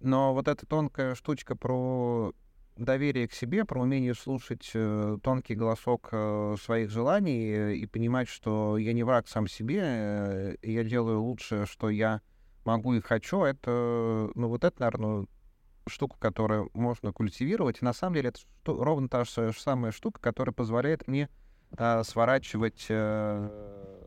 Но 0.00 0.34
вот 0.34 0.48
эта 0.48 0.66
тонкая 0.66 1.14
штучка 1.14 1.54
про 1.54 2.32
доверие 2.76 3.28
к 3.28 3.32
себе, 3.32 3.64
про 3.64 3.82
умение 3.82 4.14
слушать 4.14 4.70
э, 4.74 5.18
тонкий 5.22 5.54
голосок 5.54 6.08
э, 6.12 6.56
своих 6.60 6.90
желаний 6.90 7.52
э, 7.52 7.74
и 7.74 7.86
понимать, 7.86 8.28
что 8.28 8.78
я 8.78 8.92
не 8.92 9.02
враг 9.02 9.28
сам 9.28 9.46
себе, 9.46 10.56
я 10.62 10.84
делаю 10.84 11.22
лучшее, 11.22 11.66
что 11.66 11.90
я 11.90 12.22
могу 12.64 12.94
и 12.94 13.00
хочу. 13.00 13.42
Это, 13.42 14.30
ну, 14.34 14.48
вот 14.48 14.64
это, 14.64 14.80
наверное, 14.80 15.26
штука, 15.86 16.16
которую 16.18 16.70
можно 16.74 17.12
культивировать. 17.12 17.82
И 17.82 17.84
на 17.84 17.92
самом 17.92 18.14
деле 18.14 18.30
это 18.30 18.40
что, 18.40 18.82
ровно 18.82 19.08
та 19.08 19.24
же 19.24 19.52
самая 19.52 19.92
штука, 19.92 20.20
которая 20.20 20.52
позволяет 20.52 21.08
мне 21.08 21.28
э, 21.76 22.02
сворачивать, 22.04 22.86
э, 22.88 24.00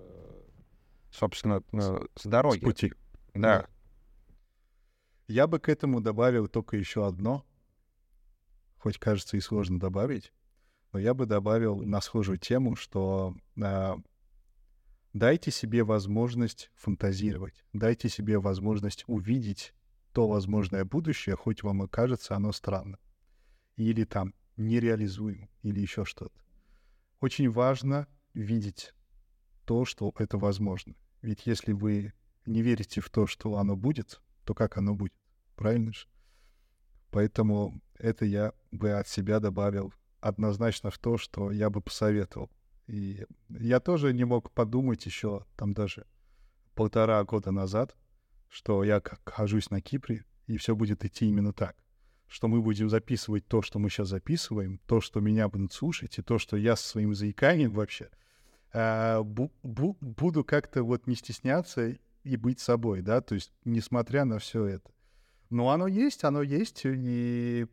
собственно, 1.12 1.62
э, 1.72 2.00
с 2.16 2.26
дороги. 2.26 2.60
С 2.60 2.64
пути. 2.64 2.94
Да. 3.34 3.62
Да. 3.62 3.68
Я 5.28 5.48
бы 5.48 5.60
к 5.60 5.70
этому 5.70 6.02
добавил 6.02 6.48
только 6.48 6.78
еще 6.78 7.08
одно, 7.08 7.46
хоть 8.78 8.98
кажется 8.98 9.38
и 9.38 9.40
сложно 9.40 9.80
добавить, 9.80 10.34
но 10.92 11.00
я 11.00 11.14
бы 11.14 11.26
добавил 11.26 11.82
на 11.82 12.02
схожую 12.02 12.38
тему, 12.38 12.76
что 12.76 13.36
э, 13.56 13.96
дайте 15.14 15.52
себе 15.52 15.84
возможность 15.84 16.72
фантазировать, 16.76 17.64
дайте 17.72 18.10
себе 18.10 18.40
возможность 18.40 19.04
увидеть 19.08 19.74
то 20.12 20.28
возможное 20.28 20.86
будущее, 20.86 21.36
хоть 21.36 21.64
вам 21.64 21.84
и 21.84 21.88
кажется 21.88 22.36
оно 22.36 22.52
странно, 22.52 23.00
или 23.76 24.04
там 24.04 24.34
нереализуем, 24.58 25.50
или 25.62 25.80
еще 25.80 26.06
что-то. 26.06 26.40
Очень 27.20 27.50
важно 27.50 28.08
видеть 28.34 28.94
то, 29.66 29.86
что 29.86 30.14
это 30.18 30.38
возможно. 30.38 30.96
Ведь 31.22 31.46
если 31.48 31.72
вы 31.72 32.14
не 32.46 32.62
верите 32.62 33.02
в 33.02 33.10
то, 33.10 33.26
что 33.26 33.58
оно 33.58 33.76
будет, 33.76 34.22
то 34.44 34.54
как 34.54 34.78
оно 34.78 34.94
будет? 34.94 35.14
Правильно 35.56 35.94
же? 35.94 36.08
Поэтому 37.10 37.82
это 37.98 38.26
я 38.26 38.54
бы 38.72 38.92
от 38.92 39.08
себя 39.08 39.40
добавил 39.40 39.94
однозначно 40.20 40.92
в 40.92 40.98
то, 40.98 41.18
что 41.18 41.52
я 41.52 41.70
бы 41.70 41.82
посоветовал. 41.82 42.52
И 42.94 43.26
я 43.50 43.80
тоже 43.80 44.14
не 44.14 44.24
мог 44.24 44.52
подумать 44.52 45.04
еще 45.08 45.48
там 45.58 45.74
даже 45.74 46.06
полтора 46.76 47.24
года 47.24 47.50
назад, 47.50 47.98
что 48.50 48.84
я 48.84 49.02
хожусь 49.26 49.72
на 49.72 49.82
Кипре, 49.82 50.26
и 50.46 50.58
все 50.58 50.76
будет 50.76 51.04
идти 51.04 51.26
именно 51.26 51.54
так. 51.54 51.76
Что 52.28 52.48
мы 52.48 52.62
будем 52.62 52.92
записывать 52.92 53.48
то, 53.48 53.64
что 53.64 53.80
мы 53.80 53.90
сейчас 53.90 54.10
записываем, 54.10 54.80
то, 54.86 55.02
что 55.02 55.22
меня 55.22 55.50
будут 55.50 55.74
слушать, 55.74 56.20
и 56.20 56.22
то, 56.22 56.38
что 56.38 56.56
я 56.56 56.76
со 56.76 56.88
своим 56.88 57.16
заиканием 57.16 57.72
вообще 57.72 58.12
э, 58.74 59.22
бу- 59.22 59.52
бу- 59.64 59.98
буду 60.00 60.44
как-то 60.44 60.84
вот 60.84 61.08
не 61.08 61.16
стесняться 61.16 61.98
и 62.24 62.38
быть 62.38 62.60
собой, 62.60 63.02
да, 63.02 63.22
то 63.22 63.34
есть 63.34 63.52
несмотря 63.66 64.24
на 64.24 64.38
все 64.38 64.66
это. 64.66 64.92
Но 65.50 65.72
оно 65.72 65.88
есть, 65.88 66.24
оно 66.26 66.44
есть, 66.44 66.82
и 66.86 67.66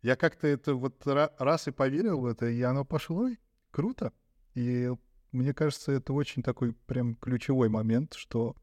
я 0.00 0.16
как-то 0.16 0.46
это 0.46 0.74
вот 0.74 1.06
раз 1.06 1.68
и 1.68 1.72
поверил 1.72 2.20
в 2.20 2.24
это, 2.24 2.46
и 2.46 2.62
оно 2.62 2.86
пошло, 2.86 3.28
и 3.28 3.36
круто. 3.70 4.14
И 4.56 4.90
мне 5.32 5.52
кажется, 5.52 5.92
это 5.92 6.14
очень 6.14 6.42
такой 6.42 6.72
прям 6.72 7.14
ключевой 7.16 7.68
момент, 7.68 8.14
что, 8.14 8.56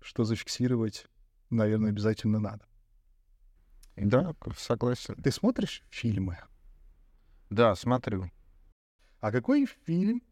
что 0.00 0.24
зафиксировать, 0.24 1.06
наверное, 1.50 1.90
обязательно 1.90 2.40
надо. 2.40 2.64
Да, 3.94 4.34
согласен. 4.56 5.14
Ты 5.16 5.30
смотришь 5.30 5.82
фильмы? 5.90 6.38
Да, 7.50 7.74
смотрю. 7.74 8.30
А 9.20 9.30
какой 9.30 9.66
фильм 9.66 10.22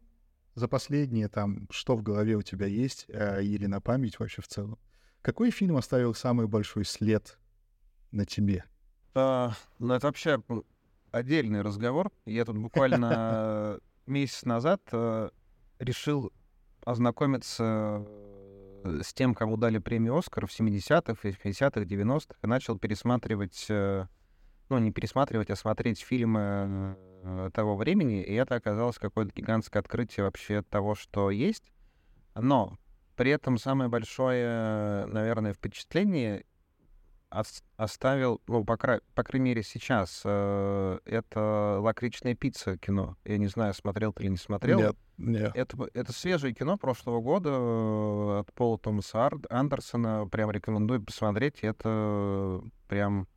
за 0.55 0.67
последние 0.67 1.29
там, 1.29 1.67
что 1.69 1.95
в 1.95 2.01
голове 2.01 2.35
у 2.35 2.41
тебя 2.41 2.65
есть, 2.65 3.05
э, 3.07 3.43
или 3.43 3.67
на 3.67 3.81
память 3.81 4.17
вообще 4.17 4.41
в 4.41 4.47
целом? 4.47 4.79
Какой 5.21 5.51
фильм 5.51 5.77
оставил 5.77 6.15
самый 6.15 6.47
большой 6.47 6.85
след 6.85 7.37
на 8.11 8.25
тебе? 8.25 8.65
А, 9.13 9.53
ну, 9.77 9.93
это 9.93 10.07
вообще 10.07 10.41
отдельный 11.11 11.61
разговор. 11.61 12.11
Я 12.25 12.45
тут 12.45 12.57
буквально 12.57 13.79
месяц 14.05 14.43
назад 14.45 14.81
э, 14.91 15.29
решил 15.79 16.31
ознакомиться 16.85 18.05
э, 18.83 19.01
с 19.03 19.13
тем, 19.13 19.33
кому 19.33 19.57
дали 19.57 19.77
премию 19.77 20.17
«Оскар» 20.17 20.47
в 20.47 20.51
70-х, 20.51 21.13
50-х, 21.13 21.81
90-х, 21.81 22.35
и 22.41 22.47
начал 22.47 22.77
пересматривать, 22.77 23.65
э, 23.69 24.07
ну, 24.69 24.77
не 24.79 24.91
пересматривать, 24.91 25.49
а 25.49 25.55
смотреть 25.55 26.01
фильмы 26.01 26.97
э, 27.23 27.49
того 27.53 27.75
времени, 27.75 28.23
и 28.23 28.33
это 28.33 28.55
оказалось 28.55 28.97
какое-то 28.97 29.31
гигантское 29.33 29.81
открытие 29.81 30.25
вообще 30.25 30.61
того, 30.61 30.95
что 30.95 31.29
есть. 31.29 31.71
Но 32.35 32.77
при 33.15 33.31
этом 33.31 33.57
самое 33.57 33.89
большое, 33.89 35.05
наверное, 35.05 35.53
впечатление 35.53 36.45
оставил, 37.77 38.41
ну, 38.47 38.63
по, 38.63 38.77
кра... 38.77 39.01
по 39.15 39.23
крайней 39.23 39.49
мере, 39.49 39.63
сейчас, 39.63 40.21
э, 40.23 40.99
это 41.05 41.79
«Лакричная 41.81 42.35
пицца» 42.35 42.77
кино. 42.77 43.17
Я 43.25 43.37
не 43.37 43.47
знаю, 43.47 43.73
смотрел 43.73 44.13
ты 44.13 44.23
или 44.23 44.31
не 44.31 44.37
смотрел. 44.37 44.79
Нет, 44.79 44.95
нет. 45.17 45.51
Это, 45.55 45.77
это 45.93 46.13
свежее 46.13 46.53
кино 46.53 46.77
прошлого 46.77 47.21
года 47.21 47.49
э, 47.49 48.39
от 48.41 48.53
Пола 48.53 48.77
Томаса. 48.77 49.31
Андерсона. 49.49 50.27
Прям 50.27 50.51
рекомендую 50.51 51.03
посмотреть. 51.03 51.59
Это 51.61 52.61
прям 52.87 53.27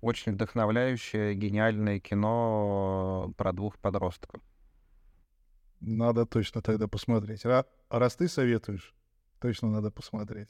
очень 0.00 0.32
вдохновляющее, 0.32 1.34
гениальное 1.34 2.00
кино 2.00 3.32
про 3.36 3.52
двух 3.52 3.78
подростков. 3.78 4.42
Надо 5.80 6.26
точно 6.26 6.62
тогда 6.62 6.88
посмотреть. 6.88 7.44
Раз 7.90 8.16
ты 8.16 8.28
советуешь, 8.28 8.94
точно 9.40 9.70
надо 9.70 9.90
посмотреть. 9.90 10.48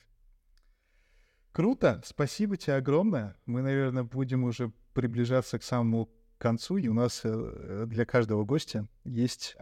Круто, 1.57 2.03
спасибо 2.05 2.59
тебе 2.59 2.75
огромное. 2.75 3.35
Мы, 3.47 3.63
наверное, 3.63 4.03
будем 4.03 4.45
уже 4.45 4.75
приближаться 4.93 5.59
к 5.59 5.63
самому 5.63 6.11
концу, 6.37 6.77
и 6.77 6.87
у 6.89 6.93
нас 6.93 7.23
э, 7.25 7.87
для 7.89 8.05
каждого 8.05 8.45
гостя 8.45 8.87
есть, 9.05 9.57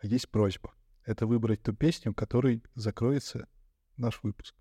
есть 0.00 0.30
просьба. 0.30 0.72
Это 1.04 1.26
выбрать 1.26 1.62
ту 1.62 1.74
песню, 1.74 2.14
которой 2.14 2.62
закроется 2.74 3.48
наш 3.98 4.22
выпуск. 4.22 4.54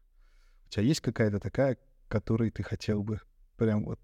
У 0.65 0.69
тебя 0.69 0.83
есть 0.83 0.99
какая-то 0.99 1.39
такая, 1.39 1.77
которой 2.09 2.51
ты 2.51 2.61
хотел 2.61 3.03
бы 3.03 3.21
прям 3.55 3.85
вот 3.85 4.01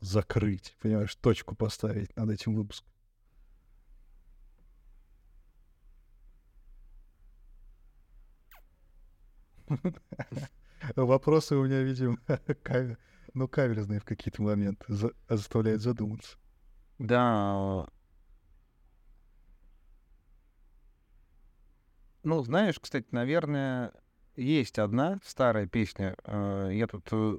закрыть, 0.00 0.76
понимаешь, 0.82 1.14
точку 1.14 1.54
поставить 1.54 2.16
над 2.16 2.30
этим 2.30 2.56
выпуском? 2.56 2.90
Вопросы 10.96 11.56
у 11.56 11.64
меня, 11.64 11.82
видимо, 11.82 12.18
ну, 13.34 13.48
каверзные 13.48 14.00
в 14.00 14.04
какие-то 14.04 14.42
моменты, 14.42 14.84
за 14.88 15.12
заставляют 15.28 15.82
задуматься. 15.82 16.36
Да. 16.98 17.88
Ну, 22.22 22.42
знаешь, 22.42 22.78
кстати, 22.80 23.06
наверное, 23.10 23.92
есть 24.36 24.78
одна 24.78 25.18
старая 25.24 25.66
песня. 25.66 26.16
Э, 26.24 26.70
я 26.72 26.86
тут 26.86 27.06
э, 27.12 27.38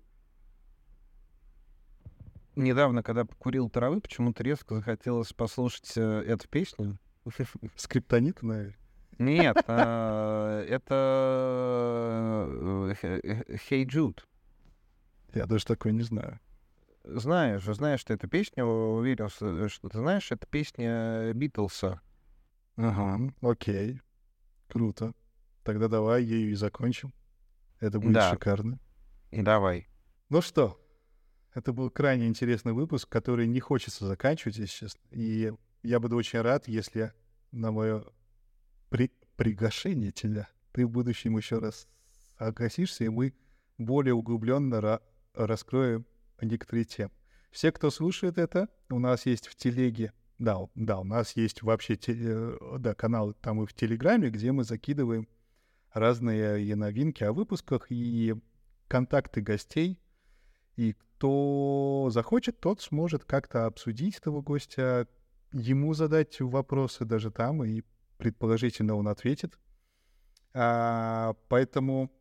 недавно, 2.55 3.01
когда 3.01 3.25
покурил 3.25 3.69
травы, 3.69 4.01
почему-то 4.01 4.43
резко 4.43 4.75
захотелось 4.75 5.33
послушать 5.33 5.93
э, 5.97 6.23
эту 6.27 6.47
песню. 6.47 6.99
Скриптонита, 7.75 8.45
наверное. 8.45 8.84
Нет, 9.17 9.57
а, 9.67 10.61
это 10.63 12.47
э, 13.01 13.55
Hey 13.69 13.85
Jude. 13.85 14.19
Я 15.33 15.45
даже 15.45 15.65
такой 15.65 15.93
не 15.93 16.01
знаю. 16.01 16.39
Знаешь, 17.03 17.63
знаешь, 17.63 17.99
что 18.01 18.13
эта 18.13 18.27
песня, 18.27 18.65
уверен, 18.65 19.29
что 19.29 19.89
ты 19.89 19.97
знаешь, 19.97 20.31
это 20.31 20.45
песня 20.47 21.31
Битлса. 21.33 22.01
Ага, 22.77 23.31
окей. 23.41 24.01
Круто. 24.67 25.13
Тогда 25.63 25.87
давай 25.87 26.23
ею 26.23 26.51
и 26.51 26.55
закончим. 26.55 27.13
Это 27.79 27.99
будет 27.99 28.13
Да. 28.13 28.31
шикарно. 28.31 28.79
Давай. 29.31 29.87
Ну 30.29 30.41
что, 30.41 30.79
это 31.53 31.71
был 31.73 31.89
крайне 31.89 32.27
интересный 32.27 32.73
выпуск, 32.73 33.07
который 33.07 33.47
не 33.47 33.59
хочется 33.59 34.05
заканчивать, 34.05 34.57
если 34.57 34.75
честно. 34.87 34.99
И 35.11 35.51
я 35.83 35.99
буду 35.99 36.15
очень 36.15 36.41
рад, 36.41 36.67
если 36.67 37.13
на 37.51 37.71
мое 37.71 38.03
при 38.95 39.11
приглашение 39.35 40.13
тебя 40.13 40.47
ты 40.71 40.85
в 40.85 40.89
будущем 40.89 41.35
еще 41.35 41.57
раз 41.57 41.85
согласишься, 42.39 43.03
и 43.03 43.09
мы 43.09 43.33
более 43.77 44.13
углубленно 44.13 44.79
ра 44.79 45.01
раскроем 45.33 46.05
некоторые 46.41 46.85
темы. 46.85 47.11
Все, 47.51 47.73
кто 47.73 47.91
слушает 47.91 48.37
это, 48.37 48.69
у 48.89 48.99
нас 48.99 49.25
есть 49.25 49.47
в 49.47 49.55
телеге, 49.57 50.13
да, 50.39 50.59
да, 50.75 50.99
у 51.01 51.03
нас 51.03 51.35
есть 51.35 51.61
вообще 51.61 51.95
теле- 51.95 52.57
да, 52.79 52.93
канал 52.93 53.33
там 53.33 53.61
и 53.63 53.65
в 53.65 53.73
Телеграме, 53.73 54.29
где 54.29 54.53
мы 54.53 54.63
закидываем 54.63 55.27
разные 55.91 56.63
и 56.63 56.73
новинки 56.73 57.25
о 57.25 57.33
выпусках, 57.33 57.87
и 57.89 58.33
контакты 58.87 59.41
гостей. 59.41 59.99
И 60.77 60.93
кто 60.93 62.07
захочет, 62.13 62.61
тот 62.61 62.79
сможет 62.79 63.25
как-то 63.25 63.65
обсудить 63.65 64.19
этого 64.19 64.41
гостя, 64.41 65.05
ему 65.51 65.93
задать 65.93 66.39
вопросы 66.39 67.03
даже 67.03 67.29
там, 67.29 67.61
и 67.61 67.81
предположительно 68.17 68.95
он 68.95 69.07
ответит. 69.07 69.57
А, 70.53 71.35
поэтому 71.49 72.11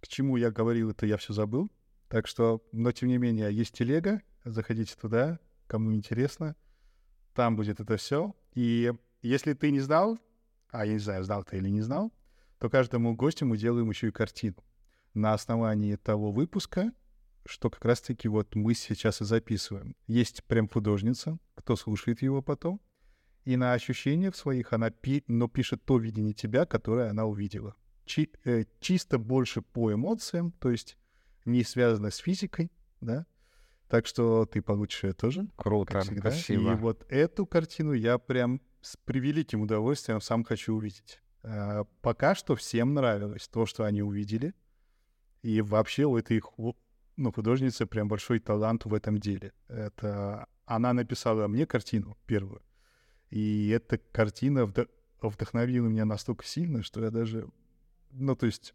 к 0.00 0.08
чему 0.08 0.36
я 0.36 0.50
говорил, 0.50 0.90
это 0.90 1.06
я 1.06 1.16
все 1.16 1.32
забыл. 1.32 1.70
Так 2.08 2.26
что, 2.26 2.62
но 2.72 2.92
тем 2.92 3.08
не 3.08 3.18
менее, 3.18 3.52
есть 3.52 3.74
телега, 3.74 4.22
заходите 4.44 4.94
туда, 5.00 5.40
кому 5.66 5.94
интересно. 5.94 6.54
Там 7.34 7.56
будет 7.56 7.80
это 7.80 7.96
все. 7.96 8.34
И 8.54 8.92
если 9.22 9.52
ты 9.54 9.70
не 9.70 9.80
знал, 9.80 10.18
а 10.70 10.86
я 10.86 10.92
не 10.92 10.98
знаю, 10.98 11.24
знал 11.24 11.44
ты 11.44 11.58
или 11.58 11.68
не 11.68 11.80
знал, 11.80 12.12
то 12.58 12.70
каждому 12.70 13.14
гостю 13.14 13.46
мы 13.46 13.56
делаем 13.56 13.90
еще 13.90 14.08
и 14.08 14.12
картину 14.12 14.56
на 15.14 15.32
основании 15.34 15.96
того 15.96 16.30
выпуска, 16.30 16.92
что 17.44 17.70
как 17.70 17.84
раз-таки 17.84 18.28
вот 18.28 18.54
мы 18.54 18.74
сейчас 18.74 19.20
и 19.20 19.24
записываем. 19.24 19.96
Есть 20.06 20.44
прям 20.44 20.68
художница, 20.68 21.38
кто 21.54 21.76
слушает 21.76 22.22
его 22.22 22.42
потом, 22.42 22.80
и 23.46 23.56
на 23.56 23.72
ощущениях 23.72 24.34
своих 24.36 24.72
она 24.72 24.90
пи 24.90 25.24
но 25.28 25.48
пишет 25.48 25.82
то 25.84 25.98
видение 25.98 26.34
тебя, 26.34 26.66
которое 26.66 27.10
она 27.10 27.24
увидела. 27.24 27.74
Чи 28.04 28.28
э, 28.44 28.64
чисто 28.80 29.18
больше 29.18 29.62
по 29.62 29.92
эмоциям, 29.92 30.50
то 30.50 30.68
есть 30.68 30.98
не 31.44 31.62
связано 31.62 32.10
с 32.10 32.16
физикой, 32.16 32.70
да. 33.00 33.24
Так 33.88 34.06
что 34.06 34.46
ты 34.46 34.60
получишь 34.62 35.04
это 35.04 35.14
тоже. 35.14 35.46
Круто, 35.56 36.02
спасибо. 36.02 36.72
И 36.72 36.74
вот 36.74 37.06
эту 37.08 37.46
картину 37.46 37.92
я 37.92 38.18
прям 38.18 38.60
с 38.80 38.96
превеликим 38.96 39.62
удовольствием 39.62 40.20
сам 40.20 40.42
хочу 40.42 40.74
увидеть. 40.74 41.20
А, 41.44 41.84
пока 42.02 42.34
что 42.34 42.56
всем 42.56 42.94
нравилось 42.94 43.46
то, 43.46 43.64
что 43.64 43.84
они 43.84 44.02
увидели. 44.02 44.54
И 45.42 45.60
вообще 45.60 46.04
у 46.04 46.16
этой 46.16 46.42
ну, 47.16 47.32
художницы 47.32 47.86
прям 47.86 48.08
большой 48.08 48.40
талант 48.40 48.86
в 48.86 48.92
этом 48.92 49.18
деле. 49.18 49.52
Это 49.68 50.48
она 50.64 50.92
написала 50.92 51.46
мне 51.46 51.64
картину 51.64 52.16
первую. 52.26 52.60
И 53.30 53.68
эта 53.68 53.98
картина 53.98 54.66
вд... 54.66 54.88
вдохновила 55.20 55.86
меня 55.86 56.04
настолько 56.04 56.44
сильно, 56.44 56.82
что 56.82 57.02
я 57.04 57.10
даже... 57.10 57.48
Ну, 58.10 58.34
то 58.36 58.46
есть 58.46 58.74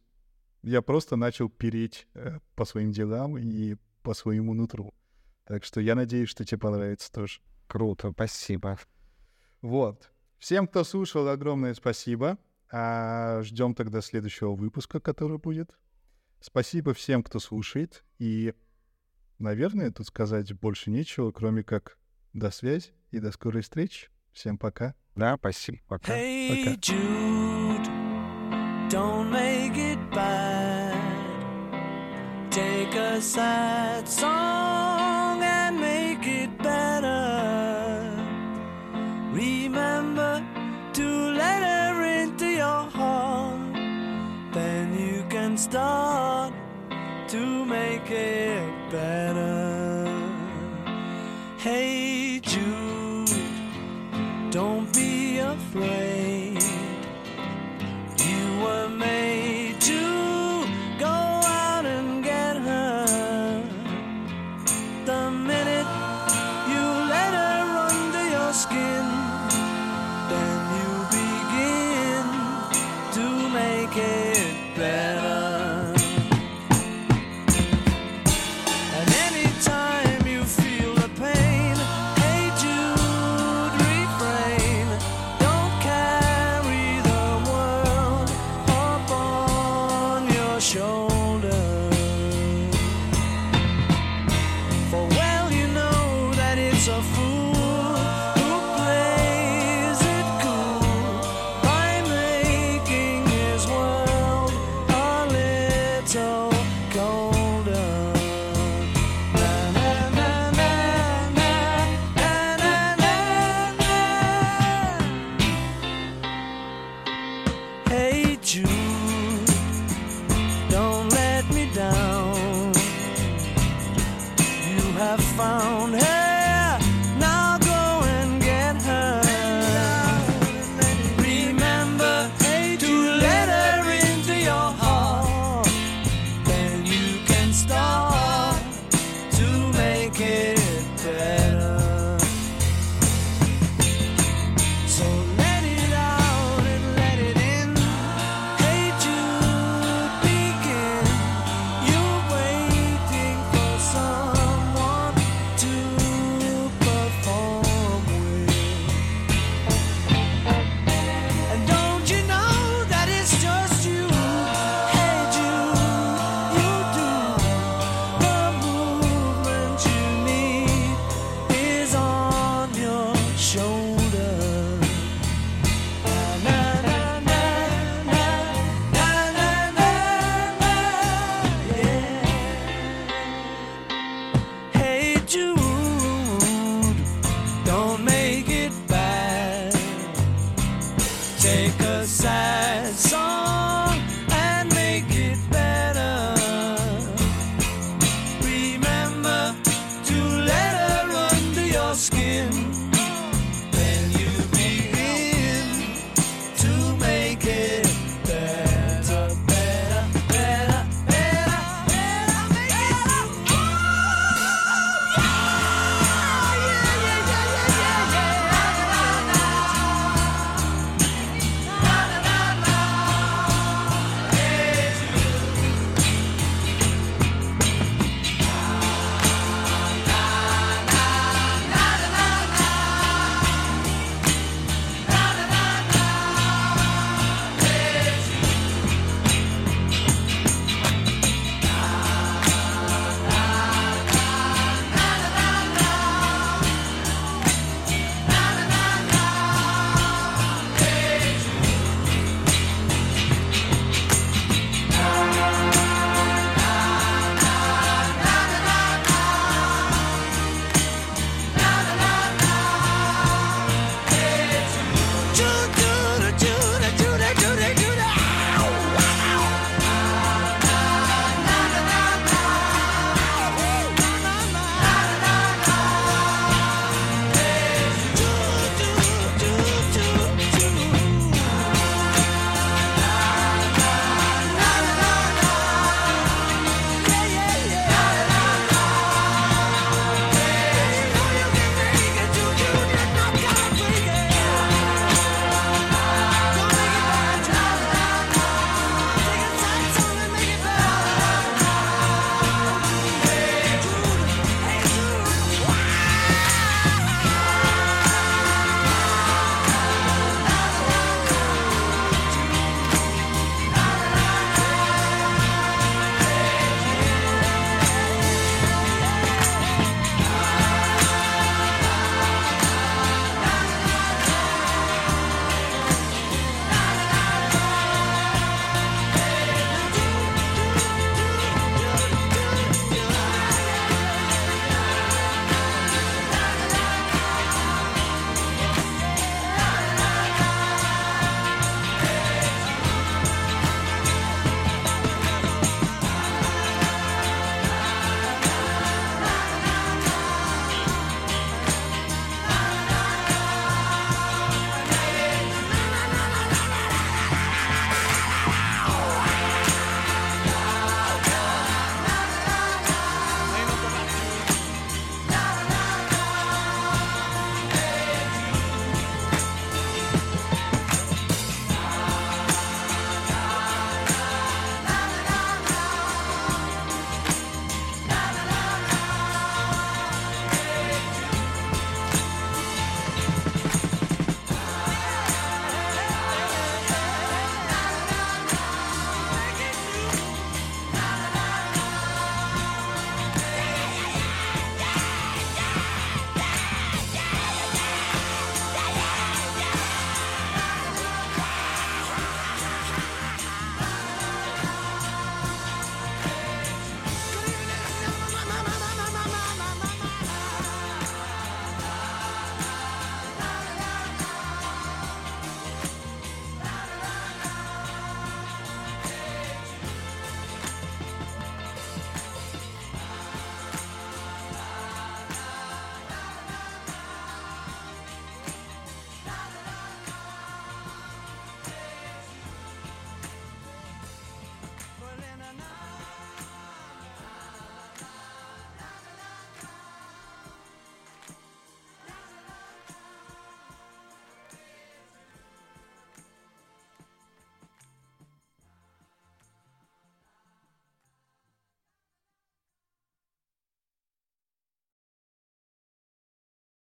я 0.61 0.81
просто 0.81 1.15
начал 1.15 1.49
переть 1.49 2.07
э, 2.13 2.39
по 2.55 2.65
своим 2.65 2.91
делам 2.91 3.37
и 3.37 3.75
по 4.03 4.13
своему 4.13 4.53
нутру. 4.53 4.93
Так 5.45 5.63
что 5.63 5.81
я 5.81 5.95
надеюсь, 5.95 6.29
что 6.29 6.45
тебе 6.45 6.59
понравится 6.59 7.11
тоже. 7.11 7.41
Круто, 7.67 8.11
спасибо. 8.11 8.77
Вот. 9.61 10.11
Всем, 10.37 10.67
кто 10.67 10.83
слушал, 10.83 11.27
огромное 11.27 11.73
спасибо. 11.73 12.37
А 12.71 13.41
ждем 13.43 13.75
тогда 13.75 14.01
следующего 14.01 14.55
выпуска, 14.55 14.99
который 14.99 15.37
будет. 15.37 15.71
Спасибо 16.39 16.93
всем, 16.93 17.21
кто 17.21 17.39
слушает. 17.39 18.03
И, 18.17 18.53
наверное, 19.39 19.91
тут 19.91 20.07
сказать 20.07 20.53
больше 20.53 20.89
нечего, 20.89 21.31
кроме 21.31 21.63
как 21.63 21.97
до 22.33 22.49
связи 22.49 22.91
и 23.11 23.19
до 23.19 23.31
скорой 23.31 23.61
встречи. 23.61 24.09
Всем 24.32 24.58
пока. 24.58 24.94
Да, 25.14 25.36
спасибо. 25.38 25.78
Пока. 25.88 26.12
Hey, 26.12 26.64
пока. 26.64 26.76
Jude, 26.80 27.88
don't 28.90 29.30
make 29.30 29.76
it 29.76 29.98
bad. 30.10 30.94
Take 32.50 32.94
a 32.94 33.20
sad 33.20 34.06
song 34.08 35.42
and 35.42 35.80
make 35.80 36.26
it 36.26 36.50
better. 36.58 38.12
Remember 39.32 40.42
to 40.94 41.32
let 41.32 41.62
her 41.62 42.02
into 42.22 42.46
your 42.46 42.90
heart. 42.90 43.74
Then 44.52 44.98
you 44.98 45.24
can 45.28 45.56
start 45.56 46.52
to 47.28 47.64
make 47.64 48.10
it 48.10 48.90
better. 48.90 50.06
Hey, 51.58 51.99